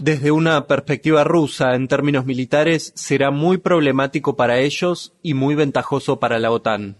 [0.00, 6.18] Desde una perspectiva rusa, en términos militares, será muy problemático para ellos y muy ventajoso
[6.18, 6.96] para la OTAN.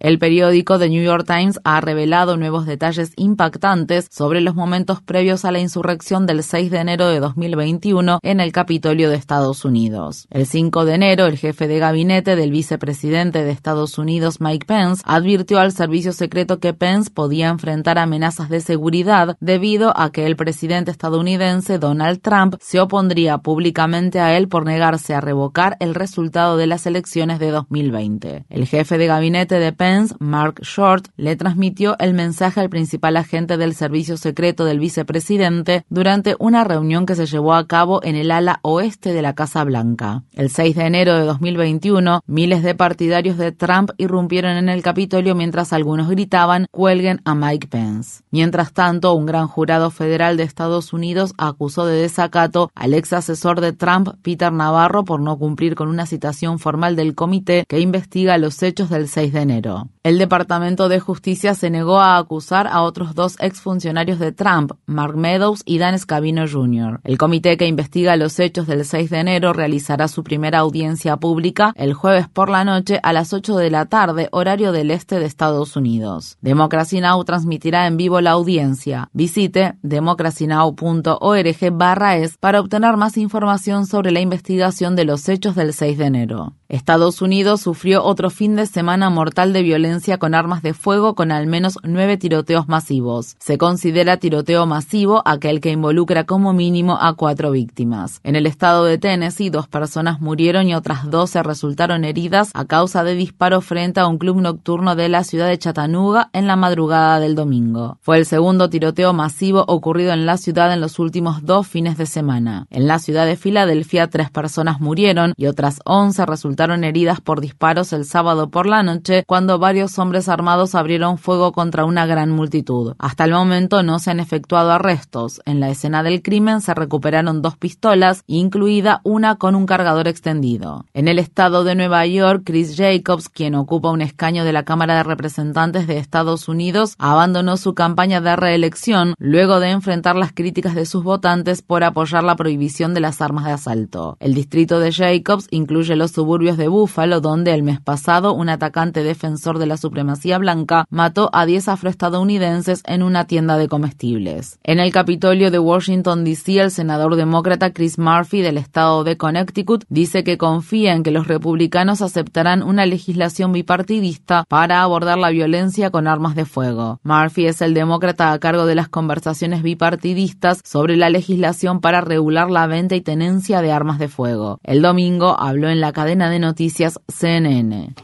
[0.00, 5.44] El periódico The New York Times ha revelado nuevos detalles impactantes sobre los momentos previos
[5.44, 10.26] a la insurrección del 6 de enero de 2021 en el Capitolio de Estados Unidos.
[10.30, 15.02] El 5 de enero, el jefe de gabinete del vicepresidente de Estados Unidos, Mike Pence,
[15.04, 20.34] advirtió al servicio secreto que Pence podía enfrentar amenazas de seguridad debido a que el
[20.34, 26.56] presidente estadounidense Donald Trump se opondría públicamente a él por negarse a revocar el resultado
[26.56, 28.46] de las elecciones de 2020.
[28.48, 29.89] El jefe de gabinete de Pence
[30.20, 36.36] Mark Short, le transmitió el mensaje al principal agente del servicio secreto del vicepresidente durante
[36.38, 40.22] una reunión que se llevó a cabo en el ala oeste de la Casa Blanca.
[40.32, 45.34] El 6 de enero de 2021, miles de partidarios de Trump irrumpieron en el Capitolio
[45.34, 48.22] mientras algunos gritaban cuelguen a Mike Pence.
[48.30, 53.60] Mientras tanto, un gran jurado federal de Estados Unidos acusó de desacato al ex asesor
[53.60, 58.38] de Trump, Peter Navarro, por no cumplir con una citación formal del comité que investiga
[58.38, 59.79] los hechos del 6 de enero.
[60.02, 65.16] El Departamento de Justicia se negó a acusar a otros dos exfuncionarios de Trump, Mark
[65.16, 67.00] Meadows y Dan Scavino Jr.
[67.04, 71.72] El comité que investiga los hechos del 6 de enero realizará su primera audiencia pública
[71.76, 75.26] el jueves por la noche a las 8 de la tarde, horario del este de
[75.26, 76.38] Estados Unidos.
[76.40, 77.22] Democracy Now!
[77.24, 79.08] transmitirá en vivo la audiencia.
[79.12, 85.72] Visite democracynow.org barra es para obtener más información sobre la investigación de los hechos del
[85.72, 86.54] 6 de enero.
[86.68, 89.69] Estados Unidos sufrió otro fin de semana mortal de violencia
[90.18, 93.36] con armas de fuego con al menos nueve tiroteos masivos.
[93.38, 98.20] Se considera tiroteo masivo aquel que involucra como mínimo a cuatro víctimas.
[98.24, 103.04] En el estado de Tennessee, dos personas murieron y otras doce resultaron heridas a causa
[103.04, 107.20] de disparos frente a un club nocturno de la ciudad de Chattanooga en la madrugada
[107.20, 107.98] del domingo.
[108.00, 112.06] Fue el segundo tiroteo masivo ocurrido en la ciudad en los últimos dos fines de
[112.06, 112.66] semana.
[112.70, 117.92] En la ciudad de Filadelfia, tres personas murieron y otras once resultaron heridas por disparos
[117.92, 122.94] el sábado por la noche cuando varios hombres armados abrieron fuego contra una gran multitud.
[122.98, 125.40] Hasta el momento no se han efectuado arrestos.
[125.44, 130.84] En la escena del crimen se recuperaron dos pistolas, incluida una con un cargador extendido.
[130.94, 134.96] En el estado de Nueva York, Chris Jacobs, quien ocupa un escaño de la Cámara
[134.96, 140.74] de Representantes de Estados Unidos, abandonó su campaña de reelección luego de enfrentar las críticas
[140.74, 144.16] de sus votantes por apoyar la prohibición de las armas de asalto.
[144.20, 149.02] El distrito de Jacobs incluye los suburbios de Búfalo, donde el mes pasado un atacante
[149.02, 154.58] defensor de la supremacía blanca mató a 10 afroestadounidenses en una tienda de comestibles.
[154.62, 159.84] En el Capitolio de Washington, D.C., el senador demócrata Chris Murphy del estado de Connecticut
[159.88, 165.90] dice que confía en que los republicanos aceptarán una legislación bipartidista para abordar la violencia
[165.90, 167.00] con armas de fuego.
[167.02, 172.50] Murphy es el demócrata a cargo de las conversaciones bipartidistas sobre la legislación para regular
[172.50, 174.58] la venta y tenencia de armas de fuego.
[174.62, 177.94] El domingo habló en la cadena de noticias CNN.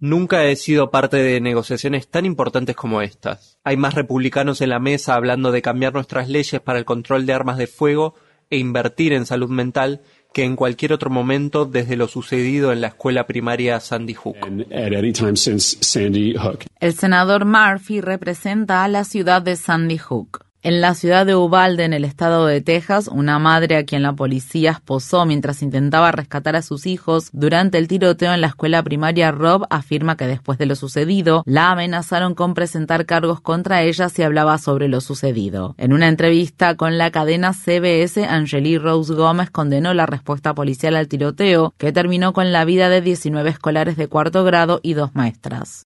[0.00, 3.58] Nunca he sido parte de negociaciones tan importantes como estas.
[3.64, 7.32] Hay más republicanos en la mesa hablando de cambiar nuestras leyes para el control de
[7.32, 8.14] armas de fuego
[8.50, 12.88] e invertir en salud mental que en cualquier otro momento desde lo sucedido en la
[12.88, 14.36] escuela primaria Sandy Hook.
[16.80, 20.51] El senador Murphy representa a la ciudad de Sandy Hook.
[20.64, 24.12] En la ciudad de Uvalde, en el estado de Texas, una madre a quien la
[24.12, 29.32] policía esposó mientras intentaba rescatar a sus hijos durante el tiroteo en la escuela primaria
[29.32, 34.22] Rob afirma que después de lo sucedido, la amenazaron con presentar cargos contra ella si
[34.22, 35.74] hablaba sobre lo sucedido.
[35.78, 41.08] En una entrevista con la cadena CBS, Angelique Rose Gómez condenó la respuesta policial al
[41.08, 45.88] tiroteo, que terminó con la vida de 19 escolares de cuarto grado y dos maestras.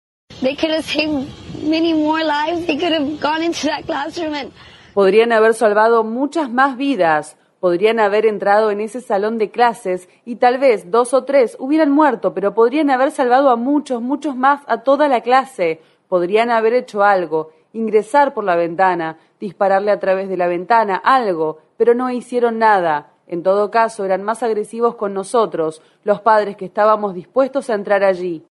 [4.93, 7.38] Podrían haber salvado muchas más vidas.
[7.60, 11.91] Podrían haber entrado en ese salón de clases y tal vez dos o tres hubieran
[11.91, 15.80] muerto, pero podrían haber salvado a muchos, muchos más, a toda la clase.
[16.10, 21.60] Podrían haber hecho algo, ingresar por la ventana, dispararle a través de la ventana, algo,
[21.77, 23.14] pero no hicieron nada.
[23.27, 28.03] En todo caso, eran más agresivos con nosotros, los padres que estábamos dispuestos a entrar
[28.03, 28.45] allí.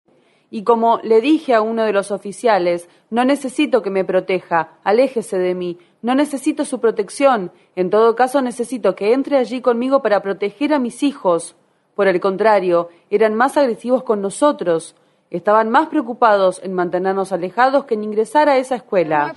[0.54, 5.40] Y como le dije a uno de los oficiales, no necesito que me proteja, aléjese
[5.40, 10.22] de mí, no necesito su protección, en todo caso necesito que entre allí conmigo para
[10.22, 11.56] proteger a mis hijos.
[11.96, 14.96] Por el contrario, eran más agresivos con nosotros.
[15.30, 19.34] Estaban más preocupados en mantenernos alejados que en ingresar a esa escuela.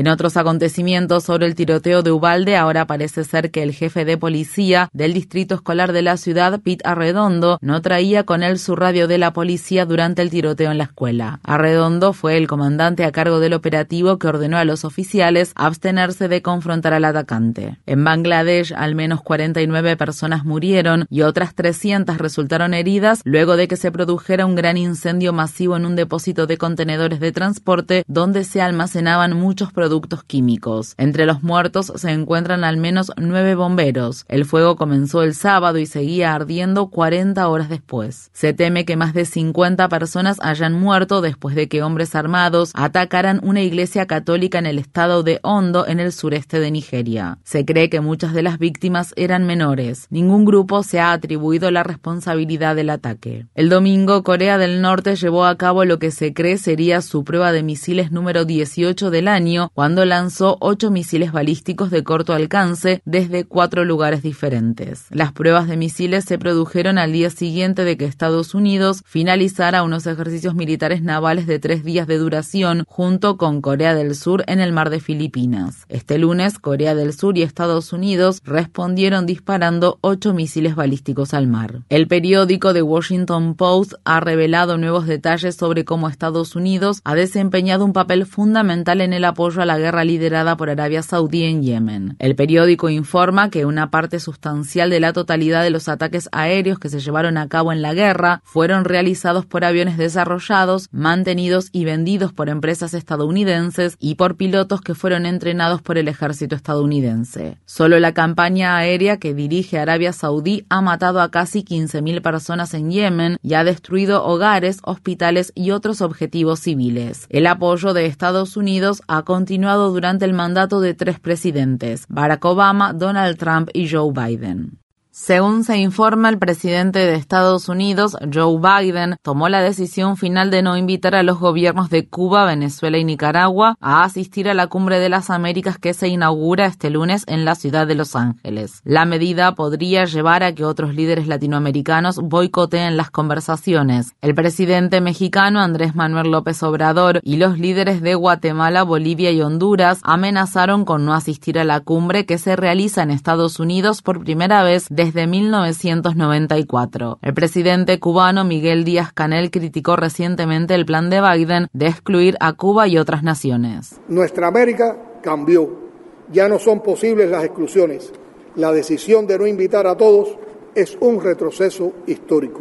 [0.00, 4.16] En otros acontecimientos sobre el tiroteo de Ubalde, ahora parece ser que el jefe de
[4.16, 9.08] policía del distrito escolar de la ciudad, Pete Arredondo, no traía con él su radio
[9.08, 11.40] de la policía durante el tiroteo en la escuela.
[11.42, 16.40] Arredondo fue el comandante a cargo del operativo que ordenó a los oficiales abstenerse de
[16.40, 17.76] confrontar al atacante.
[17.84, 23.76] En Bangladesh, al menos 49 personas murieron y otras 300 resultaron heridas luego de que
[23.76, 28.62] se produjera un gran incendio masivo en un depósito de contenedores de transporte donde se
[28.62, 29.89] almacenaban muchos productos
[30.26, 30.94] químicos.
[30.96, 34.24] Entre los muertos se encuentran al menos nueve bomberos.
[34.28, 38.30] El fuego comenzó el sábado y seguía ardiendo 40 horas después.
[38.32, 43.40] Se teme que más de 50 personas hayan muerto después de que hombres armados atacaran
[43.42, 47.38] una iglesia católica en el estado de Hondo, en el sureste de Nigeria.
[47.44, 50.06] Se cree que muchas de las víctimas eran menores.
[50.10, 53.46] Ningún grupo se ha atribuido la responsabilidad del ataque.
[53.54, 57.52] El domingo, Corea del Norte llevó a cabo lo que se cree sería su prueba
[57.52, 63.44] de misiles número 18 del año cuando lanzó ocho misiles balísticos de corto alcance desde
[63.44, 65.06] cuatro lugares diferentes.
[65.10, 70.06] Las pruebas de misiles se produjeron al día siguiente de que Estados Unidos finalizara unos
[70.06, 74.72] ejercicios militares navales de tres días de duración junto con Corea del Sur en el
[74.72, 75.84] mar de Filipinas.
[75.88, 81.82] Este lunes, Corea del Sur y Estados Unidos respondieron disparando ocho misiles balísticos al mar.
[81.88, 87.84] El periódico The Washington Post ha revelado nuevos detalles sobre cómo Estados Unidos ha desempeñado
[87.84, 92.16] un papel fundamental en el apoyo a la guerra liderada por Arabia Saudí en Yemen.
[92.18, 96.88] El periódico informa que una parte sustancial de la totalidad de los ataques aéreos que
[96.88, 102.32] se llevaron a cabo en la guerra fueron realizados por aviones desarrollados, mantenidos y vendidos
[102.32, 107.58] por empresas estadounidenses y por pilotos que fueron entrenados por el ejército estadounidense.
[107.66, 112.90] Solo la campaña aérea que dirige Arabia Saudí ha matado a casi 15.000 personas en
[112.90, 117.26] Yemen y ha destruido hogares, hospitales y otros objetivos civiles.
[117.28, 122.44] El apoyo de Estados Unidos ha continuado continuado durante el mandato de tres presidentes, Barack
[122.44, 124.79] Obama, Donald Trump y Joe Biden.
[125.22, 130.62] Según se informa, el presidente de Estados Unidos, Joe Biden, tomó la decisión final de
[130.62, 134.98] no invitar a los gobiernos de Cuba, Venezuela y Nicaragua a asistir a la Cumbre
[134.98, 138.80] de las Américas que se inaugura este lunes en la ciudad de Los Ángeles.
[138.82, 144.14] La medida podría llevar a que otros líderes latinoamericanos boicoteen las conversaciones.
[144.22, 150.00] El presidente mexicano Andrés Manuel López Obrador y los líderes de Guatemala, Bolivia y Honduras
[150.02, 154.62] amenazaron con no asistir a la cumbre que se realiza en Estados Unidos por primera
[154.62, 157.18] vez desde desde 1994.
[157.20, 162.52] El presidente cubano Miguel Díaz Canel criticó recientemente el plan de Biden de excluir a
[162.52, 164.00] Cuba y otras naciones.
[164.06, 165.90] Nuestra América cambió.
[166.30, 168.12] Ya no son posibles las exclusiones.
[168.54, 170.38] La decisión de no invitar a todos
[170.76, 172.60] es un retroceso histórico.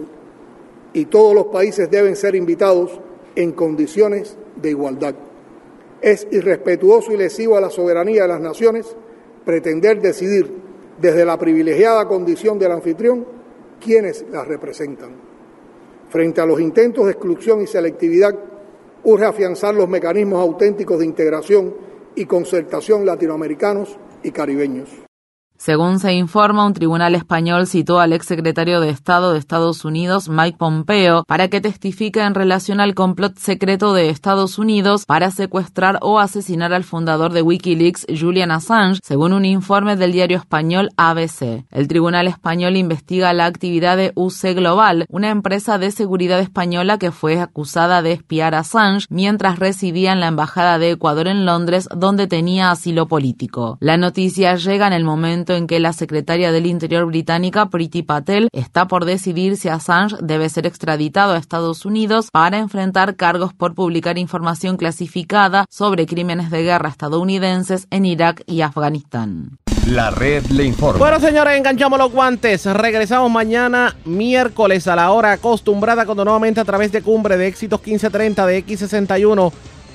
[0.93, 2.99] Y todos los países deben ser invitados
[3.35, 5.13] en condiciones de igualdad.
[6.01, 8.87] Es irrespetuoso y lesivo a la soberanía de las naciones
[9.45, 10.68] pretender decidir
[11.01, 13.25] desde la privilegiada condición del anfitrión
[13.79, 15.11] quienes las representan.
[16.09, 18.35] Frente a los intentos de exclusión y selectividad,
[19.03, 21.73] urge afianzar los mecanismos auténticos de integración
[22.15, 25.08] y concertación latinoamericanos y caribeños.
[25.59, 30.57] Según se informa, un tribunal español citó al exsecretario de Estado de Estados Unidos, Mike
[30.57, 36.17] Pompeo, para que testifique en relación al complot secreto de Estados Unidos para secuestrar o
[36.17, 41.65] asesinar al fundador de Wikileaks, Julian Assange, según un informe del diario español ABC.
[41.71, 47.11] El tribunal español investiga la actividad de UC Global, una empresa de seguridad española que
[47.11, 51.89] fue acusada de espiar a Assange mientras residía en la Embajada de Ecuador en Londres,
[51.93, 53.77] donde tenía asilo político.
[53.81, 55.03] La noticia llega en el
[55.49, 60.15] momento en que la secretaria del Interior británica, Priti Patel, está por decidir si Assange
[60.21, 66.51] debe ser extraditado a Estados Unidos para enfrentar cargos por publicar información clasificada sobre crímenes
[66.51, 69.57] de guerra estadounidenses en Irak y Afganistán.
[69.87, 70.99] La red le informa.
[70.99, 72.65] Bueno, señores, enganchamos los guantes.
[72.65, 77.79] Regresamos mañana miércoles a la hora acostumbrada, cuando nuevamente a través de Cumbre de Éxitos
[77.79, 79.51] 1530 de X61